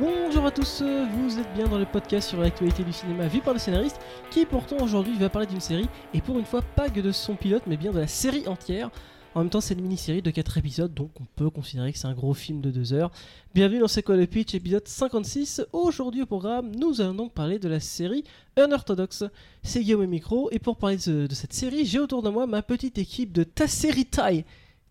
Bonjour 0.00 0.46
à 0.46 0.50
tous, 0.52 0.82
vous 0.82 1.38
êtes 1.40 1.52
bien 1.54 1.66
dans 1.66 1.78
le 1.78 1.84
podcast 1.84 2.28
sur 2.28 2.40
l'actualité 2.40 2.84
du 2.84 2.92
cinéma 2.92 3.26
vu 3.26 3.40
par 3.40 3.52
le 3.52 3.58
scénariste 3.58 3.98
qui 4.30 4.46
pourtant 4.46 4.76
aujourd'hui 4.80 5.16
va 5.18 5.28
parler 5.28 5.46
d'une 5.48 5.60
série 5.60 5.88
et 6.14 6.20
pour 6.20 6.38
une 6.38 6.44
fois 6.44 6.62
pas 6.62 6.88
que 6.88 7.00
de 7.00 7.10
son 7.10 7.34
pilote 7.34 7.64
mais 7.66 7.76
bien 7.76 7.90
de 7.92 7.98
la 7.98 8.06
série 8.06 8.46
entière. 8.46 8.90
En 9.34 9.40
même 9.40 9.50
temps 9.50 9.60
c'est 9.60 9.74
une 9.74 9.82
mini-série 9.82 10.22
de 10.22 10.30
4 10.30 10.58
épisodes 10.58 10.94
donc 10.94 11.10
on 11.20 11.24
peut 11.34 11.50
considérer 11.50 11.92
que 11.92 11.98
c'est 11.98 12.06
un 12.06 12.14
gros 12.14 12.32
film 12.32 12.60
de 12.60 12.70
2 12.70 12.92
heures. 12.92 13.10
Bienvenue 13.54 13.80
dans 13.80 13.88
C'est 13.88 14.04
quoi 14.04 14.16
le 14.16 14.26
pitch 14.28 14.54
épisode 14.54 14.86
56. 14.86 15.62
Aujourd'hui 15.72 16.22
au 16.22 16.26
programme 16.26 16.70
nous 16.76 17.00
allons 17.00 17.14
donc 17.14 17.32
parler 17.32 17.58
de 17.58 17.68
la 17.68 17.80
série 17.80 18.22
Unorthodox. 18.56 19.24
C'est 19.64 19.80
Guillaume 19.82 20.04
et 20.04 20.08
Micro 20.08 20.48
et 20.52 20.60
pour 20.60 20.76
parler 20.76 20.96
de, 20.98 21.26
de 21.26 21.34
cette 21.34 21.52
série 21.52 21.84
j'ai 21.84 21.98
autour 21.98 22.22
de 22.22 22.30
moi 22.30 22.46
ma 22.46 22.62
petite 22.62 22.98
équipe 22.98 23.32
de 23.32 23.42
Tasseritai 23.42 24.44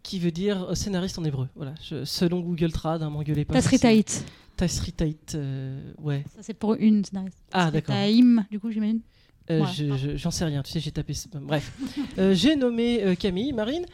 qui 0.04 0.20
veut 0.20 0.32
dire 0.32 0.76
scénariste 0.76 1.18
en 1.18 1.24
hébreu. 1.24 1.48
Voilà, 1.56 1.74
je- 1.82 2.04
selon 2.06 2.40
Google 2.42 2.72
Trad, 2.72 3.02
hein, 3.04 3.10
m'engueulez 3.10 3.44
pas. 3.46 3.54
Tasritaït. 3.56 4.24
Tasritait, 4.58 5.16
euh, 5.36 5.94
ouais. 6.00 6.24
Ça, 6.36 6.42
c'est 6.42 6.54
pour 6.54 6.74
une 6.76 7.06
scénariste. 7.06 7.38
Ah, 7.54 7.72
d'accord. 7.72 7.96
Taïm, 7.96 8.46
du 8.52 8.60
coup, 8.60 8.72
j'imagine. 8.72 9.00
Euh, 9.50 9.60
Voilà. 9.60 9.74
je- 9.74 9.96
je- 9.98 10.18
J'en 10.18 10.32
sais 10.32 10.44
rien, 10.46 10.62
tu 10.64 10.72
sais, 10.72 10.80
j'ai 10.82 10.92
tapé. 10.92 11.14
Bref. 11.42 11.72
Euh, 12.18 12.34
j'ai 12.34 12.56
nommé 12.56 13.04
euh, 13.04 13.16
Camille, 13.16 13.54
Marine 13.54 13.86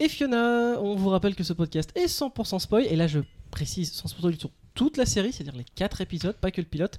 et 0.00 0.08
Fiona. 0.08 0.80
On 0.80 0.94
vous 0.94 1.08
rappelle 1.10 1.34
que 1.34 1.44
ce 1.44 1.52
podcast 1.52 1.90
est 1.96 2.06
100% 2.06 2.58
spoil. 2.60 2.86
Et 2.86 2.96
là, 2.96 3.06
je 3.08 3.18
précise 3.50 3.90
100% 3.92 4.08
spoil 4.08 4.38
sur 4.38 4.50
toute 4.74 4.96
la 4.96 5.04
série, 5.04 5.32
c'est-à-dire 5.32 5.56
les 5.56 5.66
4 5.74 6.00
épisodes, 6.00 6.36
pas 6.36 6.50
que 6.50 6.60
le 6.62 6.66
pilote. 6.66 6.98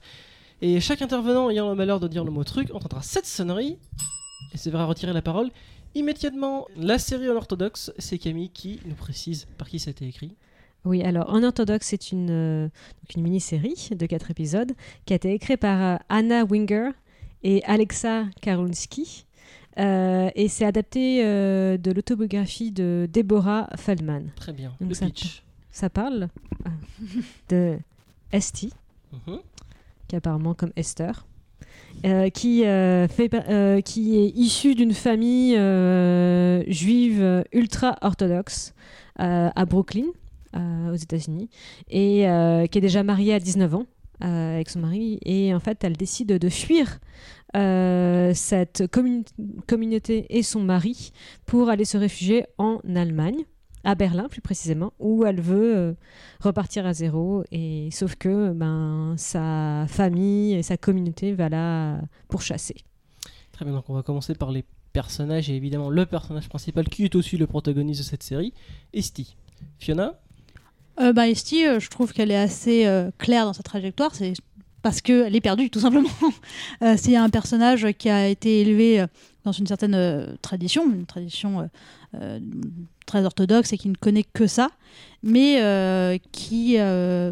Et 0.61 0.79
chaque 0.79 1.01
intervenant 1.01 1.49
ayant 1.49 1.69
le 1.69 1.75
malheur 1.75 1.99
de 1.99 2.07
dire 2.07 2.23
le 2.23 2.29
mot 2.31 2.43
truc 2.43 2.69
entendra 2.75 3.01
cette 3.01 3.25
sonnerie 3.25 3.77
et 4.53 4.57
se 4.57 4.69
verra 4.69 4.85
retirer 4.85 5.11
la 5.13 5.21
parole 5.23 5.49
immédiatement. 5.95 6.67
La 6.77 6.99
série 6.99 7.29
en 7.29 7.35
orthodoxe, 7.35 7.91
c'est 7.97 8.17
Camille 8.17 8.49
qui 8.49 8.79
nous 8.85 8.95
précise 8.95 9.47
par 9.57 9.67
qui 9.69 9.79
ça 9.79 9.89
a 9.89 9.91
été 9.91 10.05
écrit. 10.07 10.35
Oui, 10.85 11.01
alors 11.03 11.29
En 11.33 11.43
Orthodoxe, 11.43 11.87
c'est 11.87 12.11
une, 12.11 12.29
euh, 12.29 12.63
donc 12.65 13.16
une 13.16 13.23
mini-série 13.23 13.89
de 13.91 14.05
quatre 14.05 14.31
épisodes 14.31 14.73
qui 15.05 15.13
a 15.13 15.16
été 15.16 15.33
écrite 15.33 15.59
par 15.61 15.81
euh, 15.81 15.97
Anna 16.09 16.44
Winger 16.44 16.89
et 17.44 17.63
Alexa 17.63 18.25
Karolski. 18.41 19.25
Euh, 19.80 20.30
et 20.35 20.49
c'est 20.49 20.66
adapté 20.66 21.23
euh, 21.25 21.77
de 21.77 21.91
l'autobiographie 21.91 22.71
de 22.71 23.08
Deborah 23.11 23.69
Feldman. 23.75 24.30
Très 24.35 24.53
bien. 24.53 24.73
Donc 24.81 24.89
le 24.89 24.95
ça- 24.95 25.05
pitch. 25.08 25.43
Ça 25.71 25.89
parle 25.89 26.27
ah, 26.66 26.69
de 27.49 27.77
Esti, 28.31 28.71
Mhm. 29.27 29.39
qui 30.08 30.15
apparemment 30.15 30.53
comme 30.53 30.71
Esther, 30.75 31.25
euh, 32.05 32.30
qui, 32.30 32.65
euh, 32.65 33.08
fait, 33.08 33.33
euh, 33.33 33.81
qui 33.81 34.17
est 34.19 34.30
issue 34.36 34.75
d'une 34.75 34.93
famille 34.93 35.53
juive 36.71 37.43
ultra-orthodoxe 37.53 38.73
à 39.15 39.65
Brooklyn, 39.65 40.05
aux 40.53 40.95
États-Unis, 40.95 41.49
et 41.89 42.27
euh, 42.29 42.65
qui 42.67 42.77
est 42.77 42.81
déjà 42.81 43.03
mariée 43.03 43.33
à 43.33 43.39
19 43.39 43.75
ans 43.75 43.85
euh, 44.23 44.55
avec 44.55 44.69
son 44.69 44.79
mari. 44.79 45.19
Et 45.25 45.53
en 45.53 45.59
fait, 45.59 45.83
elle 45.83 45.97
décide 45.97 46.37
de 46.37 46.49
fuir 46.49 46.99
euh, 47.55 48.31
cette 48.33 48.87
commun- 48.87 49.23
communauté 49.67 50.25
et 50.29 50.43
son 50.43 50.61
mari 50.61 51.11
pour 51.45 51.69
aller 51.69 51.85
se 51.85 51.97
réfugier 51.97 52.45
en 52.57 52.79
Allemagne 52.95 53.43
à 53.83 53.95
Berlin 53.95 54.29
plus 54.29 54.39
précisément, 54.41 54.93
où 54.99 55.25
elle 55.25 55.41
veut 55.41 55.75
euh, 55.75 55.93
repartir 56.39 56.85
à 56.85 56.93
zéro. 56.93 57.43
Et 57.51 57.89
sauf 57.91 58.15
que 58.15 58.53
ben, 58.53 59.15
sa 59.17 59.85
famille 59.89 60.53
et 60.53 60.63
sa 60.63 60.77
communauté 60.77 61.33
va 61.33 61.49
la 61.49 61.99
pourchasser. 62.29 62.75
Très 63.51 63.65
bien, 63.65 63.73
donc 63.73 63.89
on 63.89 63.93
va 63.93 64.01
commencer 64.01 64.35
par 64.35 64.51
les 64.51 64.63
personnages 64.93 65.49
et 65.49 65.55
évidemment 65.55 65.89
le 65.89 66.05
personnage 66.05 66.47
principal 66.47 66.87
qui 66.87 67.03
est 67.03 67.15
aussi 67.15 67.35
le 67.35 67.45
protagoniste 67.45 67.99
de 68.01 68.05
cette 68.05 68.23
série, 68.23 68.53
Esti. 68.93 69.35
Fiona 69.79 70.19
Euh, 70.99 71.13
bah, 71.13 71.27
Esti, 71.27 71.66
euh, 71.66 71.80
je 71.80 71.89
trouve 71.89 72.13
qu'elle 72.13 72.31
est 72.31 72.38
assez 72.38 72.86
euh, 72.86 73.09
claire 73.17 73.45
dans 73.45 73.53
sa 73.53 73.63
trajectoire. 73.63 74.13
C'est 74.13 74.33
parce 74.83 75.02
qu'elle 75.02 75.36
est 75.36 75.41
perdue, 75.41 75.69
tout 75.69 75.80
simplement. 75.80 76.09
Euh, 76.81 76.95
c'est 76.98 77.15
un 77.15 77.30
personnage 77.30 77.87
qui 77.98 78.09
a 78.09 78.27
été 78.27 78.59
élevé 78.59 78.99
euh, 78.99 79.08
dans 79.45 79.54
une 79.54 79.67
certaine 79.67 79.95
euh, 79.95 80.36
tradition, 80.42 80.92
une 80.92 81.05
tradition 81.05 81.61
euh, 81.61 81.65
euh, 82.15 82.39
très 83.05 83.23
orthodoxe 83.23 83.71
et 83.71 83.77
qui 83.77 83.89
ne 83.89 83.95
connaît 83.95 84.23
que 84.23 84.48
ça, 84.48 84.70
mais 85.21 85.61
euh, 85.61 86.17
qui, 86.31 86.76
euh, 86.77 87.31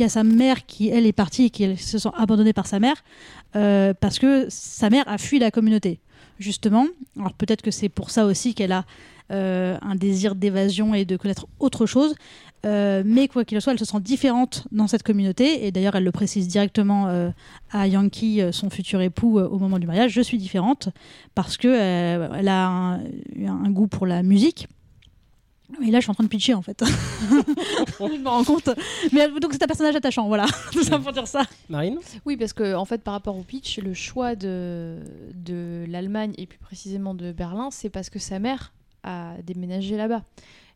a 0.00 0.08
sa 0.08 0.24
mère 0.24 0.66
qui, 0.66 0.88
elle, 0.88 1.06
est 1.06 1.12
partie 1.12 1.44
et 1.44 1.50
qui 1.50 1.76
se 1.76 1.98
sent 1.98 2.08
abandonnée 2.16 2.52
par 2.52 2.66
sa 2.66 2.80
mère 2.80 2.96
euh, 3.54 3.94
parce 4.00 4.18
que 4.18 4.46
sa 4.48 4.90
mère 4.90 5.04
a 5.06 5.18
fui 5.18 5.38
la 5.38 5.50
communauté, 5.50 6.00
justement. 6.38 6.86
Alors 7.18 7.32
peut-être 7.32 7.62
que 7.62 7.70
c'est 7.70 7.88
pour 7.88 8.10
ça 8.10 8.26
aussi 8.26 8.54
qu'elle 8.54 8.72
a 8.72 8.84
euh, 9.32 9.76
un 9.82 9.96
désir 9.96 10.36
d'évasion 10.36 10.94
et 10.94 11.04
de 11.04 11.16
connaître 11.16 11.46
autre 11.58 11.86
chose. 11.86 12.14
Euh, 12.64 13.02
mais 13.04 13.26
quoi 13.26 13.44
qu'il 13.44 13.58
en 13.58 13.60
soit, 13.60 13.72
elle 13.72 13.78
se 13.78 13.84
sent 13.84 14.00
différente 14.00 14.68
dans 14.70 14.86
cette 14.86 15.02
communauté. 15.02 15.66
Et 15.66 15.72
d'ailleurs, 15.72 15.96
elle 15.96 16.04
le 16.04 16.12
précise 16.12 16.46
directement 16.46 17.08
euh, 17.08 17.30
à 17.70 17.88
Yankee, 17.88 18.40
son 18.52 18.70
futur 18.70 19.00
époux, 19.00 19.40
au 19.40 19.58
moment 19.58 19.78
du 19.78 19.86
mariage. 19.86 20.12
Je 20.12 20.20
suis 20.20 20.38
différente 20.38 20.90
parce 21.34 21.56
que 21.56 21.68
elle 21.68 22.48
a 22.48 22.68
un 22.68 23.70
goût 23.70 23.88
pour 23.88 24.06
la 24.06 24.22
musique. 24.22 24.68
Et 25.82 25.90
là, 25.90 25.98
je 25.98 26.02
suis 26.04 26.10
en 26.10 26.14
train 26.14 26.24
de 26.24 26.28
pitcher 26.28 26.54
en 26.54 26.62
fait. 26.62 26.82
je 28.00 28.18
me 28.18 28.28
rends 28.28 28.44
compte. 28.44 28.68
Mais 29.12 29.20
elle- 29.20 29.38
donc, 29.40 29.52
c'est 29.52 29.62
un 29.62 29.66
personnage 29.66 29.96
attachant, 29.96 30.26
voilà. 30.28 30.46
Tout 30.72 30.82
ça 30.84 30.98
pour 30.98 31.12
dire 31.12 31.26
ça. 31.26 31.42
Marine 31.68 31.98
Oui, 32.24 32.36
parce 32.36 32.52
que 32.52 32.74
en 32.74 32.84
fait, 32.84 33.02
par 33.02 33.14
rapport 33.14 33.36
au 33.36 33.42
pitch, 33.42 33.78
le 33.78 33.92
choix 33.94 34.34
de, 34.36 34.98
de 35.34 35.84
l'Allemagne 35.88 36.32
et 36.38 36.46
plus 36.46 36.58
précisément 36.58 37.14
de 37.14 37.32
Berlin, 37.32 37.68
c'est 37.72 37.90
parce 37.90 38.10
que 38.10 38.18
sa 38.18 38.38
mère 38.38 38.72
a 39.02 39.34
déménagé 39.44 39.96
là-bas. 39.96 40.22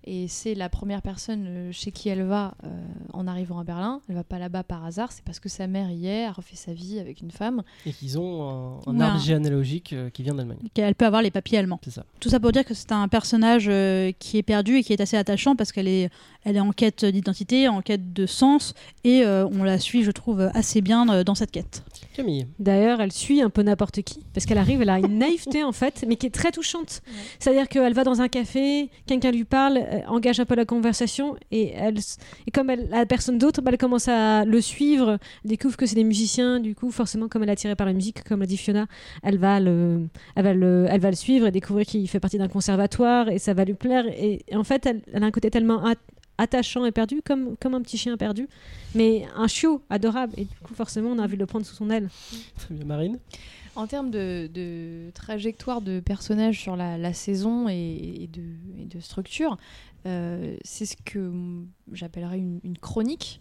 Et 0.04 0.28
c'est 0.28 0.54
la 0.54 0.68
première 0.70 1.02
personne 1.02 1.44
euh, 1.46 1.72
chez 1.72 1.92
qui 1.92 2.08
elle 2.08 2.22
va 2.22 2.54
euh, 2.64 2.68
en 3.12 3.26
arrivant 3.26 3.58
à 3.58 3.64
Berlin. 3.64 4.00
Elle 4.08 4.14
va 4.14 4.24
pas 4.24 4.38
là-bas 4.38 4.62
par 4.62 4.84
hasard, 4.84 5.12
c'est 5.12 5.22
parce 5.24 5.40
que 5.40 5.48
sa 5.50 5.66
mère 5.66 5.90
hier 5.90 6.30
a 6.30 6.32
refait 6.32 6.56
sa 6.56 6.72
vie 6.72 6.98
avec 6.98 7.20
une 7.20 7.30
femme. 7.30 7.62
Et 7.84 7.92
qu'ils 7.92 8.18
ont 8.18 8.48
un, 8.48 8.90
un 8.90 8.96
Ouais. 8.98 9.04
arbre 9.04 9.20
généalogique 9.20 9.92
euh, 9.92 10.08
qui 10.08 10.22
vient 10.22 10.34
d'Allemagne. 10.34 10.56
Elle 10.74 10.94
peut 10.94 11.04
avoir 11.04 11.20
les 11.20 11.30
papiers 11.30 11.58
allemands. 11.58 11.80
C'est 11.84 11.90
ça. 11.90 12.04
Tout 12.18 12.30
ça 12.30 12.40
pour 12.40 12.50
dire 12.52 12.64
que 12.64 12.72
c'est 12.72 12.92
un 12.92 13.08
personnage 13.08 13.66
euh, 13.68 14.10
qui 14.18 14.38
est 14.38 14.42
perdu 14.42 14.76
et 14.76 14.82
qui 14.82 14.92
est 14.94 15.00
assez 15.02 15.18
attachant 15.18 15.54
parce 15.54 15.70
qu'elle 15.70 15.88
est, 15.88 16.08
elle 16.44 16.56
est 16.56 16.60
en 16.60 16.72
quête 16.72 17.04
d'identité, 17.04 17.68
en 17.68 17.82
quête 17.82 18.12
de 18.14 18.24
sens, 18.24 18.74
et 19.04 19.22
euh, 19.24 19.46
on 19.48 19.62
la 19.64 19.78
suit, 19.78 20.02
je 20.02 20.10
trouve, 20.12 20.50
assez 20.54 20.80
bien 20.80 21.08
euh, 21.10 21.24
dans 21.24 21.34
cette 21.34 21.50
quête. 21.50 21.82
Camille 22.20 22.46
D'ailleurs, 22.58 23.00
elle 23.00 23.12
suit 23.12 23.40
un 23.40 23.50
peu 23.50 23.62
n'importe 23.62 24.02
qui, 24.02 24.24
parce 24.34 24.44
qu'elle 24.44 24.58
arrive, 24.58 24.82
elle 24.82 24.90
a 24.90 24.98
une 24.98 25.18
naïveté 25.18 25.64
en 25.64 25.72
fait, 25.72 26.04
mais 26.06 26.16
qui 26.16 26.26
est 26.26 26.34
très 26.34 26.50
touchante. 26.50 27.02
C'est-à-dire 27.38 27.68
qu'elle 27.68 27.94
va 27.94 28.04
dans 28.04 28.20
un 28.20 28.28
café, 28.28 28.90
quelqu'un 29.06 29.30
lui 29.30 29.44
parle, 29.44 29.78
euh, 29.78 30.00
engage 30.06 30.38
un 30.38 30.44
peu 30.44 30.54
la 30.54 30.64
conversation, 30.64 31.36
et, 31.50 31.72
elle, 31.72 31.98
et 32.46 32.50
comme 32.50 32.68
elle 32.68 32.92
a 32.92 33.06
personne 33.06 33.38
d'autre, 33.38 33.62
bah, 33.62 33.70
elle 33.72 33.78
commence 33.78 34.08
à 34.08 34.44
le 34.44 34.60
suivre, 34.60 35.18
elle 35.44 35.50
découvre 35.50 35.76
que 35.76 35.86
c'est 35.86 35.94
des 35.94 36.04
musiciens, 36.04 36.60
du 36.60 36.74
coup, 36.74 36.90
forcément, 36.90 37.28
comme 37.28 37.42
elle 37.42 37.48
est 37.48 37.52
attirée 37.52 37.76
par 37.76 37.86
la 37.86 37.94
musique, 37.94 38.22
comme 38.24 38.40
l'a 38.40 38.46
dit 38.46 38.58
Fiona, 38.58 38.86
elle 39.22 39.38
va 39.38 39.58
le, 39.58 40.08
elle 40.36 40.44
va 40.44 40.54
le, 40.54 40.86
elle 40.90 41.00
va 41.00 41.10
le 41.10 41.16
suivre 41.16 41.46
et 41.46 41.50
découvrir 41.50 41.86
qu'il 41.86 42.06
fait 42.08 42.20
partie 42.20 42.38
d'un 42.38 42.48
conservatoire, 42.48 43.28
et 43.28 43.38
ça 43.38 43.54
va 43.54 43.64
lui 43.64 43.74
plaire. 43.74 44.04
Et, 44.08 44.44
et 44.46 44.56
en 44.56 44.64
fait, 44.64 44.84
elle, 44.84 45.00
elle 45.12 45.22
a 45.22 45.26
un 45.26 45.30
côté 45.30 45.50
tellement 45.50 45.84
attachant 46.40 46.84
et 46.86 46.92
perdu, 46.92 47.20
comme, 47.22 47.56
comme 47.58 47.74
un 47.74 47.82
petit 47.82 47.98
chien 47.98 48.16
perdu, 48.16 48.48
mais 48.94 49.26
un 49.36 49.46
chiot 49.46 49.82
adorable, 49.90 50.32
et 50.36 50.44
du 50.44 50.56
coup, 50.62 50.74
forcément, 50.74 51.10
on 51.10 51.18
a 51.18 51.22
envie 51.22 51.34
de 51.34 51.40
le 51.40 51.46
prendre 51.46 51.66
sous 51.66 51.74
son 51.74 51.90
aile. 51.90 52.08
Très 52.56 52.74
bien, 52.74 52.84
Marine 52.84 53.18
En 53.76 53.86
termes 53.86 54.10
de, 54.10 54.48
de 54.52 55.10
trajectoire 55.14 55.80
de 55.82 56.00
personnages 56.00 56.58
sur 56.58 56.76
la, 56.76 56.96
la 56.98 57.12
saison 57.12 57.68
et, 57.68 58.22
et 58.22 58.26
de, 58.26 58.42
et 58.80 58.86
de 58.86 59.00
structure, 59.00 59.56
euh, 60.06 60.56
c'est 60.64 60.86
ce 60.86 60.96
que 61.04 61.30
j'appellerais 61.92 62.38
une, 62.38 62.60
une 62.64 62.78
chronique. 62.78 63.40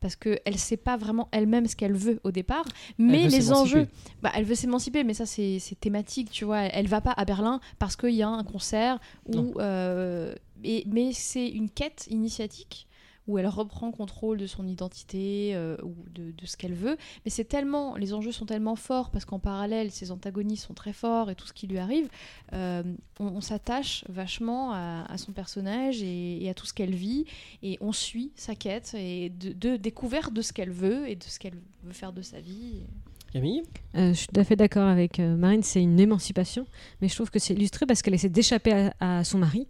Parce 0.00 0.16
qu'elle 0.16 0.40
ne 0.46 0.58
sait 0.58 0.76
pas 0.76 0.96
vraiment 0.96 1.28
elle-même 1.30 1.66
ce 1.66 1.76
qu'elle 1.76 1.94
veut 1.94 2.20
au 2.24 2.30
départ. 2.30 2.64
Mais 2.98 3.28
les 3.28 3.52
enjeux. 3.52 3.86
Bah, 4.22 4.32
elle 4.34 4.44
veut 4.44 4.54
s'émanciper, 4.54 5.04
mais 5.04 5.14
ça, 5.14 5.26
c'est 5.26 5.60
thématique, 5.80 6.30
tu 6.30 6.44
vois. 6.44 6.60
Elle, 6.62 6.70
elle 6.74 6.88
va 6.88 7.00
pas 7.00 7.12
à 7.12 7.24
Berlin 7.24 7.60
parce 7.78 7.96
qu'il 7.96 8.14
y 8.14 8.22
a 8.22 8.28
un 8.28 8.44
concert. 8.44 8.98
Où, 9.26 9.60
euh, 9.60 10.34
et, 10.64 10.84
mais 10.86 11.12
c'est 11.12 11.48
une 11.48 11.70
quête 11.70 12.06
initiatique 12.10 12.86
où 13.30 13.38
elle 13.38 13.46
reprend 13.46 13.92
contrôle 13.92 14.38
de 14.38 14.46
son 14.46 14.66
identité 14.66 15.52
euh, 15.54 15.76
ou 15.82 15.94
de, 16.10 16.32
ce 16.44 16.56
qu'elle 16.56 16.74
veut. 16.74 16.96
Mais 17.24 17.30
c'est 17.30 17.44
tellement, 17.44 17.96
les 17.96 18.12
enjeux 18.12 18.32
sont 18.32 18.46
tellement 18.46 18.76
forts 18.76 19.10
parce 19.10 19.24
qu'en 19.24 19.38
parallèle, 19.38 19.90
ses 19.90 20.10
antagonistes 20.10 20.66
sont 20.66 20.74
très 20.74 20.92
forts 20.92 21.30
et 21.30 21.34
tout 21.34 21.46
ce 21.46 21.52
qui 21.52 21.66
lui 21.66 21.78
arrive. 21.78 22.08
euh, 22.52 22.82
on, 23.18 23.40
s'attache 23.40 24.04
vachement 24.08 24.72
à, 24.72 25.16
son 25.16 25.32
personnage 25.32 26.02
et, 26.02 26.44
et 26.44 26.50
à 26.50 26.54
tout 26.54 26.66
ce 26.66 26.72
qu'elle 26.72 26.94
vit 26.94 27.26
et 27.62 27.78
on 27.80 27.92
suit 27.92 28.32
sa 28.34 28.54
quête 28.54 28.94
et 28.94 29.30
de, 29.30 29.52
de 29.52 29.76
découverte 29.76 30.32
de 30.32 30.42
ce 30.42 30.52
qu'elle 30.52 30.70
veut 30.70 31.08
et 31.08 31.16
de 31.16 31.22
ce 31.22 31.38
qu'elle 31.38 31.58
veut 31.84 31.92
faire 31.92 32.12
de 32.12 32.22
sa 32.22 32.40
vie. 32.40 32.82
Camille 33.32 33.62
Euh, 33.96 34.08
je 34.08 34.18
suis 34.18 34.26
tout 34.26 34.40
à 34.40 34.44
fait 34.44 34.56
d'accord 34.56 34.88
avec 34.88 35.20
euh, 35.20 35.36
Marine, 35.36 35.62
c'est 35.62 35.82
une 35.82 35.98
émancipation, 35.98 36.66
mais 37.00 37.08
je 37.08 37.14
trouve 37.14 37.30
que 37.30 37.38
c'est 37.38 37.54
illustré 37.54 37.86
parce 37.86 38.02
qu'elle 38.02 38.14
essaie 38.14 38.28
d'échapper 38.28 38.90
à, 39.00 39.18
à 39.18 39.24
son 39.24 39.38
mari. 39.38 39.68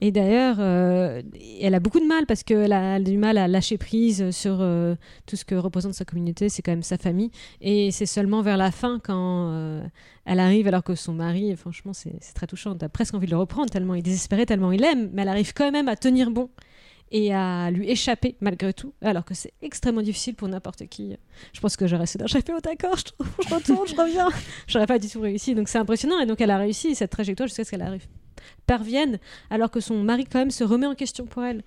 Et 0.00 0.12
d'ailleurs, 0.12 0.56
euh, 0.58 1.22
elle 1.60 1.74
a 1.74 1.80
beaucoup 1.80 2.00
de 2.00 2.06
mal 2.06 2.26
parce 2.26 2.42
qu'elle 2.42 2.72
a, 2.72 3.00
du 3.00 3.16
mal 3.18 3.38
à 3.38 3.48
lâcher 3.48 3.78
prise 3.78 4.30
sur 4.30 4.58
euh, 4.60 4.94
tout 5.26 5.36
ce 5.36 5.44
que 5.44 5.54
représente 5.54 5.94
sa 5.94 6.04
communauté, 6.04 6.48
c'est 6.48 6.62
quand 6.62 6.72
même 6.72 6.82
sa 6.82 6.98
famille. 6.98 7.30
Et 7.60 7.90
c'est 7.90 8.06
seulement 8.06 8.42
vers 8.42 8.56
la 8.56 8.70
fin, 8.70 9.00
quand 9.02 9.80
elle 10.24 10.40
arrive 10.40 10.68
alors 10.68 10.84
que 10.84 10.94
son 10.94 11.12
mari, 11.12 11.54
franchement, 11.56 11.92
c'est 11.92 12.14
c'est 12.20 12.34
très 12.34 12.46
touchant. 12.46 12.76
T'as 12.76 12.88
presque 12.88 13.14
envie 13.14 13.26
de 13.26 13.32
le 13.32 13.38
reprendre 13.38 13.70
tellement 13.70 13.94
il 13.94 14.00
est 14.00 14.02
désespéré, 14.02 14.46
tellement 14.46 14.72
il 14.72 14.84
aime, 14.84 15.10
mais 15.12 15.22
elle 15.22 15.28
arrive 15.28 15.52
quand 15.52 15.70
même 15.70 15.88
à 15.88 15.96
tenir 15.96 16.30
bon. 16.30 16.48
Et 17.12 17.34
à 17.34 17.70
lui 17.70 17.90
échapper 17.90 18.36
malgré 18.40 18.72
tout, 18.72 18.92
alors 19.02 19.24
que 19.24 19.34
c'est 19.34 19.52
extrêmement 19.62 20.02
difficile 20.02 20.34
pour 20.36 20.46
n'importe 20.48 20.86
qui. 20.88 21.16
Je 21.52 21.60
pense 21.60 21.76
que 21.76 21.86
j'aurais 21.86 22.04
essayé 22.04 22.22
d'échapper 22.22 22.52
au 22.52 22.60
d'accord, 22.60 22.96
je, 22.96 23.24
je 23.48 23.54
retourne, 23.54 23.86
je 23.88 23.96
reviens. 23.96 24.28
J'aurais 24.68 24.86
pas 24.86 24.98
du 24.98 25.08
tout 25.08 25.20
réussi, 25.20 25.54
donc 25.54 25.68
c'est 25.68 25.78
impressionnant. 25.78 26.20
Et 26.20 26.26
donc 26.26 26.40
elle 26.40 26.50
a 26.52 26.58
réussi 26.58 26.94
cette 26.94 27.10
trajectoire 27.10 27.48
jusqu'à 27.48 27.64
ce 27.64 27.70
qu'elle 27.72 27.82
arrive 27.82 28.06
parvienne, 28.66 29.18
alors 29.50 29.70
que 29.70 29.80
son 29.80 30.02
mari 30.02 30.24
quand 30.24 30.38
même 30.38 30.50
se 30.50 30.64
remet 30.64 30.86
en 30.86 30.94
question 30.94 31.26
pour 31.26 31.42
elle, 31.44 31.62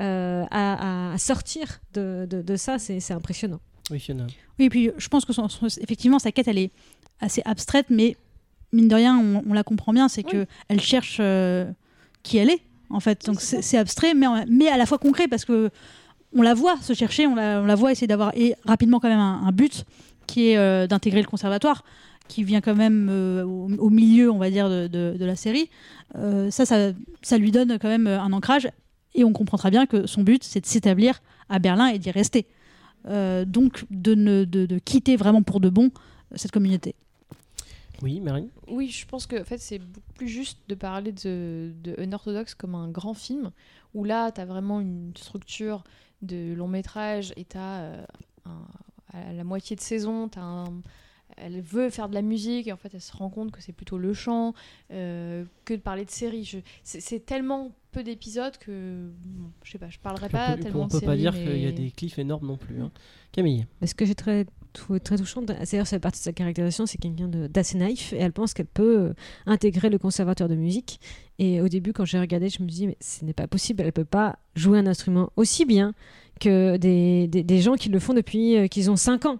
euh, 0.00 0.44
à, 0.50 1.12
à 1.12 1.18
sortir 1.18 1.80
de, 1.94 2.26
de, 2.28 2.42
de 2.42 2.56
ça, 2.56 2.78
c'est 2.78 3.00
c'est 3.00 3.14
impressionnant. 3.14 3.60
Oui, 3.90 4.00
Fiona. 4.00 4.26
Oui, 4.58 4.68
puis 4.68 4.90
je 4.96 5.08
pense 5.08 5.24
que 5.24 5.32
son- 5.32 5.48
son- 5.48 5.66
effectivement 5.80 6.18
sa 6.18 6.32
quête 6.32 6.48
elle 6.48 6.58
est 6.58 6.70
assez 7.20 7.42
abstraite, 7.44 7.86
mais 7.90 8.16
mine 8.72 8.88
de 8.88 8.94
rien 8.94 9.16
on, 9.18 9.42
on 9.48 9.52
la 9.52 9.62
comprend 9.62 9.92
bien, 9.92 10.08
c'est 10.08 10.24
Oui. 10.26 10.32
que 10.32 10.46
elle 10.68 10.80
cherche 10.80 11.18
euh, 11.20 11.70
qui 12.22 12.38
elle 12.38 12.50
est 12.50 12.60
en 12.90 13.00
fait. 13.00 13.26
Donc 13.26 13.40
c'est 13.40 13.78
abstrait, 13.78 14.14
mais, 14.14 14.26
mais 14.48 14.68
à 14.68 14.76
la 14.76 14.86
fois 14.86 14.98
concret 14.98 15.28
parce 15.28 15.44
que 15.44 15.70
on 16.34 16.42
la 16.42 16.54
voit 16.54 16.76
se 16.82 16.92
chercher, 16.92 17.26
on 17.26 17.34
la, 17.34 17.60
on 17.62 17.66
la 17.66 17.74
voit 17.74 17.92
essayer 17.92 18.06
d'avoir 18.06 18.32
et 18.36 18.54
rapidement 18.64 19.00
quand 19.00 19.08
même 19.08 19.18
un, 19.20 19.42
un 19.46 19.52
but 19.52 19.84
qui 20.26 20.50
est 20.50 20.56
euh, 20.58 20.86
d'intégrer 20.86 21.22
le 21.22 21.26
conservatoire, 21.28 21.84
qui 22.28 22.42
vient 22.42 22.60
quand 22.60 22.74
même 22.74 23.08
euh, 23.10 23.44
au, 23.44 23.70
au 23.78 23.90
milieu, 23.90 24.30
on 24.30 24.38
va 24.38 24.50
dire, 24.50 24.68
de, 24.68 24.86
de- 24.88 25.16
de 25.18 25.24
la 25.24 25.36
série. 25.36 25.70
Euh, 26.16 26.50
ça, 26.50 26.66
ça, 26.66 26.92
ça 27.22 27.38
lui 27.38 27.52
donne 27.52 27.78
quand 27.78 27.88
même 27.88 28.06
un 28.08 28.32
ancrage 28.32 28.68
et 29.14 29.24
on 29.24 29.32
comprend 29.32 29.56
très 29.56 29.70
bien 29.70 29.86
que 29.86 30.06
son 30.06 30.22
but 30.22 30.42
c'est 30.44 30.60
de 30.60 30.66
s'établir 30.66 31.20
à 31.48 31.58
Berlin 31.58 31.86
et 31.86 31.98
d'y 31.98 32.10
rester. 32.10 32.46
Donc 33.46 33.84
de, 33.90 34.14
ne, 34.16 34.44
de, 34.44 34.66
de 34.66 34.78
quitter 34.80 35.14
vraiment 35.14 35.42
pour 35.42 35.60
de 35.60 35.68
bon 35.68 35.90
cette 36.34 36.50
communauté. 36.50 36.96
Oui, 38.02 38.20
Marine. 38.20 38.48
Oui, 38.68 38.88
je 38.88 39.06
pense 39.06 39.26
que 39.26 39.40
en 39.40 39.44
fait, 39.44 39.58
c'est 39.58 39.78
beaucoup 39.78 40.12
plus 40.14 40.28
juste 40.28 40.58
de 40.68 40.74
parler 40.74 41.12
de, 41.12 41.72
de 41.82 41.94
Unorthodox 42.02 42.54
comme 42.54 42.74
un 42.74 42.88
grand 42.90 43.14
film, 43.14 43.50
où 43.94 44.04
là, 44.04 44.30
tu 44.32 44.40
as 44.40 44.44
vraiment 44.44 44.80
une 44.80 45.12
structure 45.16 45.82
de 46.22 46.54
long 46.54 46.68
métrage 46.68 47.32
et 47.36 47.44
tu 47.44 47.56
as 47.56 48.06
à 49.12 49.32
la 49.32 49.44
moitié 49.44 49.76
de 49.76 49.80
saison, 49.80 50.28
t'as 50.28 50.40
un- 50.42 50.82
elle 51.36 51.60
veut 51.60 51.90
faire 51.90 52.08
de 52.08 52.14
la 52.14 52.22
musique 52.22 52.66
et 52.66 52.72
en 52.72 52.76
fait, 52.76 52.94
elle 52.94 53.00
se 53.00 53.16
rend 53.16 53.30
compte 53.30 53.50
que 53.50 53.60
c'est 53.62 53.72
plutôt 53.72 53.98
le 53.98 54.12
chant 54.14 54.54
euh, 54.92 55.44
que 55.64 55.74
de 55.74 55.80
parler 55.80 56.04
de 56.04 56.10
série. 56.10 56.44
Je- 56.44 56.58
C'est 56.82 57.00
c'est 57.00 57.20
tellement 57.20 57.72
peu 57.92 58.02
d'épisodes 58.02 58.56
que 58.58 59.10
bon, 59.24 59.50
je 59.64 59.70
sais 59.72 59.78
pas, 59.78 59.88
je 59.88 59.98
parlerai 59.98 60.28
pas 60.28 60.52
on 60.52 60.56
peut, 60.56 60.62
tellement 60.62 60.82
on 60.82 60.86
de 60.86 60.92
peut 60.92 61.00
pas 61.06 61.16
dire 61.16 61.32
mais- 61.32 61.44
qu'il 61.44 61.58
y 61.62 61.66
a 61.66 61.72
des 61.72 61.90
cliffs 61.90 62.18
énormes 62.18 62.46
non 62.46 62.56
plus. 62.56 62.80
hein. 62.82 62.90
Camille. 63.32 63.66
Mais 63.80 63.86
ce 63.86 63.94
que 63.94 64.04
j'ai 64.06 64.14
très, 64.14 64.46
trouvé 64.72 64.98
très 65.00 65.16
touchant, 65.18 65.42
c'est-à-dire 65.46 65.86
cette 65.86 66.02
partie 66.02 66.20
de 66.20 66.24
sa 66.24 66.32
caractérisation, 66.32 66.86
c'est 66.86 66.96
quelqu'un 66.98 67.28
d'assez 67.28 67.76
naïf 67.76 68.12
et 68.14 68.16
elle 68.18 68.32
pense 68.32 68.54
qu'elle 68.54 68.66
peut 68.66 68.98
euh, 68.98 69.14
intégrer 69.46 69.90
le 69.90 69.98
conservatoire 69.98 70.48
de 70.48 70.54
musique. 70.54 71.00
Et 71.38 71.60
au 71.60 71.68
début, 71.68 71.92
quand 71.92 72.06
j'ai 72.06 72.18
regardé, 72.18 72.48
je 72.48 72.62
me 72.62 72.68
dis, 72.68 72.86
mais 72.86 72.96
ce 73.00 73.24
n'est 73.26 73.34
pas 73.34 73.46
possible, 73.46 73.82
elle 73.82 73.92
peut 73.92 74.04
pas 74.06 74.38
jouer 74.54 74.78
un 74.78 74.86
instrument 74.86 75.30
aussi 75.36 75.66
bien 75.66 75.92
que 76.40 76.76
des, 76.76 77.26
des, 77.28 77.60
gens 77.60 77.74
qui 77.74 77.88
le 77.88 77.98
font 77.98 78.14
depuis 78.14 78.56
euh, 78.56 78.66
qu'ils 78.66 78.90
ont 78.90 78.96
5 78.96 79.26
ans. 79.26 79.38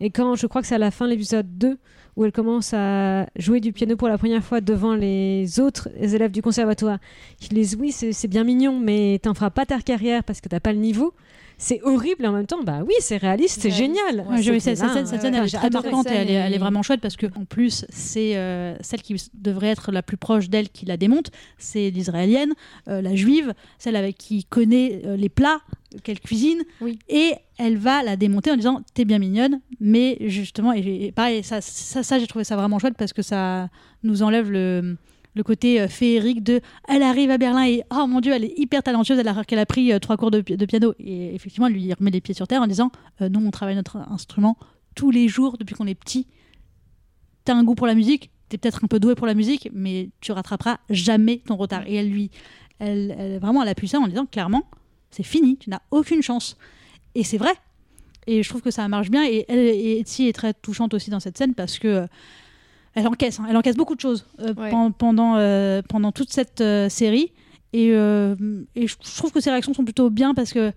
Et 0.00 0.10
quand 0.10 0.34
je 0.34 0.46
crois 0.46 0.60
que 0.62 0.66
c'est 0.66 0.74
à 0.74 0.78
la 0.78 0.90
fin 0.90 1.06
de 1.06 1.10
l'épisode 1.10 1.46
2 1.58 1.78
où 2.16 2.24
elle 2.24 2.32
commence 2.32 2.74
à 2.74 3.26
jouer 3.36 3.60
du 3.60 3.72
piano 3.72 3.96
pour 3.96 4.08
la 4.08 4.18
première 4.18 4.42
fois 4.42 4.60
devant 4.60 4.94
les 4.94 5.60
autres 5.60 5.88
élèves 6.00 6.32
du 6.32 6.42
conservatoire, 6.42 6.98
qui 7.38 7.50
disent 7.50 7.76
oui, 7.78 7.92
c'est 7.92 8.26
bien 8.26 8.42
mignon, 8.42 8.80
mais 8.80 9.20
t'en 9.22 9.34
feras 9.34 9.50
pas 9.50 9.66
ta 9.66 9.80
carrière 9.80 10.24
parce 10.24 10.40
que 10.40 10.48
t'as 10.48 10.58
pas 10.58 10.72
le 10.72 10.80
niveau. 10.80 11.14
C'est 11.60 11.82
horrible 11.82 12.24
et 12.24 12.28
en 12.28 12.32
même 12.32 12.46
temps, 12.46 12.62
bah 12.62 12.82
oui, 12.86 12.94
c'est 13.00 13.16
réaliste, 13.16 13.60
c'est 13.60 13.70
génial. 13.72 14.24
ouais, 14.30 14.60
cette, 14.60 14.76
scène, 14.78 15.06
cette 15.06 15.20
scène, 15.20 15.34
elle 15.34 15.44
est 15.44 15.48
très 15.56 15.70
marquante 15.70 16.08
et 16.08 16.14
elle 16.14 16.30
est, 16.30 16.34
elle 16.34 16.52
est 16.52 16.56
Et- 16.56 16.58
vraiment 16.58 16.82
chouette 16.84 17.00
parce 17.00 17.16
que 17.16 17.26
en 17.36 17.44
plus 17.44 17.84
c'est 17.88 18.36
euh, 18.36 18.76
celle 18.80 19.02
qui 19.02 19.16
devrait 19.34 19.66
être 19.68 19.90
la 19.90 20.02
plus 20.02 20.16
proche 20.16 20.48
d'elle 20.48 20.68
qui 20.68 20.86
la 20.86 20.96
démonte, 20.96 21.32
c'est 21.58 21.90
l'israélienne, 21.90 22.54
euh, 22.86 23.02
la 23.02 23.16
juive, 23.16 23.54
celle 23.78 23.96
avec 23.96 24.16
qui 24.16 24.44
connaît 24.44 25.02
euh, 25.04 25.16
les 25.16 25.28
plats 25.28 25.60
qu'elle 26.04 26.20
cuisine 26.20 26.62
Oui. 26.80 26.98
et 27.08 27.32
elle 27.58 27.76
va 27.76 28.04
la 28.04 28.16
démonter 28.16 28.52
en 28.52 28.56
disant 28.56 28.82
t'es 28.94 29.04
bien 29.04 29.18
mignonne, 29.18 29.60
mais 29.80 30.16
justement 30.20 30.72
et 30.72 31.12
pareil 31.14 31.42
ça, 31.42 31.60
ça, 31.60 32.04
ça, 32.04 32.20
j'ai 32.20 32.28
trouvé 32.28 32.44
ça 32.44 32.54
vraiment 32.56 32.78
chouette 32.78 32.94
parce 32.96 33.12
que 33.12 33.22
ça 33.22 33.68
nous 34.04 34.22
enlève 34.22 34.48
le 34.50 34.96
le 35.38 35.42
côté 35.44 35.80
euh, 35.80 35.88
féerique 35.88 36.42
de 36.42 36.60
elle 36.88 37.02
arrive 37.02 37.30
à 37.30 37.38
Berlin 37.38 37.64
et 37.66 37.82
oh 37.90 38.06
mon 38.06 38.20
dieu 38.20 38.32
elle 38.34 38.44
est 38.44 38.52
hyper 38.58 38.82
talentueuse 38.82 39.18
elle 39.18 39.28
a, 39.28 39.44
qu'elle 39.44 39.58
a 39.58 39.64
pris 39.66 39.92
euh, 39.92 39.98
trois 39.98 40.16
cours 40.18 40.30
de, 40.30 40.40
de 40.42 40.66
piano. 40.66 40.92
Et 40.98 41.34
effectivement 41.34 41.68
elle 41.68 41.72
lui 41.72 41.90
remet 41.94 42.10
les 42.10 42.20
pieds 42.20 42.34
sur 42.34 42.46
terre 42.46 42.60
en 42.60 42.66
disant 42.66 42.90
euh, 43.22 43.28
nous 43.30 43.40
on 43.40 43.50
travaille 43.50 43.76
notre 43.76 43.96
instrument 44.10 44.58
tous 44.94 45.10
les 45.10 45.28
jours 45.28 45.56
depuis 45.56 45.74
qu'on 45.74 45.86
est 45.86 45.94
petit. 45.94 46.26
T'as 47.44 47.54
un 47.54 47.64
goût 47.64 47.74
pour 47.74 47.86
la 47.86 47.94
musique 47.94 48.30
t'es 48.50 48.56
peut-être 48.58 48.82
un 48.84 48.88
peu 48.88 48.98
doué 48.98 49.14
pour 49.14 49.26
la 49.26 49.34
musique 49.34 49.68
mais 49.72 50.10
tu 50.20 50.32
rattraperas 50.32 50.78
jamais 50.90 51.38
ton 51.46 51.56
retard. 51.56 51.82
Et 51.86 51.94
elle 51.94 52.10
lui 52.10 52.30
elle, 52.78 53.14
elle- 53.18 53.38
vraiment 53.38 53.62
elle 53.62 53.68
appuie 53.68 53.88
ça 53.88 53.98
en 54.00 54.06
disant 54.08 54.26
clairement 54.26 54.64
c'est 55.10 55.22
fini 55.22 55.56
tu 55.56 55.70
n'as 55.70 55.80
aucune 55.90 56.22
chance. 56.22 56.56
Et 57.14 57.24
c'est 57.24 57.38
vrai. 57.38 57.52
Et 58.26 58.42
je 58.42 58.48
trouve 58.50 58.60
que 58.60 58.70
ça 58.70 58.86
marche 58.88 59.10
bien. 59.10 59.24
Et, 59.26 59.46
elle, 59.48 59.58
et 59.58 59.98
Etsy 60.00 60.26
est 60.28 60.34
très 60.34 60.52
touchante 60.52 60.92
aussi 60.92 61.08
dans 61.08 61.18
cette 61.20 61.38
scène 61.38 61.54
parce 61.54 61.78
que 61.78 61.88
euh, 61.88 62.06
elle 62.98 63.06
encaisse, 63.08 63.40
hein. 63.40 63.46
elle 63.48 63.56
encaisse 63.56 63.76
beaucoup 63.76 63.94
de 63.94 64.00
choses 64.00 64.26
euh, 64.40 64.52
Ouais. 64.54 64.70
pen- 64.70 64.92
pendant, 64.92 65.36
euh, 65.36 65.80
pendant 65.88 66.12
toute 66.12 66.30
cette 66.32 66.60
euh, 66.60 66.88
série. 66.88 67.32
Et, 67.72 67.88
et 67.88 68.86
je 68.86 68.96
trouve 69.16 69.30
que 69.30 69.40
ses 69.40 69.50
réactions 69.50 69.74
sont 69.74 69.84
plutôt 69.84 70.08
bien 70.08 70.32
parce 70.34 70.52
que 70.54 70.72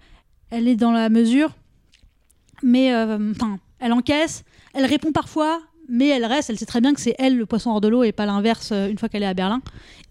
elle 0.50 0.68
est 0.68 0.76
dans 0.76 0.92
la 0.92 1.08
mesure, 1.10 1.52
mais 2.64 2.94
enfin, 2.94 3.60
elle 3.80 3.94
encaisse, 3.94 4.44
elle 4.74 4.86
répond 4.86 5.12
parfois, 5.14 5.62
mais 5.88 6.08
elle 6.10 6.26
reste. 6.26 6.50
Elle 6.50 6.58
sait 6.58 6.66
très 6.66 6.82
bien 6.82 6.94
que 6.94 7.00
c'est 7.02 7.16
elle 7.18 7.38
le 7.38 7.46
poisson 7.46 7.72
hors 7.72 7.80
de 7.82 7.88
l'eau 7.88 8.04
et 8.04 8.12
pas 8.12 8.26
l'inverse 8.26 8.72
une 8.72 8.98
fois 8.98 9.08
qu'elle 9.10 9.24
est 9.24 9.28
à 9.28 9.34
Berlin. 9.34 9.62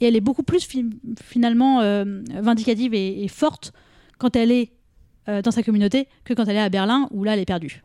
Et 0.01 0.07
elle 0.07 0.17
est 0.17 0.21
beaucoup 0.23 0.43
plus 0.43 0.65
fi- 0.65 0.87
finalement 1.23 1.81
vindicative 2.29 2.95
et, 2.95 3.23
et 3.25 3.29
forte 3.29 3.73
quand 4.19 4.35
elle 4.37 4.51
est 4.51 4.73
dans 5.27 5.51
sa 5.51 5.62
communauté 5.62 6.09
que 6.25 6.33
quand 6.35 6.47
elle 6.49 6.57
est 6.57 6.61
à 6.61 6.71
Berlin 6.71 7.09
où 7.12 7.25
là 7.25 7.35
elle 7.35 7.41
est 7.41 7.45
perdue. 7.45 7.83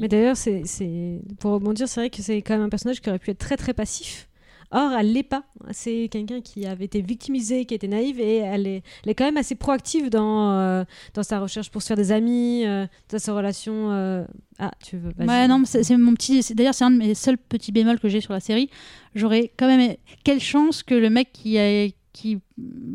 Mais 0.00 0.08
d'ailleurs, 0.08 0.36
c'est, 0.36 0.62
c'est- 0.64 1.20
pour 1.40 1.52
rebondir, 1.52 1.88
c'est 1.88 2.00
vrai 2.00 2.10
que 2.10 2.22
c'est 2.22 2.42
quand 2.42 2.54
même 2.54 2.66
un 2.66 2.68
personnage 2.68 3.00
qui 3.00 3.08
aurait 3.08 3.18
pu 3.18 3.30
être 3.30 3.38
très 3.38 3.56
très 3.56 3.74
passif. 3.74 4.28
Or, 4.70 4.90
elle 4.98 5.12
l'est 5.12 5.22
pas. 5.22 5.44
C'est 5.70 6.08
quelqu'un 6.10 6.40
qui 6.40 6.66
avait 6.66 6.86
été 6.86 7.00
victimisé, 7.00 7.64
qui 7.64 7.74
était 7.74 7.86
naïve, 7.86 8.18
et 8.18 8.38
elle 8.38 8.66
est, 8.66 8.82
elle 9.04 9.10
est 9.10 9.14
quand 9.14 9.24
même 9.26 9.36
assez 9.36 9.54
proactive 9.54 10.10
dans, 10.10 10.52
euh, 10.52 10.84
dans 11.12 11.22
sa 11.22 11.38
recherche 11.38 11.70
pour 11.70 11.80
se 11.80 11.88
faire 11.88 11.96
des 11.96 12.10
amis, 12.10 12.64
euh, 12.66 12.84
dans 13.08 13.18
sa 13.20 13.34
relation. 13.34 13.92
euh, 13.92 14.24
Ah, 14.58 14.72
tu 14.84 14.96
veux 14.96 15.12
vas-y. 15.16 15.28
Ouais, 15.28 15.46
non, 15.46 15.62
c'est 15.64 15.96
mon 15.96 16.14
petit. 16.14 16.40
D'ailleurs, 16.54 16.74
c'est 16.74 16.84
un 16.84 16.90
de 16.90 16.96
mes 16.96 17.14
seuls 17.14 17.38
petits 17.38 17.70
bémols 17.70 18.00
que 18.00 18.08
j'ai 18.08 18.20
sur 18.20 18.32
la 18.32 18.40
série. 18.40 18.68
J'aurais 19.14 19.52
quand 19.56 19.68
même. 19.68 19.94
Quelle 20.24 20.40
chance 20.40 20.82
que 20.82 20.94
le 20.94 21.08
mec 21.10 21.30
qui, 21.32 21.56
a, 21.58 21.86
qui 22.12 22.38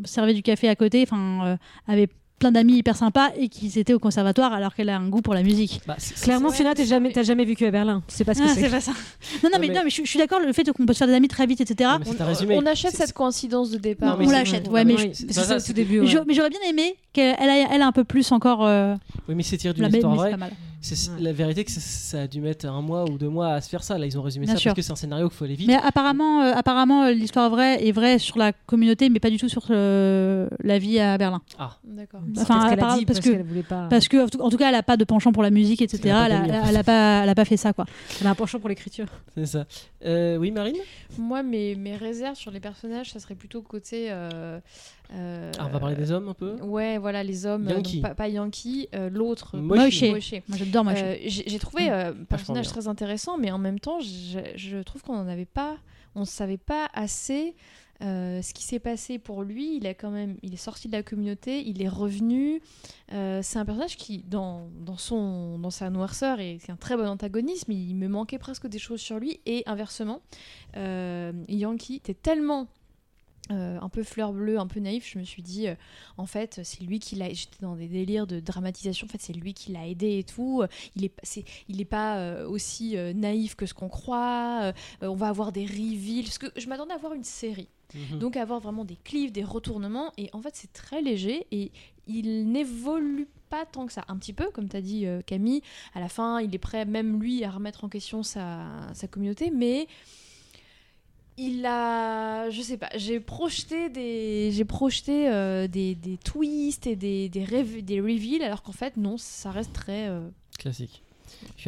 servait 0.04 0.34
du 0.34 0.42
café 0.42 0.68
à 0.68 0.76
côté 0.76 1.04
enfin, 1.04 1.46
euh, 1.46 1.58
avait 1.88 2.10
plein 2.40 2.52
d'amis 2.52 2.78
hyper 2.78 2.96
sympas 2.96 3.30
et 3.38 3.50
qu'ils 3.50 3.78
étaient 3.78 3.94
au 3.94 4.00
conservatoire 4.00 4.54
alors 4.54 4.74
qu'elle 4.74 4.90
a 4.90 4.98
un 4.98 5.10
goût 5.10 5.22
pour 5.22 5.34
la 5.34 5.44
musique. 5.44 5.82
Bah, 5.88 5.96
c'est- 5.98 6.18
c'est- 6.18 6.24
Clairement, 6.24 6.50
Fiona, 6.52 6.74
t'as 6.74 6.82
mais- 6.84 6.88
jamais, 6.88 7.12
t'as 7.12 7.24
jamais 7.24 7.46
vécu 7.46 7.66
à 7.66 7.72
Berlin. 7.72 8.02
Sais 8.08 8.24
pas 8.24 8.34
ce 8.34 8.40
que 8.40 8.46
Ah, 8.46 8.54
c'est. 8.56 8.62
c'est 8.62 8.70
pas 8.70 8.82
ça. 8.82 8.92
Non, 8.92 8.98
non, 8.98 9.50
Non, 9.54 9.60
mais, 9.60 9.68
mais- 9.68 9.74
non, 9.76 9.82
mais 9.84 9.90
je, 9.90 10.02
je 10.04 10.10
suis 10.10 10.18
d'accord, 10.20 10.40
le 10.40 10.52
fait 10.54 10.72
qu'on 10.72 10.86
peut 10.86 10.94
se 10.94 11.00
faire 11.00 11.08
des 11.08 11.14
amis 11.14 11.28
très 11.28 11.46
vite, 11.46 11.62
etc. 11.62 11.90
Non, 12.00 12.12
c'est. 12.36 12.56
On 12.56 12.66
achète 12.66 12.92
C'est- 12.92 12.98
cette 12.98 13.14
coïncidence 13.14 13.70
de 13.72 13.78
départ. 13.78 14.18
On 14.20 14.26
c'est- 14.26 14.32
l'achète, 14.32 14.68
ouais, 14.70 14.86
mais 14.86 14.96
Oui, 14.96 15.10
c'est- 15.14 15.28
c'est 15.28 15.34
ça, 15.34 15.60
c'est- 15.60 15.68
tout 15.68 15.74
début. 15.74 15.96
Mais 16.00 16.06
ouais. 16.06 16.12
j'a- 16.12 16.24
mais 16.26 16.34
j'aurais 16.34 16.50
bien 16.50 16.60
aimé 16.70 16.96
qu'elle 17.14 17.36
elle 17.40 17.50
ait, 17.50 17.68
elle 17.72 17.82
un 17.82 17.92
peu 17.92 18.04
plus 18.04 18.32
encore 18.32 18.66
euh, 18.66 18.96
Oui, 19.28 19.36
mais 19.36 19.44
c'est 19.44 19.58
tiré 19.58 19.74
d'une 19.74 19.86
histoire 19.86 20.14
mais 20.16 20.18
c'est 20.32 20.36
vraie. 20.38 20.50
C'est 20.82 21.12
Ouais. 21.12 21.20
la 21.20 21.34
vérité 21.34 21.66
que 21.66 21.72
ça, 21.72 21.82
ça 21.82 22.22
a 22.22 22.28
dû 22.28 22.40
mettre 22.40 22.66
un 22.66 22.82
mois 22.82 23.04
ou 23.10 23.18
deux 23.18 23.28
mois 23.28 23.50
à 23.54 23.60
se 23.62 23.68
faire 23.70 23.84
ça. 23.84 23.98
Là, 23.98 24.06
ils 24.06 24.18
ont 24.18 24.22
résumé 24.22 24.46
Bien 24.46 24.56
ça 24.56 24.60
sûr. 24.62 24.70
parce 24.70 24.76
que 24.78 24.82
c'est 24.82 24.92
un 24.94 24.96
scénario 24.96 25.28
qu'il 25.28 25.38
faut 25.38 25.44
aller 25.44 25.56
vite. 25.56 25.68
Mais 25.68 25.76
apparemment, 25.76 26.42
euh, 26.42 26.54
apparemment 26.56 27.04
euh, 27.04 27.12
l'histoire 27.12 27.50
vraie 27.50 27.86
est 27.86 27.92
vraie 27.92 28.18
sur 28.18 28.38
la 28.38 28.54
communauté, 28.54 29.10
mais 29.10 29.20
pas 29.20 29.30
du 29.30 29.38
tout 29.38 29.50
sur 29.50 29.66
euh, 29.72 30.48
la 30.64 30.80
vie 30.80 30.98
à 31.00 31.18
Berlin. 31.18 31.42
Ah, 31.58 31.78
D'accord. 31.84 32.22
Enfin, 32.22 32.32
peut-être 32.32 32.46
ce 32.48 32.48
qu'elle 32.48 32.56
a 32.62 32.72
apparemment, 32.74 32.98
dit, 33.00 33.06
parce 33.06 33.20
parce 33.20 33.30
que- 33.30 33.34
qu'elle 33.34 33.46
voulait 33.46 33.64
pas. 33.64 33.88
Parce 33.90 34.08
que, 34.08 34.42
en 34.42 34.50
tout, 34.50 34.58
cas, 34.58 34.70
elle 34.70 34.76
a 34.76 34.84
pas 34.84 34.96
de 34.96 35.04
penchant 35.04 35.32
pour 35.34 35.44
la 35.44 35.50
musique, 35.50 35.82
etc. 35.82 36.00
Elle 36.06 36.12
a 36.14 36.40
pas 36.40 36.46
Elle 36.46 36.52
a, 36.56 36.70
elle 36.80 36.84
pas, 36.86 37.24
elle 37.24 37.30
a 37.30 37.36
pas 37.36 37.46
fait 37.46 37.58
ça, 37.58 37.74
quoi. 37.74 37.86
Elle 38.22 38.28
a 38.28 38.30
un 38.30 38.36
penchant 38.36 38.60
pour 38.60 38.70
l'écriture. 38.70 39.08
c'est 39.36 39.46
ça. 39.48 39.66
Euh, 40.06 40.38
oui, 40.38 40.52
Marine? 40.52 40.78
Moi, 41.18 41.44
mes, 41.44 41.76
mes 41.76 41.98
réserves 41.98 42.36
sur 42.38 42.52
les 42.52 42.62
personnages, 42.62 43.12
ça 43.12 43.20
serait 43.20 43.36
plutôt 43.36 43.62
côté. 43.62 44.10
Euh, 45.14 45.52
ah, 45.58 45.66
On 45.68 45.70
va 45.70 45.80
parler 45.80 45.96
des 45.96 46.12
hommes 46.12 46.30
un 46.30 46.34
peu 46.34 46.54
Ouais, 46.62 46.98
voilà, 46.98 47.24
les 47.24 47.46
hommes. 47.46 47.68
euh, 47.68 47.76
donc 47.76 47.88
Yankee. 47.88 48.02
pas, 48.02 48.14
pas 48.16 48.28
Yankee, 48.28 48.88
euh, 48.94 49.10
l'autre. 49.10 49.58
Moshi. 49.58 50.10
Moi, 50.12 50.20
j'adore 50.58 50.84
Moshi. 50.86 51.02
Euh, 51.04 51.16
j'ai 51.26 51.60
trouvé 51.60 51.90
euh, 51.90 52.14
personnage 52.14 52.66
bien. 52.66 52.72
très 52.72 52.88
intéressant, 52.88 53.38
mais 53.38 53.52
en 53.52 53.58
même 53.58 53.80
temps, 53.80 54.00
je, 54.00 54.40
je 54.56 54.78
trouve 54.78 55.02
qu'on 55.02 55.16
n'en 55.16 55.28
avait 55.28 55.46
pas, 55.46 55.78
on 56.16 56.22
ne 56.22 56.26
savait 56.26 56.58
pas 56.58 56.90
assez 56.94 57.56
euh, 58.02 58.42
ce 58.42 58.54
qui 58.54 58.64
s'est 58.64 58.80
passé 58.80 59.20
pour 59.20 59.44
lui. 59.44 59.76
Il 59.78 59.86
a 59.88 59.94
quand 59.94 60.10
même, 60.12 60.38
il 60.42 60.54
est 60.54 60.58
sorti 60.58 60.88
de 60.88 60.94
la 60.94 61.04
communauté, 61.04 61.68
il 61.68 61.82
est 61.82 61.90
revenu. 61.90 62.62
Euh, 63.12 63.42
c'est 63.44 63.60
un 63.60 63.66
personnage 63.66 63.98
qui, 63.98 64.20
dans, 64.28 64.70
dans 64.86 64.96
son, 64.96 65.60
dans 65.60 65.70
sa 65.72 65.90
noirceur, 65.90 66.40
et 66.40 66.60
c'est 66.62 66.72
un 66.72 66.78
très 66.78 66.96
bon 66.96 67.08
antagonisme. 67.08 67.72
Il 67.74 67.96
me 67.96 68.08
manquait 68.08 68.38
presque 68.38 68.68
des 68.68 68.80
choses 68.80 69.02
sur 69.02 69.20
lui, 69.20 69.40
et 69.46 69.64
inversement, 69.66 70.22
euh, 70.78 71.34
Yankee 71.50 71.96
était 71.96 72.14
tellement 72.14 72.68
euh, 73.52 73.80
un 73.82 73.90
peu 73.90 74.04
fleur 74.04 74.32
bleue, 74.32 74.60
un 74.60 74.68
peu 74.68 74.80
naïf, 74.80 75.10
je 75.12 75.18
me 75.18 75.24
suis 75.24 75.42
dit, 75.42 75.68
euh, 75.68 75.76
en 76.18 76.26
fait, 76.26 76.62
c'est 76.64 76.84
lui 76.84 77.00
qui 77.00 77.16
l'a. 77.16 77.30
J'étais 77.34 77.58
dans 77.62 77.76
des 77.76 77.88
délires 77.88 78.28
de 78.28 78.40
dramatisation. 78.40 79.08
En 79.08 79.10
fait, 79.10 79.22
c'est 79.22 79.34
lui 79.34 79.54
qui 79.54 79.72
l'a 79.72 79.88
aidé 79.88 80.20
et 80.20 80.24
tout. 80.24 80.64
Il 80.96 81.06
est, 81.06 81.14
c'est, 81.24 81.44
il 81.68 81.82
est 81.82 81.86
pas 81.86 82.18
euh, 82.18 82.48
aussi 82.48 82.96
naïf 83.16 83.56
que 83.56 83.66
ce 83.66 83.74
qu'on 83.74 83.90
croit. 83.90 84.74
On 85.02 85.16
va 85.16 85.28
avoir 85.28 85.52
des 85.52 85.66
reveals. 85.66 86.26
Parce 86.26 86.38
que 86.38 86.48
je 86.58 86.68
m'attendais 86.68 86.94
à 86.94 86.98
voir 86.98 87.14
une 87.14 87.24
série. 87.24 87.70
Mhm. 87.96 88.20
Donc 88.20 88.38
avoir 88.38 88.60
vraiment 88.60 88.86
des 88.86 88.98
cliffs, 89.04 89.32
des 89.32 89.44
retournements, 89.44 90.12
et 90.18 90.30
en 90.34 90.42
fait 90.42 90.56
c'est 90.56 90.72
très 90.72 91.02
léger 91.02 91.48
et 91.52 91.72
il 92.06 92.52
n'évolue 92.52 93.28
pas 93.50 93.66
tant 93.66 93.88
que 93.88 93.94
ça. 93.94 94.06
Un 94.10 94.18
petit 94.18 94.34
peu, 94.34 94.52
comme 94.52 94.70
tu 94.70 94.78
as 94.78 94.82
dit 94.82 95.08
Camille, 95.26 95.64
à 95.96 96.00
la 96.00 96.08
fin 96.08 96.40
il 96.40 96.54
est 96.54 96.60
prêt 96.60 96.86
même 96.86 97.20
lui 97.20 97.44
à 97.44 97.50
remettre 97.50 97.84
en 97.84 97.90
question 97.90 98.22
sa, 98.22 98.68
sa 98.94 99.08
communauté, 99.08 99.50
mais 99.50 99.88
il 101.40 101.66
a, 101.66 102.50
je 102.50 102.62
sais 102.62 102.78
pas, 102.78 102.90
j'ai 102.96 103.20
projeté 103.20 103.90
des, 103.90 104.52
j'ai 104.52 104.66
projeté 104.66 105.30
euh, 105.30 105.68
des, 105.68 105.96
des 105.96 106.18
twists 106.18 106.86
et 106.88 106.96
des, 106.96 107.30
des, 107.30 107.44
rev- 107.46 107.82
des 107.84 108.02
reveals, 108.02 108.44
alors 108.44 108.62
qu'en 108.62 108.72
fait 108.74 108.98
non, 108.98 109.18
ça 109.18 109.52
reste 109.52 109.74
très... 109.74 110.08
euh, 110.10 110.28
Classique. 110.58 111.02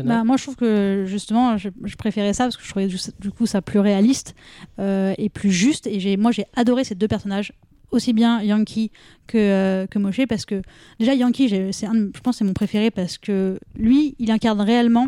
Bah, 0.04 0.24
moi, 0.26 0.36
je 0.38 0.44
trouve 0.44 0.56
que 0.58 1.06
justement, 1.08 1.58
je, 1.58 1.70
je 1.84 1.96
préférais 1.96 2.34
ça 2.34 2.44
parce 2.46 2.58
que 2.58 2.64
je 2.64 2.70
trouvais 2.70 2.88
du 3.20 3.32
coup 3.32 3.46
ça 3.46 3.62
plus 3.62 3.80
réaliste 3.80 4.36
euh, 4.80 5.14
et 5.18 5.30
plus 5.30 5.52
juste. 5.52 5.88
Et 5.88 6.00
j'ai, 6.00 6.18
moi, 6.18 6.32
j'ai 6.32 6.46
adoré 6.56 6.84
ces 6.84 6.96
deux 6.96 7.08
personnages, 7.08 7.54
aussi 7.92 8.12
bien 8.12 8.42
Yankee 8.42 8.92
que, 9.28 9.38
euh, 9.38 9.88
que 9.88 9.98
Moshe, 10.00 10.26
parce 10.28 10.46
que 10.46 10.62
déjà 11.00 11.14
Yankee, 11.14 11.48
j'ai- 11.48 11.72
c'est 11.72 11.86
un 11.86 11.94
je 12.14 12.20
pense, 12.22 12.36
que 12.36 12.40
c'est 12.40 12.44
mon 12.46 12.54
préféré 12.54 12.92
parce 12.92 13.18
que 13.18 13.60
lui, 13.76 14.16
il 14.20 14.32
incarne 14.32 14.60
réellement 14.62 15.08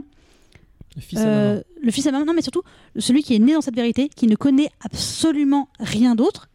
le 0.95 1.01
fils 1.01 1.19
à 1.19 1.27
euh, 1.27 1.61
le 1.81 1.91
fils 1.91 2.07
à 2.07 2.11
maman. 2.11 2.25
Non, 2.25 2.33
mais 2.33 2.41
surtout 2.41 2.63
celui 2.97 3.23
qui 3.23 3.35
est 3.35 3.39
né 3.39 3.53
dans 3.53 3.61
cette 3.61 3.75
vérité, 3.75 4.09
qui 4.09 4.27
ne 4.27 4.35
connaît 4.35 4.69
absolument 4.81 5.69
rien 5.79 6.15
d'autre 6.15 6.49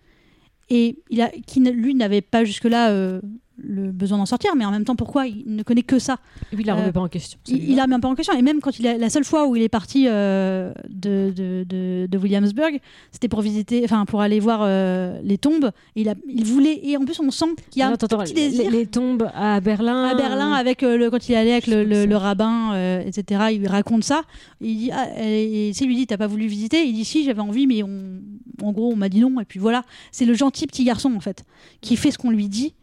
et 0.70 0.98
il 1.10 1.20
a, 1.20 1.30
qui 1.46 1.60
lui 1.60 1.94
n'avait 1.94 2.20
pas 2.20 2.44
jusque-là 2.44 2.90
euh, 2.90 3.20
le 3.60 3.90
besoin 3.90 4.18
d'en 4.18 4.26
sortir, 4.26 4.54
mais 4.56 4.64
en 4.64 4.70
même 4.70 4.84
temps, 4.84 4.94
pourquoi 4.96 5.26
il 5.26 5.42
ne 5.46 5.62
connaît 5.62 5.82
que 5.82 5.98
ça? 5.98 6.18
Il 6.52 6.64
la 6.64 6.74
remet 6.74 6.88
Euh, 6.88 6.92
pas 6.92 7.00
en 7.00 7.08
question. 7.08 7.38
il, 7.48 7.70
il 7.70 7.80
a 7.80 7.86
même 7.86 8.00
pas 8.00 8.08
en 8.08 8.14
question. 8.14 8.34
Et 8.34 8.42
même 8.42 8.60
quand 8.60 8.78
il 8.78 8.86
a, 8.86 8.96
la 8.96 9.10
seule 9.10 9.24
fois 9.24 9.46
où 9.48 9.56
il 9.56 9.62
est 9.62 9.68
parti 9.68 10.06
euh, 10.08 10.72
de, 10.88 11.32
de, 11.34 11.64
de- 11.68 12.06
de 12.08 12.18
Williamsburg, 12.18 12.78
c'était 13.10 13.28
pour 13.28 13.40
visiter, 13.42 13.82
enfin 13.84 14.04
pour 14.04 14.20
aller 14.20 14.38
voir 14.40 14.60
euh, 14.62 15.20
les 15.24 15.38
tombes. 15.38 15.70
Et 15.96 16.02
il, 16.02 16.08
a, 16.08 16.14
il 16.28 16.44
voulait. 16.44 16.80
Et 16.84 16.96
en 16.96 17.04
plus, 17.04 17.18
on 17.20 17.30
sent 17.30 17.46
qu'il 17.70 17.80
y 17.80 17.82
a 17.82 17.88
un 17.88 17.92
Attends, 17.94 18.06
attends, 18.06 18.18
petit 18.24 18.34
les, 18.34 18.48
désir. 18.50 18.70
les 18.70 18.86
tombes 18.86 19.28
à 19.34 19.60
Berlin. 19.60 20.04
à 20.04 20.14
Berlin, 20.14 20.52
avec 20.52 20.82
le, 20.82 21.10
quand 21.10 21.28
il 21.28 21.32
est 21.32 21.36
allé 21.36 21.52
avec 21.52 21.66
le, 21.66 22.14
rabbin, 22.16 23.00
etc., 23.00 23.46
il 23.52 23.58
lui 23.60 23.66
raconte 23.66 24.04
ça. 24.04 24.22
Il 24.60 24.76
dit, 24.76 24.90
ah, 24.92 25.08
et, 25.20 25.68
et 25.68 25.70
il 25.70 25.86
lui 25.86 25.96
dit, 25.96 26.06
t'as 26.06 26.16
pas 26.16 26.26
voulu 26.26 26.46
visiter? 26.46 26.84
Il 26.84 26.92
dit, 26.94 27.04
si, 27.04 27.24
j'avais 27.24 27.40
envie, 27.40 27.66
mais 27.66 27.82
on, 27.82 28.20
en 28.62 28.72
gros, 28.72 28.92
on 28.92 28.96
m'a 28.96 29.08
dit 29.08 29.20
non. 29.20 29.40
Et 29.40 29.44
puis 29.44 29.58
voilà, 29.58 29.82
c'est 30.12 30.24
le 30.24 30.34
gentil 30.34 30.66
petit 30.66 30.84
garçon, 30.84 31.12
en 31.16 31.20
fait, 31.20 31.44
qui 31.80 31.96
fait 31.96 32.10
ce 32.10 32.18
qu'on 32.18 32.30
lui 32.30 32.48
dit 32.48 32.74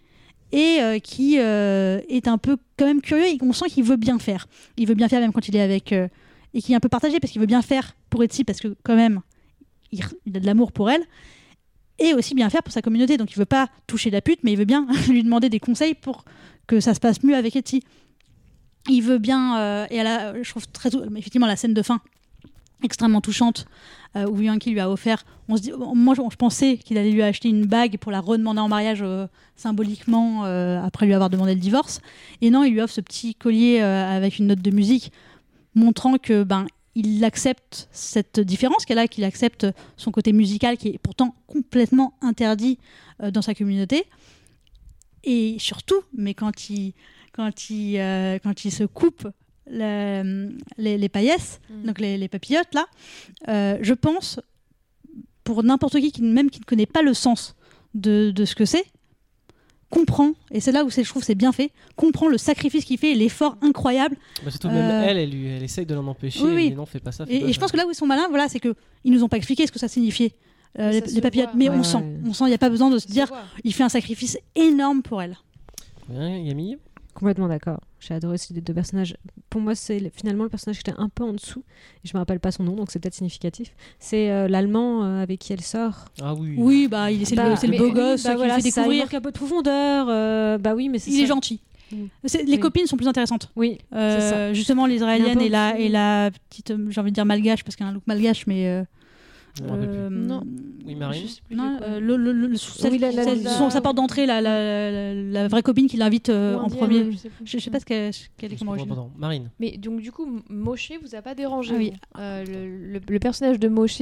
et 0.56 0.80
euh, 0.80 1.00
qui 1.00 1.38
euh, 1.38 2.00
est 2.08 2.30
un 2.30 2.38
peu 2.38 2.56
quand 2.78 2.86
même 2.86 3.02
curieux 3.02 3.28
et 3.28 3.38
on 3.42 3.52
sent 3.52 3.66
qu'il 3.68 3.84
veut 3.84 3.98
bien 3.98 4.18
faire. 4.20 4.48
Il 4.78 4.88
veut 4.88 4.96
bien 4.96 5.10
faire 5.10 5.20
même 5.20 5.34
quand 5.34 5.48
il 5.50 5.56
est 5.56 5.62
avec... 5.62 5.92
euh, 5.92 6.08
et 6.54 6.62
qui 6.62 6.72
est 6.72 6.76
un 6.76 6.80
peu 6.80 6.88
partagé 6.88 7.20
parce 7.20 7.34
qu'il 7.34 7.42
veut 7.42 7.48
bien 7.48 7.62
faire 7.62 7.98
pour 8.10 8.24
Etsy 8.24 8.46
parce 8.46 8.62
que 8.62 8.74
quand 8.84 8.96
même, 8.96 9.20
il, 9.92 10.02
a 10.02 10.40
de 10.40 10.46
l'amour 10.46 10.72
pour 10.72 10.90
elle. 10.90 11.04
Et 12.00 12.14
aussi 12.14 12.36
bien 12.36 12.50
faire 12.50 12.64
pour 12.64 12.72
sa 12.72 12.82
communauté. 12.82 13.18
Donc 13.18 13.34
il 13.34 13.38
veut 13.38 13.46
pas 13.46 13.68
toucher 13.86 14.10
la 14.10 14.22
pute, 14.22 14.40
mais 14.44 14.54
il 14.54 14.58
veut 14.58 14.66
bien 14.66 14.88
lui 15.10 15.24
demander 15.24 15.50
des 15.50 15.60
conseils 15.60 15.94
pour 15.94 16.24
que 16.68 16.80
ça 16.80 16.94
se 16.94 17.02
passe 17.02 17.22
mieux 17.22 17.36
avec 17.36 17.58
Etsy. 17.58 17.84
Il 18.88 19.02
veut 19.02 19.18
bien... 19.18 19.88
et 19.90 20.00
à 20.00 20.04
la, 20.04 20.42
je 20.42 20.50
trouve 20.50 20.68
très... 20.68 20.90
Effectivement, 21.18 21.48
la 21.48 21.58
scène 21.58 21.74
de 21.74 21.82
fin 21.82 22.00
extrêmement 22.86 23.22
touchante 23.22 23.66
euh, 24.16 24.28
où 24.28 24.42
Yankee 24.42 24.72
lui 24.72 24.80
a 24.80 24.90
offert. 24.90 25.26
On 25.48 25.58
se 25.58 25.62
dit, 25.62 25.72
moi, 25.94 26.16
je, 26.16 26.36
pensais 26.36 26.78
qu'il 26.78 26.98
allait 26.98 27.12
lui 27.12 27.22
acheter 27.22 27.50
une 27.50 27.66
bague 27.66 27.98
pour 27.98 28.12
la 28.12 28.20
redemander 28.20 28.60
en 28.60 28.68
mariage 28.68 29.02
euh, 29.02 29.28
symboliquement 29.56 30.46
euh, 30.46 30.82
après 30.82 31.06
lui 31.06 31.14
avoir 31.14 31.30
demandé 31.30 31.54
le 31.54 31.60
divorce. 31.60 32.02
Et 32.42 32.50
non, 32.50 32.64
il 32.64 32.74
lui 32.74 32.82
offre 32.82 32.94
ce 32.94 33.02
petit 33.02 33.36
collier 33.36 33.82
euh, 33.82 34.10
avec 34.10 34.40
une 34.40 34.48
note 34.48 34.62
de 34.62 34.72
musique, 34.72 35.12
montrant 35.76 36.18
que 36.18 36.44
ben 36.44 36.66
il 36.96 37.24
accepte 37.26 37.90
cette 37.92 38.40
différence 38.40 38.86
qu'elle 38.86 39.00
a, 39.00 39.08
qu'il 39.08 39.26
accepte 39.26 39.68
son 39.98 40.12
côté 40.12 40.32
musical 40.32 40.78
qui 40.78 40.90
est 40.90 40.98
pourtant 40.98 41.36
complètement 41.46 42.14
interdit 42.22 42.80
dans 43.34 43.42
sa 43.42 43.54
communauté. 43.54 44.06
Et 45.26 45.58
surtout, 45.60 46.02
mais 46.18 46.34
quand 46.34 46.70
il, 46.70 46.94
quand 47.34 47.70
il, 47.70 47.98
quand 48.42 48.64
il 48.64 48.72
se 48.72 48.86
coupe 48.86 49.28
les, 49.68 50.98
les 50.98 51.10
paillesses, 51.10 51.60
Mm. 51.70 51.86
donc 51.88 52.00
les, 52.00 52.18
les 52.18 52.28
papillotes 52.28 52.74
là, 52.74 52.86
euh, 53.48 53.78
je 53.82 53.94
pense, 53.94 54.40
pour 55.44 55.64
n'importe 55.64 56.00
qui, 56.00 56.12
qui, 56.12 56.22
même 56.22 56.50
qui 56.50 56.60
ne 56.60 56.66
connaît 56.66 56.86
pas 56.86 57.02
le 57.02 57.14
sens 57.14 57.56
de, 57.94 58.32
de 58.32 58.46
ce 58.46 58.56
que 58.56 58.66
c'est, 58.66 58.86
comprend, 59.90 60.34
et 60.52 60.60
c'est 60.60 60.72
là 60.72 60.84
où 60.84 60.90
je 60.90 61.02
trouve 61.04 61.22
que 61.22 61.26
c'est 61.28 61.36
bien 61.36 61.52
fait, 61.52 61.72
comprend 61.96 62.28
le 62.28 62.38
sacrifice 62.38 62.84
qu'il 62.86 62.98
fait 62.98 63.12
et 63.12 63.16
l'effort 63.16 63.58
incroyable. 63.62 64.18
Bah, 64.44 64.52
surtout 64.52 64.68
même 64.70 64.78
euh, 64.92 65.06
elle, 65.08 65.18
elle, 65.18 65.64
essaye 65.64 65.86
de 65.86 65.94
l'en 65.94 66.06
empêcher. 66.08 66.42
Oui, 66.44 66.50
elle 66.50 66.56
oui. 66.56 66.70
dit 66.72 66.76
non, 66.76 66.86
fais 66.86 67.00
pas 67.00 67.12
ça. 67.12 67.26
fais 67.26 67.36
Et, 67.36 67.42
pas 67.42 67.48
et 67.48 67.54
je 67.54 67.60
pense 67.60 67.72
que 67.72 67.78
là 67.78 67.86
où 67.86 67.92
ils 67.92 67.96
sont 67.96 68.08
malins, 68.08 68.28
voilà, 68.30 68.50
c'est 68.50 68.60
que 68.60 68.76
ils 69.04 69.12
nous 69.12 69.24
ont 69.24 69.30
pas 69.30 69.38
expliqué 69.38 69.66
ce 69.68 69.72
que 69.72 69.80
ça 69.80 69.88
signifiait. 69.88 70.34
euh, 70.80 70.92
les, 70.92 71.22
papillotes, 71.22 71.50
voit. 71.52 71.58
mais 71.58 71.70
Ouais, 71.70 71.76
on 71.78 71.84
sent, 71.84 72.04
on 72.26 72.34
sent, 72.34 72.44
il 72.46 72.50
n'y 72.50 72.54
a 72.56 72.58
pas 72.58 72.70
besoin 72.70 72.90
de 72.90 72.98
se 73.00 73.08
se 73.08 73.12
dire, 73.12 73.28
voit. 73.28 73.44
il 73.64 73.74
fait 73.74 73.84
un 73.84 73.90
sacrifice 73.90 74.38
énorme 74.56 75.02
pour 75.04 75.22
elle. 75.22 75.38
Complètement 77.16 77.48
d'accord. 77.48 77.80
J'ai 78.00 78.14
adoré 78.14 78.38
ces 78.38 78.54
deux 78.54 78.74
personnages. 78.74 79.16
Pour 79.50 79.62
moi, 79.62 79.74
c'est 79.74 80.00
le- 80.00 80.10
finalement 80.14 80.44
le 80.44 80.50
personnage 80.50 80.76
qui 80.84 80.90
était 80.90 81.00
un 81.00 81.10
peu 81.10 81.24
en 81.24 81.32
dessous. 81.34 81.64
Et 82.04 82.08
je 82.08 82.14
me 82.14 82.20
rappelle 82.20 82.40
pas 82.42 82.52
son 82.52 82.64
nom, 82.64 82.76
donc 82.76 82.92
c'est 82.92 83.00
peut-être 83.00 83.14
significatif. 83.16 83.74
C'est 84.00 84.30
euh, 84.30 84.48
l'allemand 84.50 85.04
euh, 85.06 85.24
avec 85.24 85.40
qui 85.40 85.54
elle 85.54 85.62
sort. 85.62 86.06
Ah 86.22 86.34
oui. 86.36 86.56
Oui, 86.58 86.88
bah, 86.90 87.10
il 87.12 87.22
est, 87.22 87.26
c'est 87.26 87.36
le, 87.38 87.42
Bah, 87.42 87.56
le 87.64 87.78
beau 87.78 87.92
gosse 87.92 88.24
bah 88.24 88.32
qui 88.32 88.36
voilà, 88.36 88.56
lui 88.58 88.64
fait 88.64 88.70
découvrir. 88.70 89.06
un 89.14 89.22
peu 89.22 89.32
de 89.32 89.38
profondeur. 89.38 90.08
euh, 90.10 90.58
bah 90.58 90.76
oui, 90.76 90.90
mais 90.90 91.00
c'est 91.00 91.10
Il 91.10 91.18
ça. 91.18 91.24
est 91.24 91.28
gentil. 91.28 91.62
Mm. 91.92 91.96
Les 92.34 92.54
Oui. 92.54 92.60
copines 92.60 92.86
sont 92.88 92.98
plus 92.98 93.08
intéressantes. 93.08 93.50
Oui, 93.56 93.78
Euh, 93.94 94.20
ça. 94.50 94.54
justement, 94.54 94.86
l'israélienne 94.86 95.40
et 95.40 95.50
la, 95.50 95.80
et 95.80 95.88
la 95.88 96.32
petite, 96.50 96.74
j'ai 96.90 97.00
envie 97.00 97.12
de 97.12 97.16
dire 97.16 97.26
malgache, 97.26 97.64
parce 97.64 97.76
qu'elle 97.78 97.88
a 97.88 97.92
un 97.92 97.94
look 97.94 98.04
malgache, 98.08 98.46
mais. 98.48 98.84
Euh, 99.62 99.66
euh, 99.72 100.10
Non. 100.10 100.42
Oui, 100.86 100.96
Marine 100.96 101.26
Non, 101.50 101.74
de 101.74 101.78
quoi. 101.80 101.88
euh, 101.88 102.00
le, 102.00 102.16
le- 102.18 102.32
le- 102.32 102.56
celle- 102.58 102.92
Oui, 102.92 102.98
la- 103.00 103.12
la- 103.12 103.24
celle- 103.24 103.42
la- 103.44 103.50
son- 103.52 103.70
sa 103.70 103.82
porte 103.82 103.96
d'entrée, 103.96 104.26
la, 104.26 104.40
la, 104.42 104.92
la- 104.92 105.14
la 105.16 105.48
vraie 105.48 105.64
copine 105.64 105.88
qui 105.88 105.98
l'invite 105.98 106.30
euh, 106.30 106.58
en 106.58 106.70
premier. 106.70 107.12
je 107.12 107.18
sais 107.18 107.30
plus. 107.30 107.46
Je, 107.46 107.58
je 107.58 107.64
sais 107.64 107.72
pas 107.72 107.80
ce 107.80 107.86
qu'elle 107.86 108.12
quelle 108.38 108.54
est. 108.54 108.64
Marine. 109.18 109.50
Mais 109.60 109.78
donc 109.78 110.02
du 110.02 110.12
coup, 110.12 110.28
Moshe 110.50 110.92
vous 111.02 111.16
a 111.16 111.22
pas 111.22 111.34
dérangé 111.36 111.74
Ah 111.74 111.78
oui. 111.78 111.94
Euh, 112.20 112.46
le, 112.46 112.94
le- 112.94 113.02
le 113.08 113.20
personnage 113.20 113.60
de 113.60 113.68
Moshe 113.68 114.02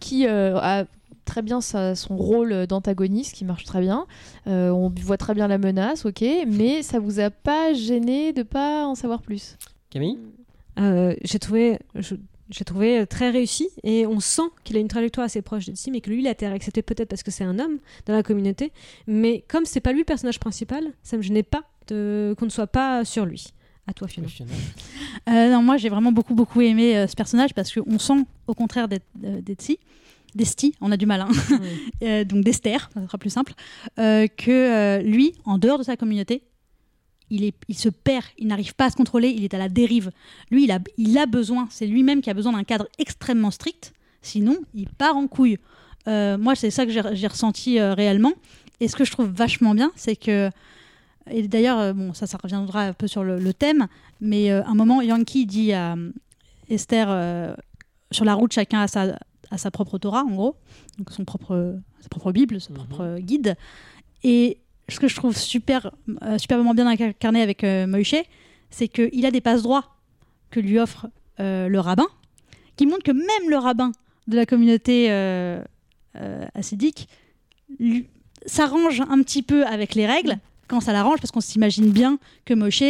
qui 0.00 0.26
euh, 0.26 0.56
a 0.58 0.84
très 1.24 1.42
bien 1.42 1.60
sa- 1.60 1.94
son 1.94 2.16
rôle 2.16 2.66
d'antagoniste 2.66 3.34
qui 3.34 3.44
marche 3.44 3.64
très 3.64 3.80
bien. 3.80 4.06
Euh, 4.46 4.70
on 4.70 4.92
voit 5.00 5.16
très 5.18 5.34
bien 5.34 5.46
la 5.48 5.58
menace, 5.58 6.06
ok, 6.06 6.24
mais 6.46 6.82
ça 6.82 6.98
vous 6.98 7.20
a 7.20 7.30
pas 7.30 7.72
gêné 7.72 8.32
de 8.32 8.42
pas 8.42 8.86
en 8.86 8.94
savoir 8.94 9.22
plus? 9.22 9.56
Camille? 9.90 10.18
Euh, 10.78 11.14
j'ai 11.24 11.38
trouvé, 11.38 11.78
je- 11.94 12.14
j'ai 12.50 12.64
trouvé 12.64 13.00
euh, 13.00 13.06
très 13.06 13.30
réussi 13.30 13.68
et 13.82 14.06
on 14.06 14.20
sent 14.20 14.42
qu'il 14.64 14.76
a 14.76 14.80
une 14.80 14.88
trajectoire 14.88 15.24
assez 15.24 15.42
proche 15.42 15.66
d'ici, 15.66 15.90
mais 15.90 16.00
que 16.00 16.10
lui, 16.10 16.20
il 16.20 16.26
a 16.26 16.30
été 16.30 16.46
accepté 16.46 16.82
peut-être 16.82 17.08
parce 17.08 17.22
que 17.22 17.30
c'est 17.30 17.44
un 17.44 17.58
homme 17.58 17.78
dans 18.06 18.12
la 18.14 18.22
communauté. 18.22 18.72
Mais 19.06 19.44
comme 19.48 19.64
c'est 19.64 19.80
pas 19.80 19.92
lui 19.92 20.00
le 20.00 20.04
personnage 20.04 20.38
principal, 20.38 20.84
ça 21.02 21.16
me 21.16 21.22
gênait 21.22 21.42
pas 21.42 21.64
de- 21.88 22.34
qu'on 22.38 22.44
ne 22.46 22.50
soit 22.50 22.66
pas 22.68 23.04
sur 23.04 23.24
lui. 23.26 23.48
À 23.88 23.92
toi, 23.92 24.08
Fiona. 24.08 24.28
Euh, 25.28 25.50
non, 25.52 25.62
moi 25.62 25.76
j'ai 25.76 25.88
vraiment 25.88 26.10
beaucoup 26.12 26.34
beaucoup 26.34 26.60
aimé 26.60 26.96
euh, 26.96 27.06
ce 27.06 27.14
personnage 27.14 27.54
parce 27.54 27.72
qu'on 27.72 27.98
sent 28.00 28.24
au 28.48 28.54
contraire 28.54 28.88
euh, 29.24 29.40
d'Etsy, 29.40 29.78
d'Esti, 30.34 30.74
on 30.80 30.90
a 30.92 30.96
du 30.96 31.06
mal, 31.06 31.20
hein, 31.20 31.28
euh, 32.02 32.24
donc 32.24 32.44
d'Esther, 32.44 32.90
ça 32.94 33.02
sera 33.06 33.16
plus 33.18 33.30
simple, 33.30 33.54
euh, 34.00 34.26
que 34.26 34.50
euh, 34.50 35.02
lui, 35.02 35.34
en 35.44 35.58
dehors 35.58 35.78
de 35.78 35.84
sa 35.84 35.96
communauté, 35.96 36.42
il, 37.30 37.44
est, 37.44 37.54
il 37.68 37.76
se 37.76 37.88
perd, 37.88 38.24
il 38.38 38.46
n'arrive 38.46 38.74
pas 38.74 38.86
à 38.86 38.90
se 38.90 38.96
contrôler, 38.96 39.28
il 39.28 39.44
est 39.44 39.54
à 39.54 39.58
la 39.58 39.68
dérive. 39.68 40.10
Lui, 40.50 40.64
il 40.64 40.70
a, 40.70 40.78
il 40.96 41.16
a 41.18 41.26
besoin, 41.26 41.66
c'est 41.70 41.86
lui-même 41.86 42.20
qui 42.20 42.30
a 42.30 42.34
besoin 42.34 42.52
d'un 42.52 42.64
cadre 42.64 42.86
extrêmement 42.98 43.50
strict, 43.50 43.92
sinon 44.22 44.56
il 44.74 44.88
part 44.88 45.16
en 45.16 45.26
couille. 45.26 45.58
Euh, 46.08 46.38
moi, 46.38 46.54
c'est 46.54 46.70
ça 46.70 46.86
que 46.86 46.92
j'ai 46.92 47.26
ressenti 47.26 47.78
euh, 47.78 47.94
réellement. 47.94 48.32
Et 48.80 48.88
ce 48.88 48.94
que 48.96 49.04
je 49.04 49.10
trouve 49.10 49.26
vachement 49.28 49.74
bien, 49.74 49.90
c'est 49.96 50.14
que, 50.16 50.50
et 51.30 51.48
d'ailleurs, 51.48 51.78
euh, 51.80 51.92
bon, 51.92 52.14
ça, 52.14 52.26
ça 52.26 52.38
reviendra 52.40 52.82
un 52.82 52.92
peu 52.92 53.08
sur 53.08 53.24
le, 53.24 53.38
le 53.38 53.52
thème, 53.54 53.88
mais 54.20 54.50
euh, 54.52 54.62
un 54.64 54.74
moment, 54.74 55.00
Yankee 55.00 55.46
dit 55.46 55.72
à 55.72 55.96
Esther, 56.68 57.56
sur 58.12 58.24
la 58.24 58.34
route, 58.34 58.52
chacun 58.52 58.80
a 58.82 58.88
sa, 58.88 59.18
a 59.50 59.58
sa 59.58 59.70
propre 59.70 59.98
Torah, 59.98 60.22
en 60.24 60.30
gros, 60.34 60.56
donc 60.98 61.10
son 61.10 61.24
propre, 61.24 61.76
sa 62.00 62.08
propre 62.08 62.32
Bible, 62.32 62.60
son 62.60 62.72
Mhm. 62.72 62.78
propre 62.86 63.18
guide. 63.20 63.56
Et 64.22 64.58
ce 64.88 65.00
que 65.00 65.08
je 65.08 65.16
trouve 65.16 65.36
super, 65.36 65.90
euh, 66.22 66.38
superbement 66.38 66.74
bien 66.74 66.86
incarné 66.86 67.42
avec 67.42 67.64
euh, 67.64 67.86
c'est 68.70 68.88
qu'il 68.88 69.26
a 69.26 69.30
des 69.30 69.40
passe-droits 69.40 69.96
que 70.50 70.60
lui 70.60 70.78
offre 70.78 71.08
euh, 71.40 71.68
le 71.68 71.80
rabbin, 71.80 72.06
qui 72.76 72.86
montrent 72.86 73.02
que 73.02 73.12
même 73.12 73.50
le 73.50 73.56
rabbin 73.56 73.92
de 74.26 74.36
la 74.36 74.46
communauté 74.46 75.06
euh, 75.10 75.62
hassidique 76.54 77.08
lui- 77.78 78.06
s'arrange 78.46 79.00
un 79.00 79.22
petit 79.22 79.42
peu 79.42 79.66
avec 79.66 79.94
les 79.94 80.06
règles 80.06 80.38
quand 80.68 80.80
ça 80.80 80.92
l'arrange, 80.92 81.20
parce 81.20 81.30
qu'on 81.30 81.40
s'imagine 81.40 81.90
bien 81.90 82.18
que 82.44 82.54
Moshe, 82.54 82.82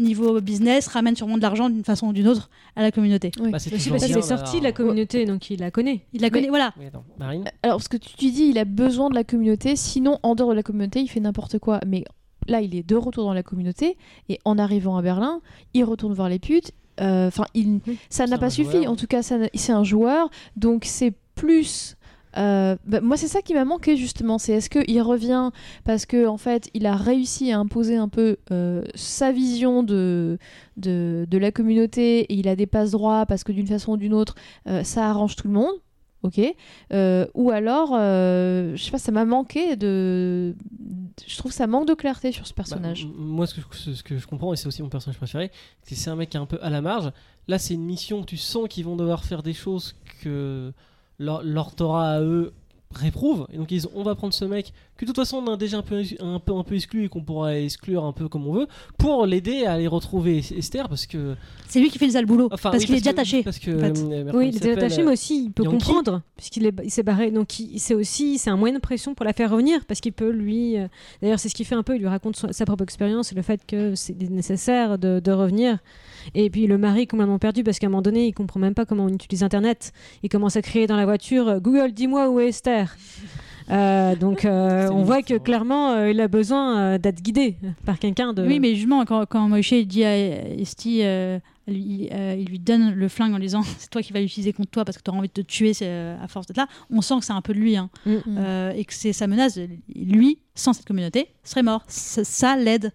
niveau 0.00 0.40
business, 0.40 0.86
ramène 0.88 1.14
sûrement 1.14 1.36
de 1.36 1.42
l'argent 1.42 1.70
d'une 1.70 1.84
façon 1.84 2.08
ou 2.08 2.12
d'une 2.12 2.26
autre 2.28 2.50
à 2.76 2.82
la 2.82 2.90
communauté. 2.90 3.30
Oui. 3.40 3.50
Bah, 3.50 3.58
c'est 3.58 3.72
est 3.72 4.22
sorti 4.22 4.58
de 4.58 4.64
la 4.64 4.72
communauté, 4.72 5.24
donc 5.26 5.50
il 5.50 5.60
la 5.60 5.70
connaît. 5.70 6.00
Il 6.12 6.22
la 6.22 6.30
connaît, 6.30 6.48
voilà. 6.48 6.72
Oui, 6.78 6.86
attends. 6.86 7.04
Marine 7.18 7.44
Alors, 7.62 7.76
parce 7.76 7.88
que 7.88 7.96
tu, 7.96 8.16
tu 8.16 8.30
dis, 8.30 8.44
il 8.44 8.58
a 8.58 8.64
besoin 8.64 9.10
de 9.10 9.14
la 9.14 9.24
communauté, 9.24 9.76
sinon, 9.76 10.18
en 10.22 10.34
dehors 10.34 10.50
de 10.50 10.54
la 10.54 10.62
communauté, 10.62 11.00
il 11.00 11.08
fait 11.08 11.20
n'importe 11.20 11.58
quoi. 11.58 11.80
Mais 11.86 12.04
là, 12.48 12.60
il 12.60 12.74
est 12.74 12.82
de 12.86 12.96
retour 12.96 13.24
dans 13.24 13.34
la 13.34 13.42
communauté, 13.42 13.96
et 14.28 14.38
en 14.44 14.58
arrivant 14.58 14.96
à 14.96 15.02
Berlin, 15.02 15.40
il 15.74 15.84
retourne 15.84 16.12
voir 16.14 16.28
les 16.28 16.38
putes. 16.38 16.72
Euh, 17.00 17.28
Enfin, 17.28 17.44
il, 17.54 17.80
ça 18.10 18.26
n'a 18.26 18.36
pas 18.38 18.50
suffi. 18.50 18.72
joueur. 18.72 18.90
En 18.92 18.96
tout 18.96 19.06
cas, 19.06 19.22
ça 19.22 19.36
c'est 19.54 19.72
un 19.72 19.84
joueur, 19.84 20.28
donc 20.56 20.84
c'est 20.84 21.14
plus 21.34 21.96
Euh, 22.36 22.76
bah, 22.86 23.00
moi, 23.00 23.16
c'est 23.16 23.26
ça 23.28 23.42
qui 23.42 23.54
m'a 23.54 23.64
manqué 23.64 23.96
justement. 23.96 24.38
C'est 24.38 24.52
est-ce 24.52 24.70
qu'il 24.70 25.02
revient 25.02 25.50
parce 25.84 26.06
que 26.06 26.26
en 26.26 26.36
fait, 26.36 26.70
il 26.74 26.86
a 26.86 26.94
réussi 26.96 27.50
à 27.52 27.58
imposer 27.58 27.96
un 27.96 28.08
peu 28.08 28.36
euh, 28.52 28.82
sa 28.94 29.32
vision 29.32 29.82
de, 29.82 30.38
de, 30.76 31.26
de 31.28 31.38
la 31.38 31.50
communauté 31.50 32.20
et 32.20 32.34
il 32.34 32.46
a 32.48 32.56
des 32.56 32.66
passe 32.66 32.92
droits 32.92 33.26
parce 33.26 33.42
que 33.44 33.52
d'une 33.52 33.66
façon 33.66 33.92
ou 33.92 33.96
d'une 33.96 34.14
autre, 34.14 34.34
euh, 34.68 34.84
ça 34.84 35.08
arrange 35.10 35.34
tout 35.36 35.48
le 35.48 35.54
monde. 35.54 35.74
Ok? 36.22 36.38
Ou 37.34 37.50
alors, 37.50 37.92
je 37.96 38.74
sais 38.76 38.90
pas, 38.90 38.98
ça 38.98 39.10
m'a 39.10 39.24
manqué 39.24 39.74
de. 39.76 40.54
Je 41.26 41.36
trouve 41.38 41.50
que 41.50 41.56
ça 41.56 41.66
manque 41.66 41.88
de 41.88 41.94
clarté 41.94 42.30
sur 42.30 42.46
ce 42.46 42.52
Bah, 42.52 42.56
personnage. 42.56 43.06
moi, 43.16 43.46
ce 43.46 43.54
que, 43.54 43.60
je- 43.72 43.92
ce 43.92 44.02
que 44.02 44.18
je 44.18 44.26
comprends, 44.26 44.52
et 44.52 44.56
c'est 44.56 44.66
aussi 44.66 44.82
mon 44.82 44.90
personnage 44.90 45.16
préféré, 45.16 45.50
c'est 45.82 45.94
que 45.94 46.00
c'est 46.00 46.10
un 46.10 46.16
mec 46.16 46.28
qui 46.28 46.36
est 46.36 46.40
un 46.40 46.44
peu 46.46 46.58
à 46.62 46.68
la 46.68 46.82
marge. 46.82 47.10
Là, 47.48 47.58
c'est 47.58 47.72
une 47.72 47.84
mission 47.84 48.22
tu 48.22 48.36
sens 48.36 48.68
qu'ils 48.68 48.84
vont 48.84 48.96
devoir 48.96 49.24
faire 49.24 49.42
des 49.42 49.54
choses 49.54 49.94
que 50.22 50.72
leur, 51.20 51.42
leur 51.44 51.74
Torah 51.74 52.14
à 52.14 52.20
eux 52.22 52.52
réprouve. 52.92 53.46
Et 53.52 53.58
donc, 53.58 53.70
ils 53.70 53.86
ont- 53.86 53.92
on 53.94 54.02
va 54.02 54.16
prendre 54.16 54.34
ce 54.34 54.44
mec 54.44 54.72
que 55.00 55.04
de 55.06 55.10
toute 55.10 55.16
façon, 55.16 55.42
on 55.46 55.52
a 55.52 55.56
déjà 55.56 55.78
un 55.78 55.82
peu, 55.82 56.02
un 56.20 56.38
peu, 56.38 56.52
un 56.54 56.62
peu 56.62 56.74
exclu 56.74 57.04
et 57.04 57.08
qu'on 57.08 57.22
pourra 57.22 57.56
exclure 57.56 58.04
un 58.04 58.12
peu 58.12 58.28
comme 58.28 58.46
on 58.46 58.52
veut 58.52 58.66
pour 58.98 59.26
l'aider 59.26 59.64
à 59.64 59.72
aller 59.72 59.86
retrouver 59.86 60.38
Esther 60.38 60.88
parce 60.88 61.06
que. 61.06 61.34
C'est 61.68 61.80
lui 61.80 61.88
qui 61.90 61.98
fait 61.98 62.06
le 62.06 62.12
sale 62.12 62.26
boulot. 62.26 62.48
Enfin, 62.52 62.70
parce 62.70 62.82
oui, 62.82 62.86
qu'il 62.86 62.94
est 62.96 62.98
déjà 62.98 63.10
attaché. 63.10 63.42
Parce 63.42 63.58
que. 63.58 63.70
en 63.70 63.80
fait. 63.80 63.98
euh, 64.00 64.30
Oui, 64.34 64.48
il 64.48 64.56
est 64.56 64.58
s'appelle, 64.58 64.78
attaché, 64.78 65.02
mais 65.02 65.12
aussi 65.12 65.44
il 65.44 65.52
peut 65.52 65.62
Yankee 65.64 65.76
comprendre, 65.78 66.22
puisqu'il 66.36 66.66
est, 66.66 66.74
il 66.84 66.90
s'est 66.90 67.02
barré. 67.02 67.30
Donc 67.30 67.48
c'est 67.76 67.94
aussi 67.94 68.38
c'est 68.38 68.50
un 68.50 68.56
moyen 68.56 68.74
de 68.74 68.80
pression 68.80 69.14
pour 69.14 69.24
la 69.24 69.32
faire 69.32 69.50
revenir, 69.50 69.84
parce 69.86 70.00
qu'il 70.00 70.12
peut 70.12 70.30
lui. 70.30 70.76
euh, 70.78 70.86
D'ailleurs, 71.22 71.38
c'est 71.38 71.48
ce 71.48 71.54
qu'il 71.54 71.64
fait 71.66 71.74
un 71.74 71.82
peu. 71.82 71.94
Il 71.96 72.00
lui 72.00 72.08
raconte 72.08 72.36
son- 72.36 72.52
sa 72.52 72.64
propre 72.66 72.82
expérience 72.84 73.32
et 73.32 73.34
le 73.34 73.42
fait 73.42 73.60
que 73.66 73.94
c'est 73.94 74.20
nécessaire 74.30 74.98
de, 74.98 75.20
de 75.20 75.32
revenir. 75.32 75.78
Et 76.34 76.50
puis 76.50 76.66
le 76.66 76.76
mari 76.76 77.02
est 77.02 77.06
complètement 77.06 77.38
perdu 77.38 77.64
parce 77.64 77.78
qu'à 77.78 77.86
un 77.86 77.90
moment 77.90 78.02
donné, 78.02 78.26
il 78.26 78.32
comprend 78.34 78.60
même 78.60 78.74
pas 78.74 78.84
comment 78.84 79.04
on 79.04 79.08
utilise 79.08 79.42
Internet. 79.42 79.92
Il 80.22 80.28
commence 80.28 80.56
à 80.56 80.62
crier 80.62 80.86
dans 80.86 80.96
la 80.96 81.06
voiture 81.06 81.48
euh, 81.48 81.60
Google, 81.60 81.92
dis-moi 81.92 82.28
où 82.28 82.40
est 82.40 82.48
Esther? 82.48 82.94
Euh, 83.70 84.16
donc 84.16 84.44
euh, 84.44 84.88
on 84.90 85.02
voit 85.04 85.22
que 85.22 85.34
ça. 85.34 85.38
clairement 85.38 85.92
euh, 85.92 86.10
il 86.10 86.20
a 86.20 86.28
besoin 86.28 86.78
euh, 86.78 86.98
d'être 86.98 87.22
guidé 87.22 87.56
par 87.84 87.98
quelqu'un 87.98 88.32
de. 88.32 88.46
Oui, 88.46 88.58
mais 88.58 88.74
justement, 88.74 89.04
quand, 89.04 89.26
quand 89.26 89.48
Moïse 89.48 89.70
il 89.70 89.86
dit 89.86 90.04
à 90.04 90.16
Esti, 90.16 91.00
euh, 91.02 91.38
lui, 91.68 92.08
euh, 92.12 92.36
il 92.38 92.46
lui 92.46 92.58
donne 92.58 92.94
le 92.94 93.08
flingue 93.08 93.32
en 93.32 93.36
lui 93.36 93.46
disant 93.46 93.62
c'est 93.78 93.90
toi 93.90 94.02
qui 94.02 94.12
vas 94.12 94.20
l'utiliser 94.20 94.52
contre 94.52 94.70
toi 94.70 94.84
parce 94.84 94.98
que 94.98 95.02
tu 95.02 95.10
auras 95.10 95.18
envie 95.18 95.28
de 95.28 95.32
te 95.32 95.40
tuer 95.40 95.72
euh, 95.82 96.16
à 96.22 96.26
force 96.26 96.46
d'être 96.46 96.56
là, 96.56 96.66
on 96.90 97.00
sent 97.00 97.18
que 97.20 97.24
c'est 97.24 97.32
un 97.32 97.42
peu 97.42 97.54
de 97.54 97.58
lui 97.60 97.76
hein. 97.76 97.90
Mm. 98.06 98.72
Et 98.74 98.84
que 98.84 98.94
c'est 98.94 99.12
sa 99.12 99.26
menace. 99.26 99.58
Lui, 99.94 100.38
sans 100.54 100.72
cette 100.72 100.86
communauté, 100.86 101.28
serait 101.44 101.62
mort. 101.62 101.84
Ça, 101.86 102.24
ça 102.24 102.56
l'aide. 102.56 102.92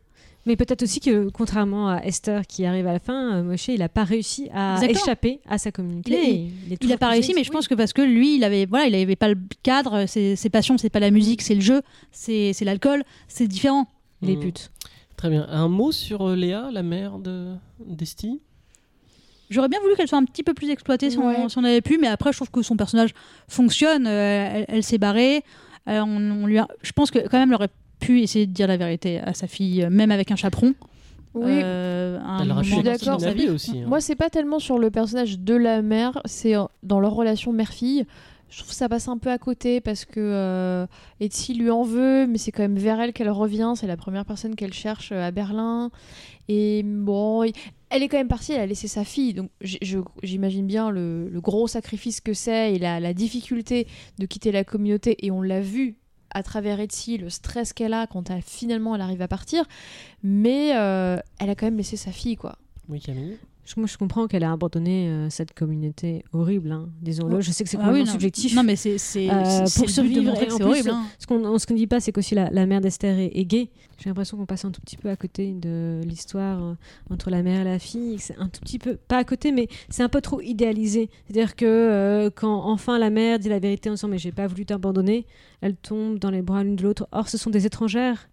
Mais 0.48 0.56
peut-être 0.56 0.84
aussi 0.84 1.00
que, 1.00 1.30
contrairement 1.30 1.90
à 1.90 2.02
Esther 2.04 2.46
qui 2.46 2.66
arrive 2.66 2.86
à 2.86 2.94
la 2.94 3.00
fin, 3.00 3.34
euh, 3.38 3.44
Moshe, 3.44 3.68
il 3.68 3.80
n'a 3.80 3.90
pas 3.90 4.04
réussi 4.04 4.48
à 4.54 4.74
Exactement. 4.76 5.00
échapper 5.02 5.40
à 5.50 5.58
sa 5.58 5.72
communauté. 5.72 6.52
Il 6.82 6.88
n'a 6.88 6.98
pas 6.98 7.10
réussi, 7.10 7.34
mais 7.34 7.44
je 7.44 7.50
pense 7.52 7.68
que 7.68 7.74
parce 7.74 7.94
que 7.94 8.02
lui, 8.04 8.36
il 8.36 8.44
avait, 8.44 8.66
voilà, 8.68 8.86
il 8.88 8.94
avait 8.96 9.16
pas 9.16 9.28
le 9.30 9.38
cadre. 9.64 10.06
Ses, 10.06 10.36
ses 10.36 10.50
passions, 10.52 10.78
c'est 10.78 10.92
pas 10.92 11.00
la 11.00 11.10
musique, 11.10 11.42
c'est 11.42 11.56
le 11.56 11.62
jeu, 11.62 11.82
c'est, 12.12 12.54
l'alcool, 12.62 13.04
c'est 13.28 13.48
différent. 13.48 13.88
Il 14.22 14.30
est 14.30 14.36
Mm. 14.36 14.40
pute. 14.42 14.72
Très 15.18 15.30
bien. 15.30 15.48
Un 15.50 15.68
mot 15.68 15.92
sur 15.92 16.30
euh, 16.30 16.36
Léa, 16.36 16.70
la 16.72 16.84
mère 16.84 17.18
de 17.20 17.56
d'Esti? 17.80 18.40
J'aurais 19.50 19.68
bien 19.70 19.80
voulu 19.80 19.96
qu'elle 19.96 20.08
soit 20.08 20.18
un 20.18 20.26
petit 20.26 20.44
peu 20.44 20.54
plus 20.54 20.70
exploitée 20.70 21.10
si, 21.12 21.18
Ouais. 21.18 21.36
on, 21.40 21.50
si 21.50 21.58
on 21.58 21.64
avait 21.64 21.82
pu, 21.82 21.98
mais 22.00 22.08
après, 22.08 22.32
je 22.32 22.38
trouve 22.38 22.50
que 22.52 22.62
son 22.62 22.76
personnage 22.78 23.12
fonctionne. 23.48 24.08
euh, 24.08 24.50
elle 24.54 24.66
elle 24.68 24.84
s'est 24.84 24.98
barrée. 24.98 25.44
Euh, 25.88 26.02
on, 26.02 26.44
on 26.44 26.48
lui 26.48 26.58
a- 26.58 26.68
je 26.82 26.92
pense 26.92 27.12
que 27.12 27.20
quand 27.20 27.38
même, 27.38 27.50
elle 27.50 27.56
aurait 27.56 27.70
pu 28.06 28.22
essayer 28.22 28.46
de 28.48 28.52
dire 28.54 28.68
la 28.68 28.78
vérité 28.78 29.20
à 29.20 29.34
sa 29.34 29.48
fille, 29.48 29.84
euh, 29.84 29.90
même 29.90 30.12
avec 30.12 30.32
un 30.32 30.36
chaperon. 30.36 30.74
Oui. 31.34 31.44
Euh, 31.48 32.18
un 32.20 32.46
moment 32.46 32.64
suis 32.64 32.82
d'accord. 32.82 33.20
aussi. 33.54 33.80
hein. 33.80 33.86
Moi, 33.88 34.00
c'est 34.00 34.16
pas 34.16 34.30
tellement 34.30 34.60
sur 34.60 34.80
le 34.80 34.90
personnage 34.90 35.40
de 35.40 35.54
la 35.56 35.82
mère, 35.82 36.22
c'est 36.26 36.56
euh, 36.56 36.64
dans 36.84 37.00
leur 37.00 37.14
relation 37.14 37.52
mère-fille. 37.52 38.06
Je 38.50 38.60
trouve 38.60 38.70
que 38.70 38.76
ça 38.76 38.88
passe 38.88 39.08
un 39.10 39.18
peu 39.18 39.30
à 39.32 39.38
côté 39.38 39.82
parce 39.82 40.06
que 40.06 40.20
euh, 40.22 40.86
Etsy 41.20 41.56
lui 41.56 41.70
en 41.72 41.82
veut, 41.84 42.26
mais 42.28 42.38
c'est 42.38 42.52
quand 42.54 42.62
même 42.62 42.78
vers 42.78 43.02
elle 43.02 43.12
qu'elle 43.12 43.30
revient. 43.32 43.74
C'est 43.76 43.88
la 43.88 43.98
première 43.98 44.24
personne 44.24 44.56
qu'elle 44.56 44.72
cherche 44.72 45.12
euh, 45.12 45.28
à 45.28 45.32
Berlin. 45.32 45.90
Et 46.48 46.84
bon, 46.86 47.44
elle 47.90 48.04
est 48.04 48.08
quand 48.08 48.18
même 48.18 48.28
partie, 48.30 48.54
elle 48.54 48.62
a 48.62 48.66
laissé 48.68 48.88
sa 48.88 49.04
fille. 49.04 49.34
Donc 49.34 49.50
je- 49.62 49.98
j'imagine 50.24 50.68
bien 50.68 50.90
le, 50.92 51.28
le 51.28 51.42
gros 51.42 51.68
sacrifice 51.68 52.22
que 52.22 52.34
c'est 52.34 52.76
et 52.76 52.80
la, 52.80 53.00
la 53.02 53.14
difficulté 53.14 53.88
de 54.20 54.26
quitter 54.26 54.52
la 54.54 54.64
communauté. 54.64 55.18
Et 55.26 55.32
on 55.32 55.42
l'a 55.42 55.60
vu 55.60 55.96
à 56.36 56.44
travers 56.44 56.80
Etsy, 56.82 57.18
le 57.18 57.30
stress 57.30 57.74
qu'elle 57.74 57.94
a 57.94 58.08
quand 58.08 58.30
finalement 58.42 58.94
elle 58.94 59.02
arrive 59.02 59.22
à 59.22 59.28
partir. 59.28 59.66
Mais 60.22 60.76
euh, 60.76 61.18
elle 61.40 61.50
a 61.50 61.56
quand 61.56 61.66
même 61.66 61.78
laissé 61.78 61.98
sa 61.98 62.12
fille, 62.12 62.36
quoi. 62.36 62.58
Oui, 62.90 63.00
Camille. 63.00 63.38
Je, 63.66 63.74
moi, 63.78 63.88
je 63.88 63.98
comprends 63.98 64.28
qu'elle 64.28 64.44
a 64.44 64.52
abandonné 64.52 65.10
euh, 65.10 65.30
cette 65.32 65.54
communauté 65.56 66.24
horrible, 66.34 66.72
hein, 66.72 66.88
disons-le. 67.02 67.42
Je 67.42 67.52
sais 67.52 67.64
que 67.64 67.70
c'est 67.70 67.78
Ah 67.78 67.80
oui, 67.80 67.86
complètement 67.88 68.06
non. 68.06 68.12
subjectif. 68.12 68.56
Non, 68.56 68.64
mais 68.64 68.76
c'est 68.76 68.98
Euh, 69.30 69.66
pour 69.76 69.90
survivre, 69.90 70.34
c'est 70.38 70.62
horrible. 70.62 70.90
hein. 70.92 71.04
Ce 71.18 71.26
qu'on 71.26 71.40
ne 71.40 71.76
dit 71.76 71.88
pas, 71.88 72.00
c'est 72.00 72.12
qu'aussi 72.12 72.36
la, 72.36 72.50
la 72.52 72.66
mère 72.68 72.80
d'Esther 72.80 73.18
est, 73.18 73.32
est 73.36 73.46
gay. 73.46 73.70
J'ai 73.98 74.10
l'impression 74.10 74.38
qu'on 74.38 74.46
passe 74.46 74.66
un 74.66 74.72
tout 74.72 74.82
petit 74.82 74.98
peu 74.98 75.10
à 75.10 75.16
côté 75.16 75.54
de 75.54 76.02
l'histoire 76.06 76.64
euh, 76.64 76.74
entre 77.10 77.30
la 77.32 77.42
mère 77.42 77.62
et 77.62 77.64
la 77.64 77.80
fille. 77.80 78.20
C'est 78.20 78.38
un 78.38 78.50
tout 78.50 78.60
petit 78.62 78.78
peu, 78.78 78.98
pas 78.98 79.18
à 79.18 79.24
côté, 79.24 79.52
mais 79.52 79.68
c'est 79.90 80.04
un 80.04 80.10
peu 80.10 80.22
trop 80.22 80.42
idéalisé. 80.42 81.10
C'est-à-dire 81.26 81.56
que 81.56 81.66
euh, 81.66 82.30
quand 82.30 82.66
enfin 82.66 83.00
la 83.00 83.10
mère 83.10 83.40
dit 83.40 83.50
la 83.50 83.60
vérité 83.60 83.90
en 83.90 83.94
disant 83.94 84.10
mais 84.10 84.20
j'ai 84.20 84.32
pas 84.32 84.46
voulu 84.46 84.66
t'abandonner, 84.66 85.26
elle 85.62 85.76
tombe 85.76 86.20
dans 86.20 86.30
les 86.30 86.42
bras 86.44 86.64
l'une 86.64 86.76
de 86.76 86.84
l'autre. 86.84 87.08
Or, 87.12 87.30
ce 87.30 87.38
sont 87.40 87.50
des 87.50 87.66
étrangères. 87.66 88.30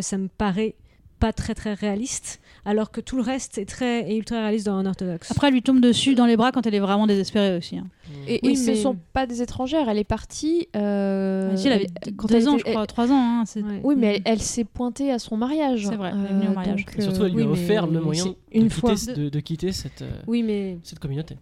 Ça 0.00 0.16
me 0.18 0.26
paraît 0.28 0.74
pas 1.20 1.32
très 1.32 1.54
très 1.54 1.74
réaliste, 1.74 2.40
alors 2.66 2.90
que 2.90 3.00
tout 3.00 3.16
le 3.16 3.22
reste 3.22 3.56
est 3.58 3.64
très 3.64 4.12
ultra 4.14 4.40
réaliste 4.40 4.66
dans 4.66 4.74
un 4.76 4.84
orthodoxe. 4.84 5.30
Après, 5.30 5.46
elle 5.48 5.54
lui 5.54 5.62
tombe 5.62 5.80
dessus 5.80 6.14
dans 6.14 6.26
les 6.26 6.36
bras 6.36 6.52
quand 6.52 6.66
elle 6.66 6.74
est 6.74 6.80
vraiment 6.80 7.06
désespérée 7.06 7.56
aussi. 7.56 7.78
hein. 7.78 7.86
Et, 8.28 8.40
Oui, 8.42 8.50
et 8.52 8.56
ce 8.56 8.74
sont 8.74 8.96
pas 9.12 9.26
des 9.26 9.40
étrangères, 9.40 9.88
elle 9.88 9.98
est 9.98 10.04
partie. 10.04 10.68
euh, 10.76 11.50
Ah, 11.52 11.56
si, 11.56 11.66
elle 11.68 11.72
avait 11.74 11.86
quand 12.16 12.28
deux 12.28 12.36
elle 12.36 12.48
ans, 12.48 12.56
était- 12.56 12.70
je 12.70 12.74
crois, 12.74 12.86
trois 12.86 13.10
ans. 13.10 13.40
hein, 13.40 13.44
c'est- 13.46 13.62
Ouais. 13.62 13.80
Oui, 13.84 13.94
mais 13.96 14.16
elle, 14.16 14.22
elle 14.34 14.40
s'est 14.42 14.64
pointée 14.64 15.10
à 15.12 15.18
son 15.18 15.36
mariage. 15.36 15.86
C'est 15.88 15.96
vrai, 15.96 16.12
elle 16.12 16.24
est 16.24 16.34
venue 16.40 16.48
au 16.50 16.54
mariage. 16.54 16.84
donc, 16.84 16.94
Et 16.98 17.02
surtout, 17.02 17.24
elle 17.24 17.30
lui 17.32 17.36
oui, 17.38 17.42
a 17.44 17.46
mais 17.46 17.52
offert 17.52 17.86
le 17.86 18.00
moyen 18.00 18.24
c'est 18.24 18.58
une 18.58 18.64
de, 18.64 18.72
fois. 18.72 18.94
quitter, 18.94 19.14
de, 19.14 19.28
de 19.28 19.40
quitter 19.40 19.72
cette, 19.72 20.02
euh, 20.02 20.10
Oui, 20.26 20.42
mais 20.42 20.78
cette 20.82 20.98
communauté. 20.98 21.36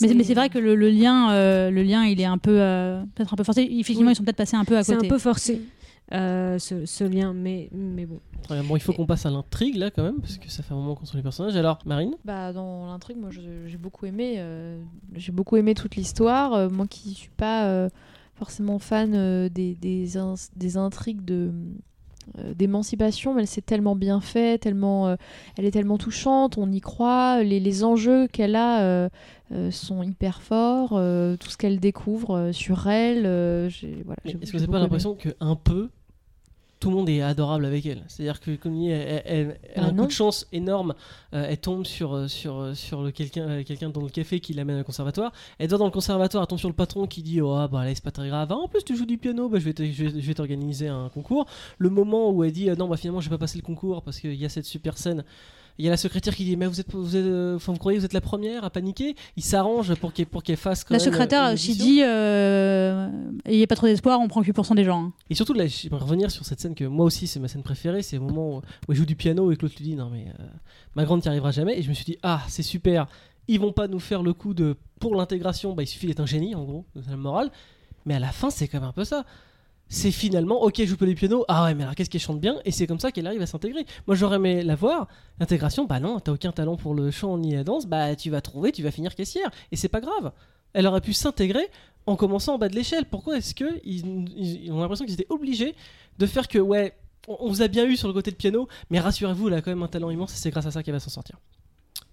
Mais, 0.00 0.22
c'est 0.22 0.34
vrai 0.34 0.48
que 0.48 0.58
le, 0.60 0.76
le 0.76 0.90
lien, 0.90 1.32
euh, 1.32 1.70
le 1.72 1.82
lien, 1.82 2.04
il 2.04 2.20
est 2.20 2.24
un 2.24 2.38
peu, 2.38 2.60
euh, 2.60 3.02
peut-être 3.16 3.32
un 3.34 3.36
peu 3.36 3.42
forcé. 3.42 3.62
Effectivement, 3.62 4.06
Oui. 4.08 4.12
ils 4.12 4.16
sont 4.16 4.22
peut-être 4.22 4.36
passés 4.36 4.56
un 4.56 4.64
peu 4.64 4.76
à 4.76 4.84
c'est 4.84 4.94
côté. 4.94 5.06
un 5.06 5.10
peu 5.10 5.18
forcé 5.18 5.60
euh, 6.12 6.58
ce, 6.58 6.86
ce 6.86 7.04
lien, 7.04 7.32
mais, 7.34 7.68
mais 7.72 8.06
bon. 8.06 8.20
Très 8.42 8.54
bien. 8.54 8.64
Bon, 8.64 8.76
il 8.76 8.80
faut 8.80 8.92
qu'on 8.92 9.06
passe 9.06 9.26
à 9.26 9.30
l'intrigue 9.30 9.76
là 9.76 9.90
quand 9.90 10.02
même, 10.02 10.20
parce 10.20 10.38
que 10.38 10.48
ça 10.50 10.62
fait 10.62 10.72
un 10.72 10.76
moment 10.76 10.94
qu'on 10.94 11.04
suit 11.04 11.16
les 11.18 11.22
personnages. 11.22 11.56
Alors, 11.56 11.78
Marine? 11.84 12.14
Bah, 12.24 12.52
dans 12.52 12.86
l'intrigue, 12.86 13.18
moi 13.18 13.30
j'ai 13.30 13.76
beaucoup 13.76 14.06
aimé. 14.06 14.36
euh, 14.38 14.80
j'ai 15.14 15.32
beaucoup 15.32 15.56
aimé 15.56 15.74
toute 15.74 15.96
l'histoire. 15.96 16.54
Euh, 16.54 16.68
moi 16.70 16.86
qui 16.86 17.14
suis 17.14 17.30
pas 17.36 17.66
euh, 17.66 17.88
forcément 18.34 18.78
fan 18.78 19.12
euh, 19.14 19.48
des, 19.48 19.74
des, 19.74 20.16
ins- 20.16 20.34
des 20.56 20.76
intrigues 20.76 21.24
de 21.24 21.52
d'émancipation, 22.54 23.32
mais 23.34 23.40
elle 23.40 23.46
s'est 23.46 23.62
tellement 23.62 23.96
bien 23.96 24.20
fait, 24.20 24.58
tellement, 24.58 25.08
euh, 25.08 25.16
elle 25.56 25.64
est 25.64 25.70
tellement 25.70 25.96
touchante, 25.96 26.58
on 26.58 26.70
y 26.70 26.80
croit, 26.82 27.42
les, 27.42 27.58
les 27.58 27.84
enjeux 27.84 28.26
qu'elle 28.26 28.54
a 28.54 28.82
euh, 28.82 29.08
euh, 29.52 29.70
sont 29.70 30.02
hyper 30.02 30.42
forts, 30.42 30.90
euh, 30.92 31.36
tout 31.38 31.48
ce 31.48 31.56
qu'elle 31.56 31.80
découvre 31.80 32.36
euh, 32.36 32.52
sur 32.52 32.86
elle, 32.86 33.24
euh, 33.24 33.70
voilà, 34.04 34.18
Est-ce 34.26 34.52
que 34.52 34.58
vous 34.58 34.64
n'avez 34.64 34.72
pas 34.72 34.78
l'impression 34.78 35.14
qu'un 35.14 35.56
peu, 35.56 35.88
tout 36.80 36.90
le 36.90 36.96
monde 36.96 37.08
est 37.08 37.20
adorable 37.22 37.64
avec 37.64 37.84
elle 37.86 38.02
C'est-à-dire 38.08 38.40
que 38.40 38.54
comme 38.56 38.74
dit, 38.78 38.88
elle, 38.90 39.22
elle- 39.24 39.60
elle 39.74 39.82
a 39.84 39.86
Bah 39.86 39.92
un 39.92 39.96
coup 40.02 40.06
de 40.06 40.12
chance 40.12 40.46
énorme. 40.52 40.94
euh, 41.34 41.46
elle 41.48 41.58
tombe 41.58 41.84
sur, 41.84 42.14
euh, 42.14 42.28
sur, 42.28 42.56
euh, 42.60 42.74
sur 42.74 43.02
le 43.02 43.10
quelqu'un 43.10 43.62
quelqu'un 43.64 43.90
dans 43.90 44.00
le 44.02 44.08
café 44.08 44.38
qui 44.40 44.54
l'amène 44.54 44.80
au 44.80 44.84
conservatoire. 44.84 45.32
Elle 45.58 45.68
doit 45.68 45.78
dans 45.78 45.84
le 45.86 45.90
conservatoire, 45.90 46.42
elle 46.44 46.46
tombe 46.48 46.58
sur 46.58 46.68
le 46.68 46.74
patron 46.74 47.06
qui 47.06 47.22
dit 47.22 47.40
Oh, 47.40 47.52
ah, 47.54 47.66
bah 47.68 47.84
là, 47.84 47.94
c'est 47.94 48.02
pas 48.04 48.10
très 48.12 48.28
grave. 48.28 48.48
Ah, 48.50 48.56
en 48.56 48.68
plus, 48.68 48.84
tu 48.84 48.96
joues 48.96 49.06
du 49.06 49.18
piano, 49.18 49.48
bah, 49.48 49.58
je 49.58 49.70
vais 49.70 50.34
t'organiser 50.34 50.88
un 50.88 51.08
concours. 51.08 51.46
Le 51.78 51.90
moment 51.90 52.30
où 52.30 52.44
elle 52.44 52.52
dit 52.52 52.68
Non, 52.78 52.86
bah 52.88 52.96
finalement, 52.96 53.20
je 53.20 53.28
vais 53.28 53.34
pas 53.36 53.40
passer 53.40 53.58
le 53.58 53.62
concours 53.64 54.02
parce 54.02 54.20
qu'il 54.20 54.34
y 54.34 54.44
a 54.44 54.48
cette 54.48 54.66
super 54.66 54.96
scène. 54.98 55.24
Il 55.78 55.84
y 55.84 55.88
a 55.88 55.90
la 55.92 55.96
secrétaire 55.96 56.34
qui 56.34 56.44
dit 56.44 56.56
Mais 56.56 56.66
vous 56.66 56.80
êtes, 56.80 56.92
vous, 56.92 57.16
êtes, 57.16 57.24
euh, 57.24 57.56
enfin, 57.56 57.72
vous 57.72 57.78
croyez 57.78 57.96
que 57.96 58.00
vous 58.00 58.06
êtes 58.06 58.12
la 58.12 58.20
première 58.20 58.64
à 58.64 58.70
paniquer? 58.70 59.14
Il 59.36 59.42
s'arrange 59.44 59.94
pour 59.94 60.12
qu'elle 60.12 60.26
pour 60.26 60.42
fasse 60.56 60.82
quand 60.84 60.92
La 60.94 60.98
même, 60.98 61.04
secrétaire 61.04 61.42
euh, 61.44 61.50
a 61.50 61.52
aussi 61.54 61.70
audition. 61.70 61.86
dit 61.86 62.02
euh, 62.02 63.08
Ayez 63.44 63.66
pas 63.66 63.76
trop 63.76 63.86
d'espoir, 63.86 64.18
on 64.20 64.28
prend 64.28 64.42
8% 64.42 64.74
des 64.74 64.84
gens. 64.84 65.04
hein. 65.04 65.12
Et 65.30 65.34
surtout, 65.34 65.52
là, 65.54 65.66
j'aimerais 65.66 66.02
revenir 66.02 66.30
sur 66.30 66.44
cette 66.44 66.60
scène 66.60 66.74
que 66.74 66.84
moi 66.84 67.06
aussi, 67.06 67.26
c'est 67.26 67.38
ma 67.40 67.48
scène 67.48 67.62
préférée. 67.62 68.02
C'est 68.02 68.16
le 68.16 68.22
moment 68.22 68.56
où, 68.56 68.60
où 68.88 68.92
il 68.92 68.96
joue 68.96 69.06
du 69.06 69.14
piano 69.16 69.52
et 69.52 69.56
l'autre 69.60 69.74
lui 69.78 69.84
dit 69.84 69.94
Non, 69.94 70.10
mais 70.10 70.26
euh, 70.40 70.44
ma 70.96 71.04
grande 71.04 71.22
n'y 71.22 71.28
arrivera 71.28 71.50
jamais. 71.52 71.78
Et 71.78 71.82
je 71.82 71.88
me 71.88 71.94
suis 71.94 72.04
dit 72.04 72.18
Ah, 72.22 72.42
c'est 72.48 72.62
super. 72.62 73.06
Ils 73.46 73.60
vont 73.60 73.72
pas 73.72 73.88
nous 73.88 74.00
faire 74.00 74.22
le 74.22 74.32
coup 74.34 74.54
de 74.54 74.76
pour 75.00 75.14
l'intégration, 75.14 75.74
bah, 75.74 75.84
il 75.84 75.86
suffit 75.86 76.06
d'être 76.08 76.20
un 76.20 76.26
génie, 76.26 76.54
en 76.56 76.64
gros, 76.64 76.84
c'est 76.96 77.08
la 77.10 77.16
morale. 77.16 77.50
Mais 78.04 78.14
à 78.14 78.18
la 78.18 78.32
fin, 78.32 78.50
c'est 78.50 78.66
quand 78.68 78.80
même 78.80 78.88
un 78.88 78.92
peu 78.92 79.04
ça. 79.04 79.24
C'est 79.90 80.10
finalement, 80.10 80.62
ok, 80.62 80.74
je 80.78 80.84
joue 80.84 80.96
pas 80.98 81.06
du 81.06 81.14
piano, 81.14 81.44
ah 81.48 81.64
ouais, 81.64 81.74
mais 81.74 81.82
alors 81.84 81.94
qu'est-ce 81.94 82.10
qu'elle 82.10 82.20
chante 82.20 82.40
bien 82.40 82.56
Et 82.66 82.72
c'est 82.72 82.86
comme 82.86 83.00
ça 83.00 83.10
qu'elle 83.10 83.26
arrive 83.26 83.40
à 83.40 83.46
s'intégrer. 83.46 83.86
Moi, 84.06 84.16
j'aurais 84.16 84.36
aimé 84.36 84.62
la 84.62 84.74
voir. 84.74 85.08
L'intégration, 85.40 85.86
bah 85.86 85.98
non, 85.98 86.20
t'as 86.20 86.32
aucun 86.32 86.52
talent 86.52 86.76
pour 86.76 86.94
le 86.94 87.10
chant 87.10 87.38
ni 87.38 87.54
la 87.54 87.64
danse, 87.64 87.86
bah 87.86 88.14
tu 88.14 88.28
vas 88.28 88.42
trouver, 88.42 88.70
tu 88.70 88.82
vas 88.82 88.90
finir 88.90 89.14
caissière. 89.14 89.50
Et 89.72 89.76
c'est 89.76 89.88
pas 89.88 90.00
grave. 90.00 90.32
Elle 90.74 90.86
aurait 90.86 91.00
pu 91.00 91.14
s'intégrer 91.14 91.66
en 92.04 92.16
commençant 92.16 92.54
en 92.54 92.58
bas 92.58 92.68
de 92.68 92.74
l'échelle. 92.74 93.06
Pourquoi 93.06 93.38
est-ce 93.38 93.54
que 93.54 93.80
ils, 93.84 94.04
ils- 94.36 94.64
ils 94.66 94.72
ont 94.72 94.80
l'impression 94.80 95.06
qu'ils 95.06 95.14
étaient 95.14 95.26
obligés 95.30 95.74
de 96.18 96.26
faire 96.26 96.48
que, 96.48 96.58
ouais, 96.58 96.94
on, 97.26 97.36
on 97.40 97.48
vous 97.48 97.62
a 97.62 97.68
bien 97.68 97.86
eu 97.86 97.96
sur 97.96 98.08
le 98.08 98.14
côté 98.14 98.30
de 98.30 98.36
piano, 98.36 98.68
mais 98.90 99.00
rassurez-vous, 99.00 99.48
elle 99.48 99.54
a 99.54 99.62
quand 99.62 99.70
même 99.70 99.82
un 99.82 99.88
talent 99.88 100.10
immense 100.10 100.34
et 100.34 100.36
c'est 100.36 100.50
grâce 100.50 100.66
à 100.66 100.70
ça 100.70 100.82
qu'elle 100.82 100.94
va 100.94 101.00
s'en 101.00 101.08
sortir. 101.10 101.38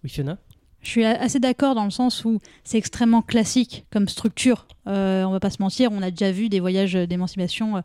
Oui, 0.01 0.09
Fiona? 0.09 0.37
Je 0.85 0.91
suis 0.91 1.03
assez 1.03 1.39
d'accord 1.39 1.73
dans 1.73 1.83
le 1.83 1.89
sens 1.89 2.23
où 2.25 2.39
c'est 2.63 2.77
extrêmement 2.77 3.23
classique 3.23 3.85
comme 3.91 4.07
structure. 4.07 4.67
Euh, 4.87 5.23
on 5.23 5.31
va 5.31 5.39
pas 5.39 5.49
se 5.49 5.59
mentir, 5.59 5.91
on 5.91 6.01
a 6.03 6.11
déjà 6.11 6.31
vu 6.31 6.47
des 6.47 6.59
voyages 6.59 6.93
d'émancipation 6.93 7.77
euh, 7.77 7.81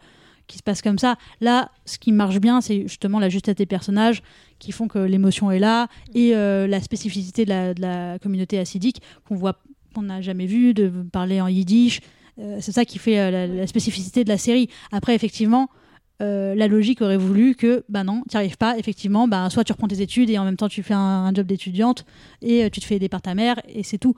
qui 0.46 0.58
se 0.58 0.62
passent 0.62 0.82
comme 0.82 0.98
ça. 0.98 1.16
Là, 1.40 1.70
ce 1.86 1.98
qui 1.98 2.12
marche 2.12 2.40
bien, 2.40 2.60
c'est 2.60 2.82
justement 2.82 3.18
la 3.18 3.30
justesse 3.30 3.54
des 3.56 3.64
personnages 3.64 4.22
qui 4.58 4.70
font 4.70 4.86
que 4.86 4.98
l'émotion 4.98 5.50
est 5.50 5.58
là 5.58 5.88
et 6.14 6.36
euh, 6.36 6.66
la 6.66 6.82
spécificité 6.82 7.46
de 7.46 7.80
la, 7.80 8.18
communauté 8.18 8.58
acidique 8.58 9.00
qu'on 9.26 9.34
voit, 9.34 9.56
qu'on 9.94 10.02
n'a 10.02 10.20
jamais 10.20 10.46
vu, 10.46 10.74
de 10.74 10.92
parler 11.10 11.40
en 11.40 11.48
yiddish. 11.48 12.02
Euh, 12.38 12.58
c'est 12.60 12.72
ça 12.72 12.84
qui 12.84 12.98
fait 12.98 13.30
la 13.30 13.66
spécificité 13.66 14.24
de 14.24 14.28
la 14.28 14.38
série. 14.38 14.68
Après, 14.92 15.14
effectivement, 15.14 15.70
euh, 16.20 16.54
la 16.54 16.68
logique 16.68 17.00
aurait 17.00 17.16
voulu 17.16 17.54
que, 17.54 17.84
bah 17.88 18.04
non, 18.04 18.22
tu 18.28 18.36
n'y 18.36 18.38
arrives 18.38 18.58
pas, 18.58 18.76
effectivement, 18.78 19.26
bah, 19.26 19.48
soit 19.48 19.64
tu 19.64 19.72
reprends 19.72 19.88
tes 19.88 20.02
études 20.02 20.28
et 20.28 20.38
en 20.38 20.44
même 20.44 20.56
temps 20.56 20.68
tu 20.68 20.82
fais 20.82 20.94
un, 20.94 21.32
job 21.34 21.46
d'étudiante 21.46 22.04
et 22.42 22.64
euh, 22.64 22.68
tu 22.70 22.80
te 22.80 22.84
fais 22.84 22.96
aider 22.96 23.08
par 23.08 23.22
ta 23.22 23.34
mère 23.34 23.60
et 23.68 23.82
c'est 23.82 23.98
tout. 23.98 24.14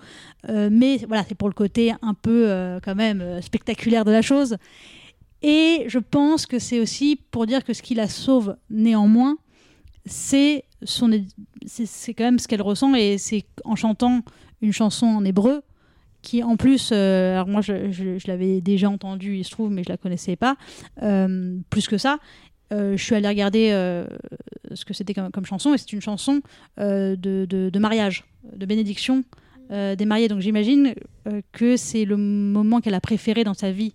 Euh, 0.48 0.68
mais 0.72 0.98
voilà, 1.06 1.24
c'est 1.28 1.36
pour 1.36 1.48
le 1.48 1.54
côté 1.54 1.92
un 2.02 2.14
peu 2.14 2.48
quand 2.82 2.94
même 2.94 3.40
spectaculaire 3.42 4.04
de 4.04 4.10
la 4.10 4.22
chose. 4.22 4.56
Et 5.42 5.84
je 5.88 5.98
pense 5.98 6.46
que 6.46 6.58
c'est 6.58 6.80
aussi 6.80 7.20
pour 7.30 7.46
dire 7.46 7.64
que 7.64 7.72
ce 7.72 7.82
qui 7.82 7.94
la 7.94 8.08
sauve 8.08 8.56
néanmoins, 8.70 9.36
c'est 10.06 10.64
son 10.82 11.10
c'est 11.66 12.14
quand 12.14 12.24
même 12.24 12.38
ce 12.38 12.48
qu'elle 12.48 12.62
ressent 12.62 12.94
et 12.94 13.18
c'est 13.18 13.44
en 13.64 13.76
chantant 13.76 14.22
une 14.60 14.72
chanson 14.72 15.06
en 15.06 15.24
hébreu 15.24 15.62
qui 16.22 16.42
en 16.42 16.56
plus 16.56 16.90
euh, 16.92 17.34
alors 17.34 17.48
moi 17.48 17.60
je, 17.60 18.26
l'avais 18.26 18.60
déjà 18.60 18.88
entendue 18.88 19.36
il 19.36 19.44
se 19.44 19.50
trouve 19.50 19.70
mais 19.70 19.82
je 19.82 19.88
la 19.88 19.96
connaissais 19.96 20.36
pas 20.36 20.56
euh, 21.02 21.58
plus 21.68 21.88
que 21.88 21.98
ça 21.98 22.18
euh, 22.72 22.96
je 22.96 23.02
suis 23.02 23.14
allée 23.14 23.28
regarder 23.28 23.70
ce 24.72 24.84
que 24.84 24.94
c'était 24.94 25.12
comme, 25.14 25.44
chanson 25.44 25.74
et 25.74 25.78
c'est 25.78 25.92
une 25.92 26.00
chanson 26.00 26.40
de, 26.78 27.16
de- 27.16 27.78
mariage 27.78 28.24
de 28.54 28.64
bénédiction 28.64 29.24
des 29.70 30.04
mariés 30.04 30.28
donc 30.28 30.40
j'imagine 30.40 30.94
que 31.52 31.76
c'est 31.76 32.04
le 32.04 32.16
moment 32.16 32.80
qu'elle 32.80 32.94
a 32.94 33.00
préféré 33.00 33.44
dans 33.44 33.54
sa 33.54 33.70
vie 33.70 33.94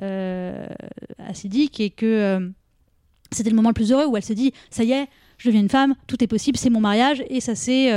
euh, 0.00 0.66
acidique 1.18 1.80
et 1.80 1.90
que 1.90 2.50
c'était 3.30 3.50
le 3.50 3.56
moment 3.56 3.70
le 3.70 3.74
plus 3.74 3.92
heureux 3.92 4.06
où 4.06 4.16
elle 4.16 4.22
s'est 4.22 4.34
dit 4.34 4.52
ça 4.70 4.84
y 4.84 4.92
est 4.92 5.08
je 5.38 5.48
deviens 5.48 5.62
une 5.62 5.68
femme, 5.68 5.96
tout 6.06 6.22
est 6.22 6.28
possible, 6.28 6.56
c'est 6.56 6.70
mon 6.70 6.78
mariage, 6.78 7.24
et 7.28 7.40
ça 7.40 7.56
s'est 7.56 7.90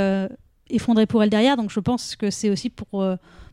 effondré 0.72 1.06
pour 1.06 1.22
elle 1.22 1.30
derrière. 1.30 1.58
Donc 1.58 1.70
je 1.70 1.80
pense 1.80 2.16
que 2.16 2.32
c'est 2.32 2.50
aussi 2.50 2.72
pour, 2.72 3.06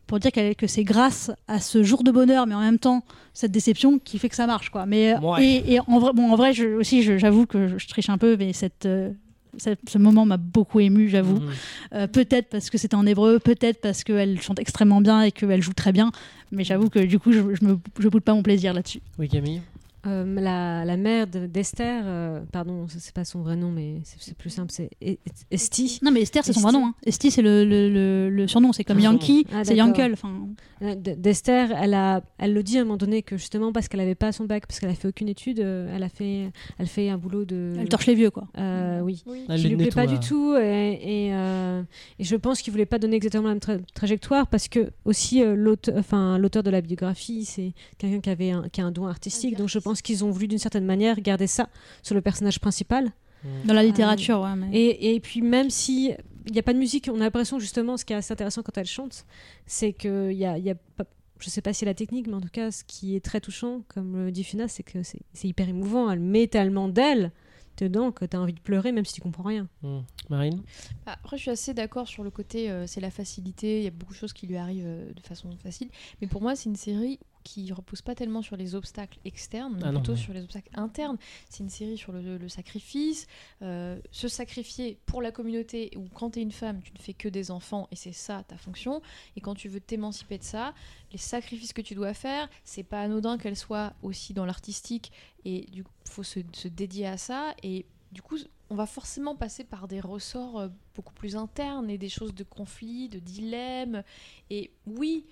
pour 0.06 0.18
dire 0.18 0.30
que 0.32 0.66
c'est 0.66 0.84
grâce 0.84 1.30
à 1.48 1.58
ce 1.60 1.82
jour 1.82 2.02
de 2.02 2.10
bonheur, 2.10 2.46
mais 2.46 2.54
en 2.54 2.60
même 2.60 2.78
temps 2.78 3.02
cette 3.34 3.52
déception 3.52 3.98
qui 3.98 4.18
fait 4.18 4.28
que 4.28 4.36
ça 4.36 4.46
marche. 4.46 4.68
Quoi. 4.70 4.84
Mais, 4.86 5.14
euh, 5.14 5.18
Ouais. 5.20 5.44
et, 5.44 5.74
et 5.74 5.80
en 5.80 5.98
vrai, 5.98 6.12
bon, 6.12 6.30
en 6.32 6.36
vrai 6.36 6.52
je, 6.52 6.66
aussi, 6.76 7.02
j'avoue 7.18 7.46
que 7.46 7.66
je, 7.68 7.78
je 7.78 7.88
triche 7.88 8.10
un 8.10 8.18
peu, 8.18 8.36
mais 8.36 8.52
cette, 8.52 8.84
euh, 8.86 9.10
cette- 9.56 9.88
ce 9.88 9.98
moment 9.98 10.24
m'a 10.26 10.36
beaucoup 10.38 10.80
ému, 10.80 11.08
j'avoue. 11.08 11.40
Mhm. 11.40 11.50
Euh, 11.94 12.06
peut-être 12.06 12.48
parce 12.50 12.68
que 12.70 12.76
c'était 12.78 12.94
en 12.94 13.06
hébreu, 13.06 13.38
peut-être 13.38 13.80
parce 13.80 14.04
qu'elle 14.04 14.40
chante 14.40 14.58
extrêmement 14.58 15.00
bien 15.00 15.22
et 15.22 15.32
qu'elle 15.32 15.62
joue 15.62 15.72
très 15.72 15.92
bien, 15.92 16.10
mais 16.50 16.64
j'avoue 16.64 16.90
que 16.90 16.98
du 16.98 17.18
coup, 17.18 17.32
je 17.32 17.40
ne 17.40 17.74
je 17.98 18.08
boude 18.08 18.22
pas 18.22 18.34
mon 18.34 18.42
plaisir 18.42 18.74
là-dessus. 18.74 19.00
Oui, 19.18 19.28
Camille? 19.28 19.62
Euh, 20.06 20.24
la, 20.40 20.84
la 20.84 20.96
mère 20.96 21.28
de- 21.28 21.46
d'Esther, 21.46 22.02
euh, 22.04 22.40
pardon, 22.50 22.88
ça, 22.88 22.96
c'est 22.98 23.14
pas 23.14 23.24
son 23.24 23.42
vrai 23.42 23.54
nom, 23.56 23.70
mais 23.70 24.00
c'est 24.04 24.36
plus 24.36 24.50
simple, 24.50 24.72
c'est 24.72 24.90
E- 25.02 25.12
E- 25.12 25.16
Esti. 25.52 26.00
Non, 26.02 26.10
mais 26.10 26.22
Esther, 26.22 26.44
c'est 26.44 26.52
son 26.52 26.60
vrai 26.60 26.72
nom. 26.72 26.86
Hein. 26.86 26.94
Esti, 27.06 27.30
c'est 27.30 27.42
le, 27.42 27.64
le, 27.64 27.88
le- 27.88 28.28
le 28.30 28.48
surnom. 28.48 28.72
C'est 28.72 28.82
comme 28.82 28.98
Ah, 28.98 29.02
Yankee, 29.02 29.46
Ah, 29.52 29.64
c'est. 29.64 29.76
Yankel. 29.76 30.14
Enfin, 30.14 30.48
Euh, 30.82 30.96
D'Esther, 30.96 31.70
elle, 31.80 31.94
a, 31.94 32.22
elle 32.38 32.52
le 32.54 32.62
dit 32.64 32.78
à 32.78 32.80
un 32.80 32.84
moment 32.84 32.96
donné 32.96 33.22
que 33.22 33.36
justement 33.36 33.72
parce 33.72 33.86
qu'elle 33.86 34.00
avait 34.00 34.16
pas 34.16 34.32
son 34.32 34.44
bac, 34.46 34.66
parce 34.66 34.80
qu'elle 34.80 34.90
a 34.90 34.94
fait 34.94 35.06
aucune 35.06 35.28
étude, 35.28 35.60
euh, 35.60 35.94
elle 35.94 36.02
a 36.02 36.08
fait, 36.08 36.50
elle 36.78 36.88
fait 36.88 37.08
un 37.08 37.18
boulot 37.18 37.44
de. 37.44 37.74
elle 37.78 37.88
torche 37.88 38.06
les 38.06 38.16
vieux, 38.16 38.30
quoi. 38.30 38.48
Euh, 38.58 39.00
oui. 39.02 39.22
Oui. 39.26 39.44
Elle 39.48 39.60
qui 39.60 39.68
lui 39.68 39.76
plaît 39.76 39.90
pas 39.92 40.08
du 40.08 40.18
tout 40.18 40.56
et, 40.56 40.98
et, 41.28 41.32
euh, 41.32 41.82
et 42.18 42.24
je 42.24 42.34
pense 42.34 42.60
qu'il 42.62 42.72
voulait 42.72 42.86
pas 42.86 42.98
donner 42.98 43.14
exactement 43.14 43.44
la 43.44 43.50
même 43.50 43.58
tra- 43.58 43.80
trajectoire 43.94 44.48
parce 44.48 44.66
que 44.66 44.90
aussi 45.04 45.42
euh, 45.44 45.54
l'auteur 45.54 45.94
enfin, 45.98 46.38
l'auteur 46.38 46.64
de 46.64 46.70
la 46.70 46.80
biographie 46.80 47.44
c'est 47.44 47.72
quelqu'un 47.98 48.20
qui 48.20 48.30
avait 48.30 48.50
un, 48.50 48.68
qui 48.68 48.80
a 48.80 48.84
un 48.86 48.90
don 48.90 49.06
artistique 49.06 49.56
donc 49.56 49.68
je 49.68 49.78
pense 49.78 49.91
qu'ils 50.00 50.24
ont 50.24 50.30
voulu 50.30 50.48
d'une 50.48 50.58
certaine 50.58 50.86
manière 50.86 51.20
garder 51.20 51.46
ça 51.46 51.68
sur 52.02 52.14
le 52.14 52.20
personnage 52.22 52.58
principal 52.60 53.12
Mhm. 53.44 53.66
Dans 53.66 53.74
la 53.74 53.82
littérature, 53.82 54.40
ouais. 54.40 54.54
Mais... 54.56 54.70
et, 54.72 55.14
et 55.16 55.20
puis 55.20 55.42
même 55.42 55.68
si 55.68 56.12
il 56.46 56.52
n'y 56.52 56.60
a 56.60 56.62
pas 56.62 56.72
de 56.72 56.78
musique 56.78 57.08
on 57.12 57.16
a 57.16 57.24
l'impression 57.24 57.58
justement 57.58 57.96
ce 57.96 58.04
qui 58.04 58.12
est 58.12 58.16
assez 58.16 58.32
intéressant 58.32 58.62
quand 58.62 58.78
elle 58.78 58.86
chante 58.86 59.26
c'est 59.66 59.92
que 59.92 60.30
il 60.30 60.38
y 60.38 60.44
a, 60.44 60.58
il 60.58 60.64
y 60.64 60.70
a 60.70 60.74
pas 60.74 61.04
je 61.40 61.50
sais 61.50 61.60
pas 61.60 61.72
si 61.72 61.84
la 61.84 61.94
technique, 61.94 62.28
mais 62.28 62.34
en 62.34 62.40
tout 62.40 62.48
cas, 62.52 62.70
ce 62.70 62.84
qui 62.84 63.16
est 63.16 63.20
très 63.20 63.40
touchant, 63.40 63.82
comme 63.88 64.26
le 64.26 64.30
dit 64.30 64.44
Funa, 64.44 64.68
c'est 64.68 64.84
que 64.84 65.02
c'est 65.02 65.18
c'est 65.32 65.48
hyper 65.48 65.68
émouvant. 65.68 66.08
Elle 66.08 66.20
met 66.20 66.46
tellement 66.46 66.86
d'elle 66.88 67.32
dedans 67.78 68.12
que 68.12 68.24
tu 68.24 68.36
as 68.36 68.40
envie 68.40 68.52
de 68.52 68.60
pleurer, 68.60 68.92
même 68.92 69.04
si 69.04 69.14
tu 69.14 69.20
comprends 69.22 69.42
rien. 69.42 69.68
Mhm. 69.82 70.04
Marine 70.30 70.62
Bah, 71.04 71.16
après, 71.20 71.38
je 71.38 71.42
suis 71.42 71.50
assez 71.50 71.74
d'accord 71.74 72.06
sur 72.06 72.22
le 72.22 72.30
côté, 72.30 72.70
euh, 72.70 72.86
c'est 72.86 73.00
la 73.00 73.10
facilité, 73.10 73.78
il 73.78 73.84
y 73.84 73.88
a 73.88 73.90
beaucoup 73.90 74.12
de 74.12 74.18
choses 74.18 74.32
qui 74.32 74.46
lui 74.46 74.56
arrivent 74.56 74.84
euh, 74.86 75.12
de 75.12 75.20
façon 75.20 75.50
facile. 75.60 75.88
Mais 76.20 76.28
pour 76.28 76.42
moi, 76.42 76.54
c'est 76.54 76.68
une 76.68 76.76
série 76.76 77.18
qui 77.42 77.72
repose 77.72 78.02
pas 78.02 78.14
tellement 78.14 78.42
sur 78.42 78.56
les 78.56 78.74
obstacles 78.74 79.18
externes, 79.24 79.74
mais 79.76 79.82
Ah 79.84 79.92
non, 79.92 80.00
plutôt 80.00 80.12
ouais. 80.12 80.18
sur 80.18 80.32
les 80.32 80.42
obstacles 80.42 80.70
internes. 80.74 81.16
C'est 81.48 81.62
une 81.62 81.68
série 81.70 81.96
sur 81.98 82.12
le, 82.12 82.38
le 82.38 82.48
sacrifice, 82.48 83.26
euh, 83.62 83.98
se 84.10 84.28
sacrifier 84.28 84.98
pour 85.06 85.22
la 85.22 85.32
communauté, 85.32 85.90
ou 85.96 86.04
quand 86.14 86.30
tu 86.30 86.38
es 86.40 86.42
une 86.42 86.52
femme, 86.52 86.80
tu 86.82 86.92
ne 86.92 86.98
fais 86.98 87.14
que 87.14 87.28
des 87.28 87.50
enfants, 87.50 87.88
et 87.90 87.96
c'est 87.96 88.12
ça 88.12 88.42
ta 88.46 88.56
fonction. 88.56 89.02
Et 89.36 89.40
quand 89.40 89.54
tu 89.54 89.68
veux 89.68 89.80
t'émanciper 89.80 90.38
de 90.38 90.44
ça, 90.44 90.74
les 91.12 91.18
sacrifices 91.18 91.72
que 91.72 91.82
tu 91.82 91.94
dois 91.94 92.14
faire, 92.14 92.48
c'est 92.64 92.82
pas 92.82 93.00
anodin 93.02 93.38
qu'elle 93.38 93.56
soit 93.56 93.92
aussi 94.02 94.34
dans 94.34 94.44
l'artistique, 94.46 95.12
et 95.44 95.66
du 95.72 95.84
coup, 95.84 95.90
faut 96.04 96.22
se, 96.22 96.40
se 96.52 96.68
dédier 96.68 97.06
à 97.06 97.16
ça. 97.16 97.54
Et 97.62 97.86
du 98.12 98.22
coup, 98.22 98.36
on 98.70 98.74
va 98.74 98.86
forcément 98.86 99.34
passer 99.34 99.64
par 99.64 99.88
des 99.88 100.00
ressorts 100.00 100.58
euh, 100.58 100.68
beaucoup 100.94 101.12
plus 101.14 101.36
internes 101.36 101.90
et 101.90 101.98
des 101.98 102.08
choses 102.08 102.34
de 102.34 102.44
conflit, 102.44 103.08
de 103.08 103.18
dilemme. 103.18 104.02
Et 104.50 104.70
oui, 104.86 105.26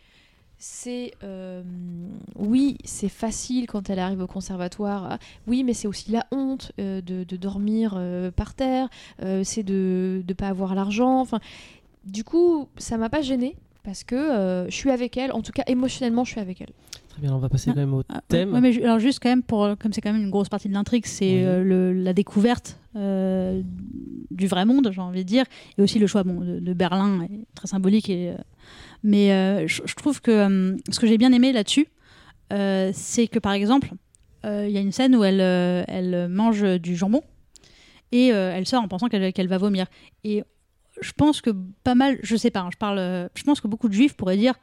c'est 0.61 1.12
euh, 1.25 1.62
oui, 2.37 2.77
c'est 2.85 3.09
facile 3.09 3.66
quand 3.66 3.88
elle 3.88 3.99
arrive 3.99 4.20
au 4.20 4.27
conservatoire. 4.27 5.07
Ah, 5.12 5.18
Oui, 5.46 5.64
mais 5.64 5.73
c'est 5.73 5.88
aussi 5.88 6.12
la 6.12 6.27
honte 6.31 6.73
euh, 6.79 7.01
de, 7.01 7.25
dormir 7.37 7.94
euh, 7.96 8.31
par 8.31 8.55
terre. 8.55 8.88
c'est 9.42 9.62
de 9.62 10.23
ne 10.29 10.35
pas 10.35 10.49
avoir 10.49 10.75
l'argent. 10.75 11.18
Enfin, 11.20 11.40
du 12.05 12.25
coup, 12.25 12.68
ça 12.77 12.99
m'a 12.99 13.09
pas 13.09 13.23
gênée 13.23 13.57
parce 13.83 14.05
que 14.05 14.66
je 14.68 14.75
suis 14.75 14.90
avec 14.90 15.16
elle. 15.16 15.33
En 15.33 15.40
tout 15.40 15.53
cas, 15.53 15.64
émotionnellement, 15.66 16.25
je 16.25 16.33
suis 16.33 16.40
avec 16.40 16.61
elle. 16.61 16.73
Très 17.20 17.26
bien, 17.26 17.37
on 17.37 17.38
va 17.38 17.50
passer 17.50 17.68
Ah. 17.70 17.74
quand 17.74 17.80
même 17.80 17.92
au 17.92 18.02
Ah, 18.09 18.22
thème. 18.28 18.54
ouais, 18.54 18.62
mais 18.62 18.72
ju- 18.72 18.83
alors 18.83 18.98
juste 18.98 19.18
quand 19.22 19.28
même 19.28 19.42
pour 19.42 19.68
comme 19.78 19.92
c'est 19.92 20.00
quand 20.00 20.11
même 20.12 20.22
une 20.22 20.30
grosse 20.30 20.48
partie 20.48 20.68
de 20.68 20.72
l'intrigue, 20.72 21.04
c'est 21.04 21.26
Oui. 21.26 21.44
euh, 21.44 21.62
le- 21.62 21.92
la 21.92 22.14
découverte 22.14 22.78
euh, 22.96 23.62
du 24.30 24.46
vrai 24.46 24.64
monde, 24.64 24.88
j'ai 24.90 25.00
envie 25.02 25.22
de 25.22 25.28
dire, 25.28 25.44
et 25.76 25.83
aussi 25.83 25.98
le 25.98 26.06
choix 26.06 26.22
bon, 26.24 26.40
de, 26.40 26.61
de 26.61 26.72
Berlin 26.72 27.22
est 27.30 27.44
très 27.54 27.68
symbolique. 27.68 28.09
Et, 28.09 28.30
euh, 28.30 28.35
mais 29.02 29.68
je, 29.68 29.83
je 29.85 29.94
trouve 29.96 30.22
que 30.22 30.76
ce 30.90 30.98
que 30.98 31.06
j'ai 31.06 31.18
bien 31.18 31.33
aimé 31.33 31.52
là-dessus, 31.52 31.87
c'est 32.50 33.28
que 33.28 33.38
par 33.38 33.52
exemple, 33.52 33.90
il 34.44 34.70
y 34.70 34.78
a 34.78 34.80
une 34.80 34.92
scène 34.92 35.14
où 35.14 35.22
elle, 35.22 35.40
elle 35.40 36.28
mange 36.28 36.62
du 36.80 36.96
jambon 36.96 37.20
et 38.12 38.28
elle 38.28 38.66
sort 38.66 38.83
en 38.83 38.88
pensant 38.88 39.09
qu'elle 39.09 39.48
va 39.48 39.59
vomir. 39.59 39.87
Et 40.24 40.42
je 41.02 41.12
pense 41.12 41.42
que 41.42 41.50
pas 41.85 41.94
mal, 41.94 42.18
je 42.22 42.35
sais 42.35 42.50
pas, 42.50 42.61
hein, 42.61 42.70
je 42.72 42.78
parle, 42.78 43.28
je 43.35 43.42
pense 43.44 43.61
que 43.61 43.68
beaucoup 43.68 43.88
de 43.88 43.94
juifs 43.94 44.14
pourraient 44.14 44.37
dire 44.38 44.54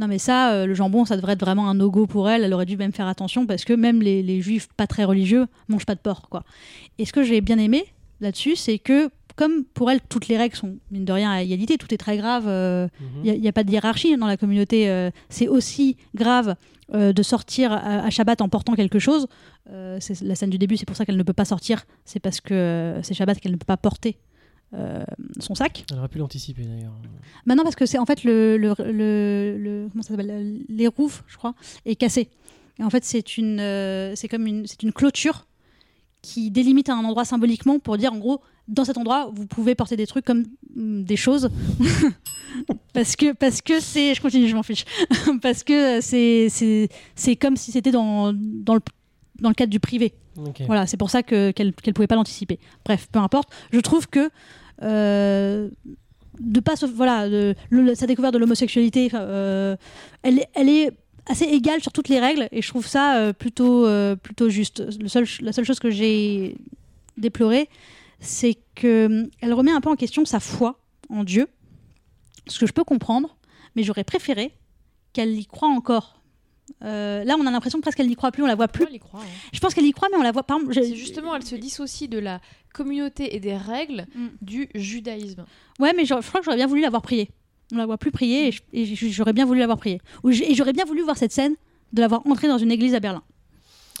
non 0.00 0.08
mais 0.08 0.18
ça, 0.18 0.52
euh, 0.52 0.66
le 0.66 0.74
jambon, 0.74 1.04
ça 1.04 1.16
devrait 1.16 1.34
être 1.34 1.40
vraiment 1.44 1.68
un 1.68 1.74
no-go 1.74 2.06
pour 2.06 2.28
elle. 2.28 2.42
Elle 2.44 2.54
aurait 2.54 2.66
dû 2.66 2.76
même 2.76 2.92
faire 2.92 3.06
attention 3.06 3.46
parce 3.46 3.64
que 3.64 3.72
même 3.72 4.00
les, 4.02 4.22
les 4.22 4.40
juifs 4.40 4.68
pas 4.76 4.86
très 4.86 5.04
religieux 5.04 5.46
mangent 5.68 5.86
pas 5.86 5.94
de 5.94 6.00
porc, 6.00 6.28
quoi. 6.30 6.42
Et 6.98 7.04
ce 7.04 7.12
que 7.12 7.22
j'ai 7.22 7.40
bien 7.40 7.58
aimé 7.58 7.84
là-dessus, 8.20 8.56
c'est 8.56 8.78
que 8.78 9.10
comme 9.36 9.64
pour 9.64 9.90
elle, 9.90 10.00
toutes 10.08 10.28
les 10.28 10.36
règles 10.36 10.56
sont 10.56 10.76
mine 10.90 11.04
de 11.04 11.12
rien 11.12 11.30
à 11.30 11.40
égalité, 11.42 11.78
tout 11.78 11.92
est 11.94 11.98
très 11.98 12.16
grave. 12.16 12.44
euh, 12.48 12.88
Mhm. 13.00 13.20
il 13.24 13.40
n'y 13.40 13.48
a, 13.48 13.52
pas 13.52 13.64
de 13.64 13.70
hiérarchie 13.70 14.16
dans 14.16 14.26
la 14.26 14.36
communauté. 14.36 14.88
euh, 14.90 15.10
c'est 15.30 15.48
aussi 15.48 15.96
grave 16.14 16.56
euh, 16.92 17.12
de 17.12 17.22
sortir 17.22 17.72
à, 17.72 18.04
à 18.04 18.10
Shabbat 18.10 18.40
en 18.42 18.48
portant 18.48 18.74
quelque 18.74 18.98
chose. 18.98 19.28
Euh, 19.70 19.96
c'est 20.00 20.20
la 20.22 20.34
scène 20.34 20.50
du 20.50 20.58
début, 20.58 20.76
c'est 20.76 20.84
pour 20.86 20.96
ça 20.96 21.04
qu'elle 21.06 21.16
ne 21.16 21.22
peut 21.22 21.32
pas 21.32 21.44
sortir. 21.44 21.84
C'est 22.04 22.20
parce 22.20 22.40
que 22.40 22.52
euh, 22.52 23.02
c'est 23.02 23.14
Shabbat 23.14 23.38
qu'elle 23.40 23.52
ne 23.52 23.56
peut 23.56 23.64
pas 23.64 23.76
porter 23.76 24.16
euh, 24.74 25.02
son 25.40 25.54
sac. 25.54 25.84
Elle 25.90 25.98
aurait 25.98 26.08
pu 26.08 26.18
l'anticiper 26.18 26.62
d'ailleurs. 26.64 26.92
Bah 27.46 27.54
non, 27.54 27.62
parce 27.64 27.76
que 27.76 27.86
c'est 27.86 27.98
en 27.98 28.06
fait 28.06 28.24
le, 28.24 28.56
le, 28.56 28.74
le, 28.78 29.56
le- 29.58 29.88
comment 29.90 30.02
ça 30.02 30.10
s'appelle 30.10 30.60
les 30.68 30.86
roufs, 30.86 31.24
je 31.26 31.36
crois, 31.36 31.54
est 31.86 31.96
cassé. 31.96 32.28
Et 32.78 32.84
en 32.84 32.90
fait, 32.90 33.04
c'est 33.04 33.36
une, 33.36 33.60
euh, 33.60 34.14
c'est 34.16 34.28
comme 34.28 34.46
une, 34.46 34.66
c'est 34.66 34.82
une 34.82 34.92
clôture 34.92 35.46
qui 36.22 36.50
délimite 36.50 36.88
un 36.90 36.98
endroit 37.04 37.24
symboliquement 37.24 37.78
pour 37.78 37.96
dire 37.98 38.12
en 38.12 38.18
gros, 38.18 38.40
dans 38.68 38.84
cet 38.84 38.98
endroit, 38.98 39.30
vous 39.34 39.46
pouvez 39.46 39.74
porter 39.74 39.96
des 39.96 40.06
trucs 40.06 40.24
comme 40.24 40.44
mm, 40.76 41.02
des 41.02 41.16
choses. 41.16 41.50
parce 42.92 43.16
que 43.16 43.32
parce 43.32 43.60
que 43.62 43.80
c'est, 43.80 44.14
je 44.14 44.20
continue, 44.20 44.48
je 44.48 44.54
m'en 44.54 44.62
fiche. 44.62 44.84
parce 45.42 45.64
que 45.64 46.00
c'est 46.00 46.48
c'est 46.50 46.88
c'est 47.14 47.36
comme 47.36 47.56
si 47.56 47.72
c'était 47.72 47.90
dans 47.90 48.32
dans 48.34 48.74
le 48.74 48.80
dans 49.40 49.48
le 49.48 49.54
cadre 49.54 49.70
du 49.70 49.80
privé. 49.80 50.14
Voilà, 50.66 50.86
c'est 50.86 50.96
pour 50.96 51.10
ça 51.10 51.22
que 51.22 51.50
qu'elle 51.50 51.74
qu'elle 51.74 51.94
pouvait 51.94 52.06
pas 52.06 52.14
l'anticiper. 52.14 52.58
Bref, 52.84 53.08
peu 53.10 53.18
importe. 53.18 53.50
Je 53.72 53.80
trouve 53.80 54.06
que 54.08 54.30
de 54.80 56.60
pas 56.60 56.74
voilà 56.74 57.28
sa 57.94 58.06
découverte 58.06 58.34
de 58.34 58.38
l'homosexualité, 58.38 59.10
euh, 59.14 59.76
elle 60.22 60.44
elle 60.54 60.68
est 60.68 60.90
assez 61.26 61.44
égale 61.44 61.82
sur 61.82 61.92
toutes 61.92 62.08
les 62.08 62.18
règles 62.18 62.48
et 62.50 62.62
je 62.62 62.68
trouve 62.68 62.86
ça 62.86 63.16
euh, 63.16 63.32
plutôt 63.32 63.86
euh, 63.86 64.16
plutôt 64.16 64.48
juste. 64.48 64.82
Le 65.00 65.08
seul, 65.08 65.26
la 65.40 65.52
seule 65.52 65.64
chose 65.64 65.78
que 65.78 65.90
j'ai 65.90 66.56
déploré, 67.18 67.68
c'est 68.20 68.56
que 68.74 69.28
elle 69.40 69.52
remet 69.52 69.70
un 69.70 69.80
peu 69.80 69.90
en 69.90 69.96
question 69.96 70.24
sa 70.24 70.40
foi 70.40 70.80
en 71.10 71.24
Dieu 71.24 71.46
Ce 72.46 72.58
que 72.58 72.66
je 72.66 72.72
peux 72.72 72.84
comprendre, 72.84 73.36
mais 73.76 73.82
j'aurais 73.82 74.04
préféré 74.04 74.54
qu'elle 75.12 75.38
y 75.38 75.46
croit 75.46 75.68
encore. 75.68 76.19
Euh, 76.82 77.24
là, 77.24 77.36
on 77.38 77.46
a 77.46 77.50
l'impression 77.50 77.80
presque 77.80 77.98
qu'elle 77.98 78.06
n'y 78.08 78.16
croit 78.16 78.32
plus, 78.32 78.42
on 78.42 78.46
la 78.46 78.54
voit 78.54 78.68
plus. 78.68 78.86
Elle 78.88 78.94
y 78.96 78.98
croit, 78.98 79.20
hein. 79.20 79.26
Je 79.52 79.60
pense 79.60 79.74
qu'elle 79.74 79.84
y 79.86 79.92
croit, 79.92 80.08
mais 80.10 80.16
on 80.18 80.22
la 80.22 80.32
voit. 80.32 80.44
C'est 80.72 80.94
justement, 80.94 81.34
elle 81.36 81.42
se 81.44 81.54
dissocie 81.56 82.08
de 82.08 82.18
la 82.18 82.40
communauté 82.72 83.34
et 83.34 83.40
des 83.40 83.56
règles 83.56 84.06
Mm. 84.14 84.26
du 84.42 84.68
judaïsme. 84.74 85.44
Ouais, 85.78 85.92
mais 85.96 86.04
je, 86.04 86.14
je 86.20 86.26
crois 86.28 86.40
que 86.40 86.44
j'aurais 86.44 86.56
bien 86.56 86.66
voulu 86.66 86.80
l'avoir 86.82 87.02
priée. 87.02 87.30
On 87.72 87.76
la 87.76 87.86
voit 87.86 87.98
plus 87.98 88.10
prier 88.10 88.52
et 88.72 88.84
j'aurais 88.84 89.32
bien 89.32 89.44
voulu 89.44 89.60
l'avoir 89.60 89.78
priée. 89.78 90.00
Et 90.24 90.54
j'aurais 90.54 90.72
bien 90.72 90.84
voulu 90.84 91.02
voir 91.02 91.16
cette 91.16 91.32
scène 91.32 91.54
de 91.92 92.00
l'avoir 92.00 92.26
entrée 92.26 92.48
dans 92.48 92.58
une 92.58 92.70
église 92.72 92.94
à 92.94 93.00
Berlin. 93.00 93.22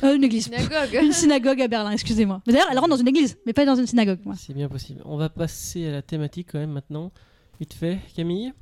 Euh, 0.02 0.16
une 0.16 0.24
église. 0.24 0.44
Synagogue. 0.44 0.98
Une 1.02 1.12
synagogue 1.12 1.60
à 1.60 1.68
Berlin, 1.68 1.90
excusez-moi. 1.90 2.40
Mais 2.46 2.54
D'ailleurs, 2.54 2.68
elle 2.72 2.78
rentre 2.78 2.88
dans 2.90 2.96
une 2.96 3.08
église, 3.08 3.36
mais 3.44 3.52
pas 3.52 3.66
dans 3.66 3.74
une 3.76 3.86
synagogue. 3.86 4.18
ouais. 4.24 4.34
C'est 4.38 4.54
bien 4.54 4.68
possible. 4.68 5.02
On 5.04 5.16
va 5.18 5.28
passer 5.28 5.86
à 5.88 5.90
la 5.92 6.00
thématique 6.02 6.48
quand 6.52 6.58
même 6.58 6.70
maintenant. 6.72 7.12
Vite 7.60 7.74
fait, 7.74 7.98
Camille? 8.16 8.52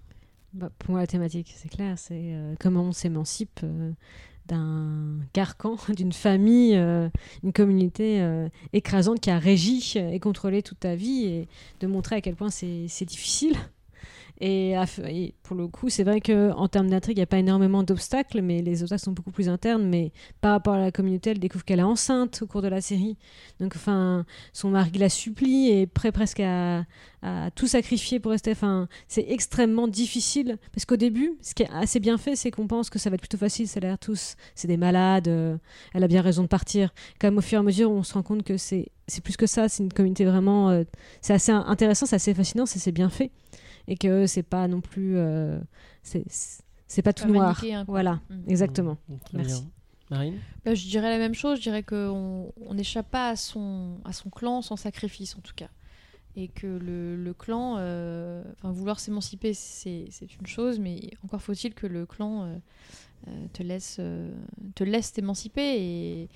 Bah, 0.54 0.70
pour 0.78 0.92
moi, 0.92 1.00
la 1.00 1.06
thématique, 1.06 1.52
c'est 1.56 1.68
clair, 1.68 1.98
c'est 1.98 2.32
euh, 2.32 2.54
comment 2.58 2.84
on 2.84 2.92
s'émancipe 2.92 3.60
euh, 3.64 3.92
d'un 4.46 5.18
carcan, 5.32 5.76
d'une 5.94 6.12
famille, 6.12 6.74
euh, 6.76 7.08
une 7.42 7.52
communauté 7.52 8.20
euh, 8.20 8.48
écrasante 8.72 9.20
qui 9.20 9.30
a 9.30 9.38
régi 9.38 9.94
et 9.98 10.18
contrôlé 10.20 10.62
toute 10.62 10.80
ta 10.80 10.94
vie 10.94 11.24
et 11.26 11.48
de 11.80 11.86
montrer 11.86 12.16
à 12.16 12.20
quel 12.20 12.34
point 12.34 12.50
c'est 12.50 13.04
difficile. 13.04 13.56
Et, 14.40 14.76
pour 15.42 15.56
le 15.56 15.66
coup, 15.66 15.88
c'est 15.88 16.04
vrai 16.04 16.20
qu'en 16.20 16.68
termes 16.68 16.88
d'intrigue, 16.88 17.16
il 17.16 17.20
n'y 17.20 17.24
a 17.24 17.26
pas 17.26 17.38
énormément 17.38 17.82
d'obstacles, 17.82 18.40
mais 18.40 18.62
les 18.62 18.82
obstacles 18.82 19.02
sont 19.02 19.12
beaucoup 19.12 19.32
plus 19.32 19.48
internes. 19.48 19.88
Mais 19.88 20.12
par 20.40 20.52
rapport 20.52 20.74
à 20.74 20.78
la 20.78 20.92
communauté, 20.92 21.30
elle 21.30 21.40
découvre 21.40 21.64
qu'elle 21.64 21.80
est 21.80 21.84
enceinte 21.84 22.40
au 22.42 22.46
cours 22.46 22.62
de 22.62 22.68
la 22.68 22.80
série. 22.80 23.16
Donc, 23.58 23.74
enfin, 23.74 24.24
son 24.52 24.70
mari 24.70 24.92
la 24.98 25.08
supplie 25.08 25.68
et 25.68 25.82
est 25.82 25.86
prêt 25.86 26.12
presque 26.12 26.40
à, 26.40 26.84
tout 27.56 27.66
sacrifier 27.66 28.20
pour 28.20 28.30
rester. 28.30 28.52
Enfin, 28.52 28.88
c'est 29.08 29.26
extrêmement 29.28 29.88
difficile 29.88 30.56
parce 30.72 30.84
qu'au 30.84 30.96
début, 30.96 31.32
ce 31.42 31.54
qui 31.54 31.64
est 31.64 31.70
assez 31.72 31.98
bien 31.98 32.16
fait, 32.16 32.36
c'est 32.36 32.52
qu'on 32.52 32.68
pense 32.68 32.90
que 32.90 32.98
ça 33.00 33.10
va 33.10 33.14
être 33.14 33.22
plutôt 33.22 33.38
facile. 33.38 33.66
Ça 33.66 33.78
a 33.78 33.80
l'air 33.80 33.98
tous, 33.98 34.36
c'est 34.54 34.68
des 34.68 34.76
malades. 34.76 35.26
euh, 35.26 35.56
elle 35.94 36.04
a 36.04 36.08
bien 36.08 36.22
raison 36.22 36.42
de 36.42 36.48
partir. 36.48 36.94
Même, 37.22 37.38
au 37.38 37.40
fur 37.40 37.58
et 37.58 37.60
à 37.60 37.62
mesure, 37.64 37.90
on 37.90 38.04
se 38.04 38.14
rend 38.14 38.22
compte 38.22 38.44
que 38.44 38.56
c'est 38.56 38.86
plus 39.24 39.36
que 39.36 39.46
ça. 39.46 39.68
C'est 39.68 39.82
une 39.82 39.92
communauté 39.92 40.24
vraiment. 40.24 40.70
euh, 40.70 40.84
c'est 41.22 41.32
assez 41.32 41.50
intéressant, 41.50 42.06
c'est 42.06 42.16
assez 42.16 42.34
fascinant, 42.34 42.66
c'est 42.66 42.92
bien 42.92 43.08
fait 43.08 43.32
et 43.88 43.96
que 43.96 44.26
c'est 44.26 44.44
pas 44.44 44.68
non 44.68 44.80
plus. 44.80 45.16
euh, 45.16 45.58
c'est 46.04 46.24
c'est 46.86 47.02
pas 47.02 47.12
tout 47.12 47.24
Pas 47.26 47.32
noir. 47.32 47.64
Voilà, 47.88 48.20
Mm. 48.30 48.42
exactement. 48.48 48.96
Mm, 49.08 49.14
très 49.24 49.36
Merci. 49.38 49.60
bien. 49.62 49.70
Marine 50.10 50.38
Bah, 50.64 50.74
je 50.74 50.86
dirais 50.88 51.10
la 51.10 51.18
même 51.18 51.34
chose. 51.34 51.58
Je 51.58 51.62
dirais 51.64 51.82
qu'on 51.82 52.52
on 52.64 52.74
n'échappe 52.74 53.10
pas 53.10 53.28
à 53.30 53.36
son, 53.36 53.98
à 54.04 54.12
son 54.14 54.30
clan 54.30 54.62
sans 54.62 54.76
sacrifice, 54.76 55.36
en 55.36 55.40
tout 55.40 55.52
cas. 55.56 55.68
Et 56.36 56.48
que 56.48 56.66
le, 56.66 57.16
le 57.16 57.34
clan, 57.34 57.74
euh, 57.78 58.42
enfin, 58.58 58.70
vouloir 58.70 59.00
s'émanciper, 59.00 59.52
c'est 59.54 60.06
c'est 60.10 60.34
une 60.40 60.46
chose, 60.46 60.78
mais 60.78 61.10
encore 61.24 61.42
faut-il 61.42 61.74
que 61.74 61.86
le 61.86 62.06
clan 62.06 62.44
euh, 62.44 62.56
euh, 63.28 63.46
te 63.52 63.62
laisse 63.62 63.96
euh, 63.98 64.30
te 64.74 64.84
laisse 64.84 65.12
t'émanciper. 65.12 65.74
Et 65.82 66.28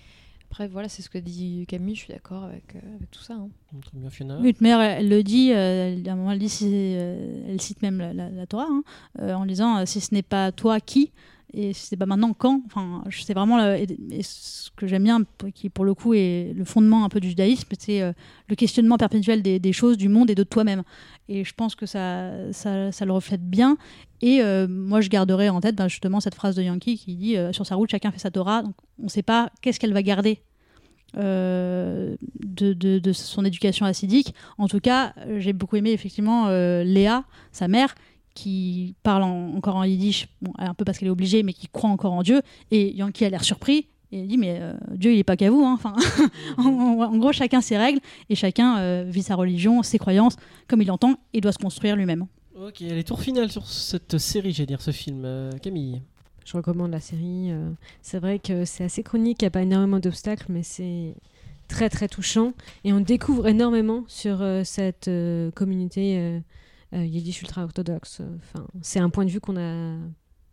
après, 0.53 0.69
voilà, 0.69 0.87
c'est 0.91 1.01
ce 1.01 1.09
que 1.09 1.17
dit 1.17 1.65
Camille. 1.67 1.95
Je 1.95 2.01
suis 2.03 2.12
d'accord 2.12 2.45
avec, 2.45 2.77
euh, 2.77 2.97
avec 2.99 3.11
tout 3.11 3.23
ça. 3.23 3.33
hein. 3.33 3.49
Très 3.81 3.99
bien, 3.99 4.11
Fiona. 4.11 4.38
Oui, 4.38 4.55
mère, 4.61 4.81
elle, 4.83 4.99
elle 5.01 5.09
le 5.09 5.23
dit, 5.23 5.51
euh, 5.53 5.95
elle- 5.97 6.07
à 6.07 6.12
un 6.12 6.17
moment, 6.17 6.33
elle, 6.33 6.38
dit 6.38 6.53
euh, 6.62 7.45
elle 7.49 7.59
cite 7.61 7.81
même 7.81 7.97
la, 7.99 8.12
la- 8.12 8.29
la 8.29 8.47
Torah, 8.47 8.67
hein, 8.69 8.83
euh, 9.21 9.33
en 9.33 9.47
disant 9.47 9.79
euh, 9.79 9.87
si 9.87 10.01
ce 10.03 10.15
n'est 10.15 10.21
pas 10.23 10.53
toi, 10.53 10.79
qui 10.79 11.11
Et 11.55 11.73
c'est 11.75 11.97
pas 11.97 12.07
maintenant, 12.07 12.33
quand 12.33 12.62
Enfin, 12.67 13.05
je- 13.09 13.33
vraiment 13.33 13.62
et, 13.75 13.87
ce 14.23 14.71
que 14.77 14.87
j'aime 14.87 15.05
bien, 15.05 15.23
qui 15.55 15.69
pour 15.69 15.85
le 15.85 15.95
coup 15.95 16.15
est 16.15 16.53
le 16.57 16.65
fondement 16.65 17.05
un 17.05 17.09
peu 17.09 17.21
du 17.21 17.29
judaïsme, 17.29 17.69
c'est 17.79 18.03
euh, 18.03 18.12
le 18.49 18.57
questionnement 18.57 18.97
perpétuel 18.97 19.43
des, 19.43 19.73
choses, 19.73 19.97
du 19.97 20.09
monde 20.09 20.31
et 20.31 20.35
de 20.35 20.43
toi-même. 20.45 20.83
Et 21.29 21.45
je 21.45 21.55
pense 21.55 21.75
que 21.75 21.87
ça, 21.87 22.31
ça, 22.53 23.05
le 23.05 23.12
reflète 23.12 23.43
bien. 23.49 23.77
Et 24.23 24.41
euh, 24.43 24.67
moi, 24.69 25.01
je 25.01 25.09
garderai 25.09 25.49
en 25.49 25.61
tête 25.61 25.77
ben, 25.77 25.88
justement 25.88 26.21
cette 26.21 26.35
phrase 26.35 26.57
de 26.57 26.62
Yankee 26.62 26.97
qui 26.97 27.17
dit 27.17 27.37
euh, 27.37 27.53
Sur 27.53 27.67
sa 27.67 27.75
route, 27.75 27.91
chacun 27.91 28.11
fait 28.11 28.19
sa 28.19 28.31
Torah. 28.31 28.62
Donc, 28.62 28.75
on 28.99 29.05
ne 29.05 29.09
sait 29.09 29.23
pas 29.23 29.51
qu'est-ce 29.61 29.79
qu'elle 29.81 29.93
va 29.93 30.03
garder 30.03 30.41
de, 31.15 32.17
de- 32.73 33.12
son 33.12 33.45
éducation 33.45 33.85
assidique. 33.85 34.35
En 34.57 34.67
tout 34.67 34.81
cas, 34.81 35.12
j'ai 35.37 35.53
beaucoup 35.53 35.77
aimé 35.77 35.91
effectivement 35.93 36.49
Léa, 36.49 37.25
sa 37.53 37.69
mère, 37.69 37.95
qui 38.35 38.95
parle 39.03 39.23
en- 39.25 39.55
encore 39.57 39.77
en 39.77 39.85
yiddish, 39.85 40.29
bon, 40.40 40.53
un 40.59 40.75
peu 40.75 40.85
parce 40.85 40.99
qu'elle 40.99 41.09
est 41.09 41.12
obligée, 41.12 41.42
mais 41.42 41.53
qui 41.53 41.68
croit 41.68 41.90
encore 41.90 42.12
en 42.12 42.23
Dieu. 42.23 42.42
Et 42.71 42.92
Yankee 42.95 43.25
a 43.25 43.31
l'air 43.31 43.45
surpris. 43.45 43.87
Et 44.14 44.18
il 44.21 44.27
dit 44.27 44.37
mais 44.37 44.59
euh, 44.61 44.75
Dieu 44.95 45.14
il 45.14 45.18
est 45.18 45.25
pas 45.25 45.38
qu'à 45.38 45.51
vous 45.51 45.64
hein. 45.64 45.73
enfin 45.73 45.95
en, 46.59 46.64
en- 46.66 47.01
en 47.01 47.16
gros 47.16 47.33
chacun 47.33 47.62
ses 47.62 47.79
règles 47.79 47.99
et 48.29 48.35
chacun 48.35 48.77
euh, 48.79 49.05
vit 49.09 49.23
sa 49.23 49.37
religion 49.37 49.83
ses 49.83 49.97
croyances 49.97 50.37
comme 50.68 50.83
il 50.83 50.88
l'entend 50.88 51.14
et 51.33 51.40
doit 51.40 51.53
se 51.53 51.57
construire 51.59 51.97
lui-même 51.97 52.27
Ok, 52.55 52.83
allez, 52.83 53.05
tour 53.05 53.18
final 53.23 53.51
sur 53.51 53.66
cette 53.66 54.18
série, 54.18 54.53
j'allais 54.53 54.66
dire, 54.66 54.83
ce 54.83 54.90
film. 54.90 55.23
Euh, 55.25 55.51
Camille. 55.62 56.03
Je 56.45 56.55
recommande 56.59 56.90
la 56.90 57.01
série. 57.01 57.51
c'est 58.03 58.18
vrai 58.18 58.38
que 58.38 58.66
c'est 58.66 58.85
assez 58.85 59.03
chronique, 59.03 59.40
il 59.40 59.45
n'y 59.45 59.49
a 59.49 59.51
pas 59.51 59.62
énormément 59.62 59.99
d'obstacles, 59.99 60.45
mais 60.51 60.62
c'est 60.62 61.14
très 61.68 61.88
très 61.88 62.07
touchant. 62.09 62.53
Et 62.85 62.92
on 62.92 63.01
découvre 63.01 63.47
énormément 63.49 64.05
sur 64.09 64.45
cette 64.64 65.09
communauté 65.55 66.40
yiddish 66.92 67.42
ultra-orthodoxe. 67.42 68.20
Enfin, 68.38 68.66
c'est 68.83 69.00
un 69.00 69.11
point 69.11 69.24
de 69.24 69.31
vue 69.31 69.40
qu'on 69.40 69.57
a... 69.57 69.96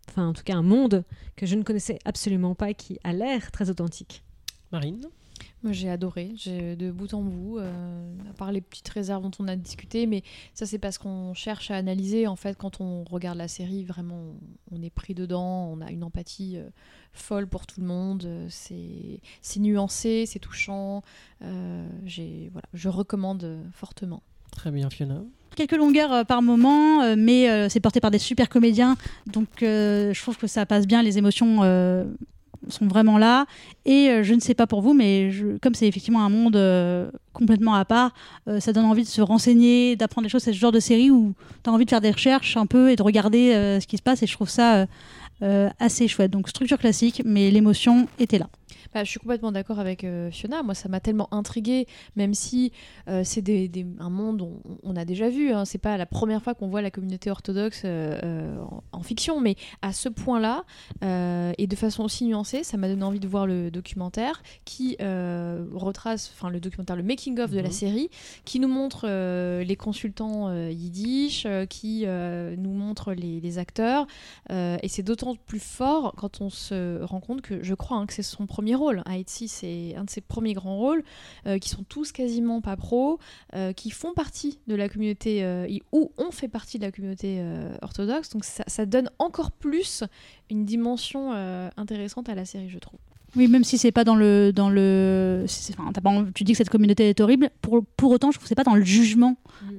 Enfin, 0.10 0.28
en 0.30 0.34
tout 0.34 0.43
cas, 0.43 0.56
un 0.56 0.63
monde 0.63 1.04
que 1.36 1.45
je 1.45 1.56
ne 1.56 1.63
connaissais 1.63 1.99
absolument 2.04 2.56
pas, 2.56 2.73
qui 2.73 2.97
a 3.04 3.13
l'air 3.13 3.52
très 3.52 3.69
authentique. 3.69 4.23
Marine. 4.71 5.06
Moi, 5.62 5.71
j'ai 5.71 5.89
adoré, 5.89 6.32
j'ai 6.36 6.75
de 6.75 6.89
bout 6.89 7.13
en 7.13 7.21
bout, 7.21 7.60
euh, 7.60 8.13
à 8.30 8.34
part 8.34 8.52
les 8.52 8.62
petites 8.62 8.89
réserves 8.89 9.23
dont 9.23 9.32
on 9.39 9.47
a 9.47 9.56
discuté, 9.56 10.08
mais 10.08 10.23
ça, 10.54 10.65
c'est 10.65 10.80
parce 10.80 10.97
qu'on 10.97 11.34
cherche 11.34 11.69
à 11.69 11.75
analyser. 11.75 12.28
En 12.28 12.36
fait, 12.36 12.58
quand 12.58 12.82
on 12.82 13.04
regarde 13.04 13.38
la 13.38 13.47
série, 13.47 13.84
vraiment, 13.84 14.36
on 14.71 14.82
est 14.82 14.89
pris 14.89 15.13
dedans, 15.13 15.69
on 15.71 15.82
a 15.82 15.91
une 15.91 16.04
empathie 16.04 16.58
euh, 16.58 16.69
folle 17.13 17.45
pour 17.45 17.67
tout 17.67 17.82
le 17.82 17.88
monde. 17.88 18.23
euh, 18.25 18.47
C'est 18.49 19.21
c'est 19.41 19.60
nuancé, 19.60 20.25
c'est 20.25 20.39
touchant. 20.39 21.04
euh, 21.41 21.88
j'ai 22.06 22.49
voilà, 22.52 22.67
je 22.73 22.89
recommande 22.89 23.43
euh, 23.43 23.63
fortement. 23.73 24.23
Très 24.52 24.71
bien, 24.71 24.89
Fiona. 24.89 25.23
Quelques 25.56 25.78
longueurs 25.78 26.14
euh, 26.14 26.24
par 26.24 26.42
moment, 26.42 27.02
euh, 27.02 27.16
mais 27.18 27.50
euh, 27.50 27.70
c'est 27.70 27.80
porté 27.80 28.00
par 28.00 28.12
des 28.12 28.20
super 28.20 28.50
comédiens, 28.50 28.96
donc 29.28 29.48
je 29.62 30.22
trouve 30.22 30.38
que 30.38 30.48
ça 30.48 30.66
passe 30.66 30.88
bien, 30.88 31.02
les 31.04 31.18
émotions 31.18 31.60
sont 32.68 32.88
vraiment 32.88 33.18
là. 33.18 33.46
Et 33.86 34.24
je 34.24 34.34
ne 34.34 34.40
sais 34.40 34.54
pas 34.54 34.68
pour 34.68 34.82
vous, 34.82 34.94
mais 34.94 35.32
je- 35.32 35.58
comme 35.62 35.74
c'est 35.76 35.88
effectivement 35.88 36.24
un 36.26 36.30
monde 36.30 36.58
complètement 37.34 37.74
à 37.76 37.86
part, 37.86 38.14
ça 38.60 38.74
donne 38.74 38.86
envie 38.86 39.04
de 39.04 39.08
se 39.08 39.22
renseigner, 39.22 39.96
d'apprendre 39.96 40.26
des 40.26 40.30
choses. 40.30 40.44
C'est 40.44 40.54
ce 40.54 40.58
genre 40.58 40.72
de 40.74 40.80
série 40.80 41.10
où 41.10 41.34
tu 41.64 41.70
as 41.70 41.74
envie 41.74 41.86
de 41.86 41.90
faire 41.90 42.02
des 42.02 42.12
recherches 42.12 42.58
un 42.58 42.66
peu 42.66 42.92
et 42.92 42.96
de 42.96 43.04
regarder 43.04 43.52
ce 43.82 43.88
qui 43.88 43.98
se 43.98 44.02
passe, 44.04 44.22
et 44.24 44.28
je 44.28 44.34
trouve 44.34 44.50
ça 44.50 44.86
assez 45.80 46.08
chouette. 46.08 46.32
Donc 46.32 46.50
structure 46.50 46.78
classique, 46.78 47.22
mais 47.26 47.50
l'émotion 47.52 48.08
était 48.20 48.40
là. 48.40 48.48
Bah, 48.94 49.04
je 49.04 49.10
suis 49.10 49.20
complètement 49.20 49.52
d'accord 49.52 49.80
avec 49.80 50.04
euh, 50.04 50.32
Fiona. 50.32 50.64
Moi, 50.64 50.74
ça 50.74 50.90
m'a 50.90 51.00
tellement 51.00 51.28
intriguée, 51.34 51.88
même 52.16 52.34
si 52.34 52.72
euh, 53.08 53.24
c'est 53.24 53.42
des, 53.42 53.68
des- 53.68 53.86
un 54.00 54.10
monde 54.10 54.42
on, 54.42 54.60
on 54.84 54.96
a 54.96 55.06
déjà 55.06 55.30
vu. 55.30 55.52
Hein. 55.52 55.66
C'est 55.66 55.78
pas 55.78 55.98
la 55.98 56.06
première 56.06 56.42
fois 56.42 56.54
qu'on 56.56 56.68
voit 56.68 56.82
la 56.82 56.92
communauté 56.92 57.30
orthodoxe 57.32 57.82
euh, 57.86 58.58
en, 58.62 58.84
en 58.92 59.04
fiction, 59.04 59.40
mais 59.40 59.56
à 59.82 59.94
ce 59.94 60.10
point-là 60.10 60.64
et 61.58 61.68
de 61.68 61.76
façon 61.76 62.04
aussi 62.04 62.26
nuancée, 62.26 62.64
ça 62.64 62.78
m'a 62.78 62.88
donné 62.88 63.04
envie 63.04 63.20
de 63.20 63.28
voir 63.28 63.46
le 63.48 63.72
documentaire 63.72 64.42
qui 64.66 64.98
retrace, 65.00 66.32
enfin 66.36 66.50
le 66.50 66.60
documentaire, 66.60 66.96
le 66.96 67.04
making 67.04 67.40
of 67.40 67.52
de 67.52 67.58
la 67.58 67.64
Mhm. 67.70 67.72
série, 67.72 68.10
qui 68.46 68.60
nous 68.60 68.68
montre 68.68 69.08
les 69.62 69.76
consultants 69.76 70.52
yiddish, 70.70 71.48
qui 71.70 72.06
nous 72.06 72.74
montre 72.74 73.14
les, 73.14 73.40
les 73.40 73.58
acteurs. 73.58 74.08
Et 74.50 74.88
c'est 74.88 75.04
d'autant 75.04 75.36
plus 75.36 75.60
fort 75.60 76.14
quand 76.18 76.42
on 76.42 76.50
se 76.50 77.02
rend 77.04 77.20
compte 77.20 77.42
que 77.42 77.64
je 77.64 77.74
crois 77.74 77.98
hein, 77.98 78.06
que 78.06 78.14
c'est 78.14 78.24
son 78.24 78.46
premier 78.46 78.59
rôle. 78.76 79.02
Haïti, 79.06 79.48
c'est 79.48 79.95
un 79.95 80.04
de 80.04 80.10
ses 80.10 80.22
premiers 80.22 80.54
grands 80.54 80.78
rôles, 80.78 81.04
euh, 81.48 81.58
qui 81.58 81.69
sont 81.69 81.84
tous 81.84 82.12
quasiment 82.12 82.62
pas 82.62 82.78
pros, 82.78 83.19
euh, 83.56 83.74
qui 83.74 83.89
font 83.91 84.13
partie 84.13 84.60
de 84.67 84.76
la 84.76 84.89
communauté, 84.89 85.43
euh, 85.43 85.67
ou 85.91 86.12
on 86.17 86.32
fait 86.32 86.48
partie 86.48 86.78
de 86.78 86.84
la 86.84 86.91
communauté 86.91 87.43
orthodoxe. 87.82 88.30
Donc 88.30 88.45
ça, 88.45 88.86
donne 88.86 89.10
encore 89.19 89.52
plus 89.52 90.04
une 90.50 90.65
dimension 90.65 91.32
intéressante 91.78 92.30
à 92.30 92.36
la 92.36 92.45
série, 92.45 92.69
je 92.69 92.80
trouve. 92.80 93.00
Oui, 93.36 93.48
même 93.48 93.63
si 93.63 93.78
c'est 93.78 93.92
pas 93.92 94.04
dans 94.04 94.15
le 94.15 94.52
dans 94.54 94.70
le, 94.70 95.44
c'est- 95.48 95.74
enfin, 95.80 95.92
pas 95.92 96.12
tu 96.34 96.44
dis 96.44 96.54
que 96.54 96.58
cette 96.58 96.70
communauté 96.70 97.10
est 97.10 97.20
horrible. 97.22 97.50
Pour 97.62 97.84
pour 97.98 98.12
autant, 98.12 98.32
je 98.32 98.38
trouve 98.38 98.44
que 98.46 98.50
c'est 98.50 98.56
pas 98.56 98.63
dans 98.63 98.76
le 98.76 98.84
jugement 98.84 99.36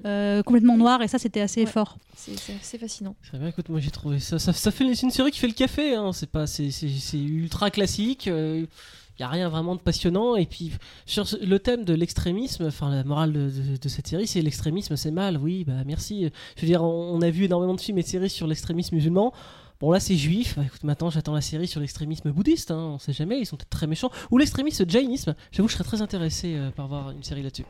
euh, 0.06 0.42
complètement 0.42 0.76
noir 0.76 1.02
et 1.02 1.08
ça 1.08 1.18
c'était 1.18 1.40
assez 1.40 1.60
Ouais. 1.62 1.66
fort. 1.66 1.98
C'est 2.16 2.38
c'est 2.38 2.54
assez 2.60 2.78
fascinant. 2.78 3.16
Très 3.28 3.38
bien, 3.38 3.48
écoute, 3.48 3.68
moi 3.68 3.80
j'ai 3.80 3.90
trouvé 3.90 4.20
ça. 4.20 4.38
Ça, 4.38 4.52
ça 4.52 4.70
fait 4.70 4.94
c'est 4.94 5.02
une 5.06 5.10
série 5.10 5.30
qui 5.30 5.38
fait 5.40 5.48
le 5.48 5.54
café, 5.54 5.94
hein. 5.94 6.12
c'est 6.12 6.30
pas, 6.30 6.46
c'est, 6.46 6.70
c'est, 6.70 6.88
c'est 6.88 7.18
ultra 7.18 7.70
classique. 7.70 8.26
Il 8.26 9.22
y 9.22 9.24
a 9.24 9.28
rien 9.28 9.48
vraiment 9.50 9.74
de 9.74 9.80
passionnant. 9.80 10.36
Et 10.36 10.46
puis 10.46 10.72
sur 11.04 11.26
ce- 11.26 11.36
le 11.44 11.58
thème 11.58 11.84
de 11.84 11.92
l'extrémisme, 11.92 12.66
enfin 12.66 12.88
la 12.88 13.04
morale 13.04 13.32
de, 13.32 13.50
de- 13.50 13.76
de 13.82 13.88
cette 13.88 14.06
série, 14.06 14.26
c'est 14.26 14.40
l'extrémisme, 14.42 14.96
c'est 14.96 15.10
mal. 15.10 15.36
Oui, 15.36 15.64
bah 15.64 15.82
merci. 15.86 16.30
Je 16.56 16.60
veux 16.62 16.66
dire, 16.66 16.82
on, 16.82 17.14
on 17.16 17.20
a 17.20 17.30
vu 17.30 17.44
énormément 17.44 17.74
de 17.74 17.80
films 17.80 17.98
et 17.98 18.02
de 18.02 18.08
séries 18.08 18.30
sur 18.30 18.46
l'extrémisme 18.46 18.94
musulman. 18.94 19.32
Bon 19.80 19.90
là 19.90 19.98
c'est 19.98 20.14
juif, 20.16 20.56
Bah, 20.56 20.64
écoute 20.66 20.84
maintenant 20.84 21.08
j'attends 21.08 21.32
la 21.32 21.40
série 21.40 21.66
sur 21.66 21.80
l'extrémisme 21.80 22.30
bouddhiste, 22.32 22.70
hein. 22.70 22.92
on 22.94 22.98
sait 22.98 23.14
jamais, 23.14 23.40
ils 23.40 23.46
sont 23.46 23.56
peut-être 23.56 23.70
très 23.70 23.86
méchants. 23.86 24.10
Ou 24.30 24.36
l'extrémisme 24.36 24.84
jainisme, 24.88 25.34
j'avoue 25.52 25.68
je 25.68 25.74
serais 25.74 25.84
très 25.84 26.02
intéressé 26.02 26.54
euh, 26.54 26.70
par 26.70 26.86
voir 26.86 27.10
une 27.12 27.22
série 27.22 27.42
là-dessus. 27.42 27.64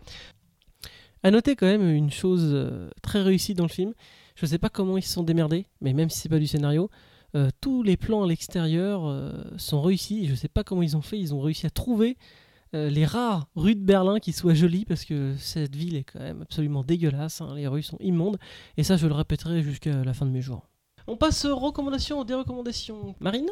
À 1.22 1.30
noter 1.30 1.54
quand 1.54 1.66
même 1.66 1.88
une 1.88 2.10
chose 2.10 2.50
euh, 2.52 2.90
très 3.02 3.22
réussie 3.22 3.54
dans 3.54 3.64
le 3.64 3.70
film, 3.70 3.94
Je 4.34 4.46
sais 4.46 4.58
pas 4.58 4.70
comment 4.70 4.96
ils 4.96 5.02
se 5.02 5.12
sont 5.12 5.22
démerdés, 5.22 5.66
mais 5.80 5.92
même 5.92 6.10
si 6.10 6.18
c'est 6.18 6.28
pas 6.28 6.38
du 6.40 6.48
scénario, 6.48 6.90
euh, 7.36 7.48
tous 7.60 7.84
les 7.84 7.96
plans 7.96 8.24
à 8.24 8.26
l'extérieur 8.26 9.02
sont 9.56 9.80
réussis. 9.80 10.26
Je 10.26 10.34
sais 10.34 10.48
pas 10.48 10.64
comment 10.64 10.82
ils 10.82 10.96
ont 10.96 11.02
fait. 11.02 11.18
Ils 11.18 11.32
ont 11.34 11.40
réussi 11.40 11.66
à 11.66 11.70
trouver 11.70 12.16
les 12.72 13.04
rares 13.04 13.48
rues 13.56 13.74
de 13.74 13.84
Berlin 13.84 14.18
qui 14.20 14.32
soient 14.32 14.54
jolies 14.54 14.84
parce 14.84 15.04
que 15.04 15.34
cette 15.38 15.74
ville 15.76 15.96
est 15.96 16.04
quand 16.04 16.20
même 16.20 16.42
absolument 16.42 16.82
dégueulasse. 16.84 17.40
hein. 17.40 17.54
Les 17.54 17.66
rues 17.66 17.82
sont 17.82 17.98
immondes. 18.00 18.38
Et 18.76 18.82
ça, 18.84 18.96
je 18.96 19.06
le 19.06 19.14
répéterai 19.14 19.62
jusqu'à 19.62 20.02
la 20.04 20.14
fin 20.14 20.24
de 20.24 20.30
mes 20.30 20.40
jours. 20.40 20.69
On 21.10 21.16
passe 21.16 21.44
recommandations, 21.44 22.20
aux 22.20 22.24
dérecommandations. 22.24 23.16
Marine 23.18 23.50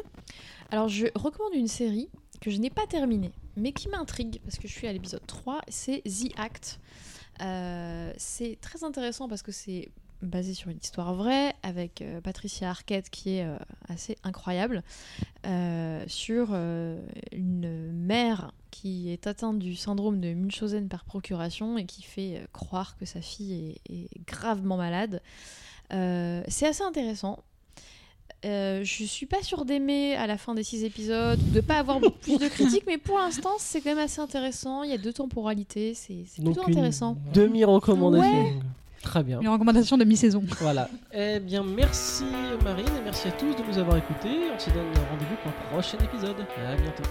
Alors, 0.71 0.87
je 0.87 1.07
recommande 1.13 1.53
une 1.53 1.67
série 1.67 2.07
que 2.39 2.51
je 2.51 2.57
n'ai 2.57 2.69
pas 2.69 2.87
terminée, 2.87 3.33
mais 3.57 3.73
qui 3.73 3.89
m'intrigue 3.89 4.39
parce 4.45 4.57
que 4.57 4.69
je 4.69 4.71
suis 4.71 4.87
à 4.87 4.93
l'épisode 4.93 5.27
3. 5.27 5.59
C'est 5.67 6.01
The 6.05 6.31
Act. 6.37 6.79
Euh, 7.41 8.13
c'est 8.15 8.57
très 8.61 8.85
intéressant 8.85 9.27
parce 9.27 9.41
que 9.41 9.51
c'est 9.51 9.89
basé 10.21 10.53
sur 10.53 10.69
une 10.69 10.77
histoire 10.77 11.13
vraie 11.15 11.53
avec 11.61 12.01
euh, 12.01 12.21
Patricia 12.21 12.69
Arquette 12.69 13.09
qui 13.09 13.35
est 13.35 13.45
euh, 13.45 13.57
assez 13.89 14.17
incroyable 14.23 14.81
sur 16.07 16.53
une 16.53 17.91
mère 17.91 18.53
qui 18.71 19.11
est 19.11 19.27
atteinte 19.27 19.59
du 19.59 19.75
syndrome 19.75 20.21
de 20.21 20.33
Munchausen 20.33 20.87
par 20.87 21.03
procuration 21.03 21.77
et 21.77 21.85
qui 21.85 22.03
fait 22.03 22.47
croire 22.53 22.95
que 22.97 23.05
sa 23.05 23.19
fille 23.19 23.75
est, 23.89 24.25
gravement 24.25 24.77
malade. 24.77 25.21
C'est 25.89 26.67
assez 26.67 26.83
intéressant. 26.83 27.39
Euh, 28.45 28.81
je 28.83 29.03
suis 29.03 29.25
pas 29.25 29.41
sûre 29.43 29.65
d'aimer 29.65 30.15
à 30.15 30.25
la 30.27 30.37
fin 30.37 30.53
des 30.55 30.63
six 30.63 30.83
épisodes, 30.85 31.39
de 31.51 31.59
pas 31.61 31.77
avoir 31.79 31.99
plus 32.21 32.37
de 32.37 32.47
critiques, 32.49 32.85
mais 32.87 32.97
pour 32.97 33.17
l'instant 33.17 33.51
c'est 33.59 33.81
quand 33.81 33.89
même 33.89 34.05
assez 34.05 34.21
intéressant. 34.21 34.83
Il 34.83 34.91
y 34.91 34.93
a 34.93 34.97
deux 34.97 35.11
temporalités, 35.13 35.93
c'est 35.93 36.23
plutôt 36.41 36.63
une 36.63 36.71
intéressant. 36.71 37.17
demi-recommandation. 37.33 38.61
Très 39.01 39.23
bien. 39.23 39.39
Une 39.39 39.47
recommandation 39.49 39.97
de 39.97 40.03
mi-saison. 40.03 40.43
Voilà. 40.59 40.89
Eh 41.13 41.39
bien, 41.39 41.63
merci 41.63 42.25
Marine 42.63 42.85
et 42.85 43.01
merci 43.03 43.29
à 43.29 43.31
tous 43.31 43.53
de 43.55 43.63
nous 43.71 43.77
avoir 43.77 43.97
écoutés. 43.97 44.51
On 44.53 44.59
se 44.59 44.69
donne 44.69 44.83
rendez-vous 45.09 45.35
pour 45.41 45.51
un 45.51 45.71
prochain 45.73 45.97
épisode. 46.03 46.35
À 46.67 46.75
bientôt. 46.75 47.03